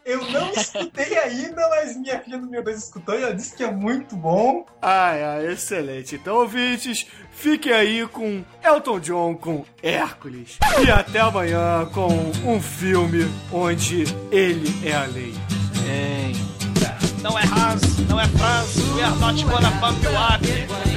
Eu- 0.07 0.31
não 0.31 0.51
escutei 0.51 1.17
ainda, 1.17 1.67
mas 1.69 1.97
minha 1.97 2.19
filha 2.21 2.37
número 2.37 2.63
2 2.63 2.77
escutou 2.83 3.13
e 3.19 3.23
ela 3.23 3.35
disse 3.35 3.55
que 3.55 3.63
é 3.63 3.69
muito 3.71 4.15
bom. 4.15 4.65
Ai, 4.81 5.21
ai, 5.23 5.47
excelente. 5.51 6.15
Então, 6.15 6.35
ouvintes, 6.37 7.05
fiquem 7.31 7.73
aí 7.73 8.07
com 8.07 8.41
Elton 8.63 8.99
John 8.99 9.35
com 9.35 9.65
Hércules. 9.83 10.57
E 10.85 10.89
até 10.89 11.19
amanhã 11.19 11.85
com 11.93 12.07
um 12.49 12.61
filme 12.61 13.29
onde 13.51 14.05
ele 14.31 14.87
é 14.87 14.93
a 14.95 15.05
lei. 15.05 15.33
Não 17.21 17.37
é 17.37 17.43
Hans, 17.43 17.97
não 18.07 18.19
é 18.19 18.27
Franz, 18.27 18.77
we 18.95 19.01
are 19.03 19.17
not 19.19 19.43
gonna 19.43 19.71
bump 19.81 20.01
you 20.03 20.11
up. 20.11 20.96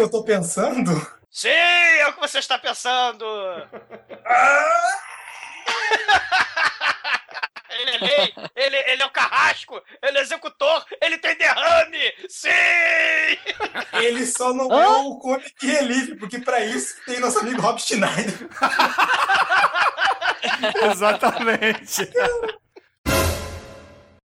Que 0.00 0.06
eu 0.06 0.10
tô 0.10 0.24
pensando? 0.24 0.90
Sim, 1.30 1.48
é 1.48 2.08
o 2.08 2.14
que 2.14 2.20
você 2.20 2.38
está 2.38 2.58
pensando. 2.58 3.24
ele 7.70 7.90
é 7.90 7.98
lei, 7.98 8.34
ele, 8.56 8.76
ele 8.76 9.02
é 9.02 9.06
o 9.06 9.10
carrasco, 9.10 9.80
ele 10.02 10.16
é 10.18 10.22
executor, 10.22 10.86
ele 11.02 11.18
tem 11.18 11.36
derrame. 11.36 12.14
Sim! 12.28 12.48
Ele 13.92 14.24
só 14.24 14.54
não 14.54 14.72
é 14.72 14.88
o 14.88 15.18
Comic 15.18 15.66
Relief, 15.66 16.18
porque 16.18 16.38
pra 16.38 16.64
isso 16.64 16.96
tem 17.04 17.20
nosso 17.20 17.40
amigo 17.40 17.60
Rob 17.60 17.78
Schneider. 17.78 18.48
Exatamente. 20.90 22.10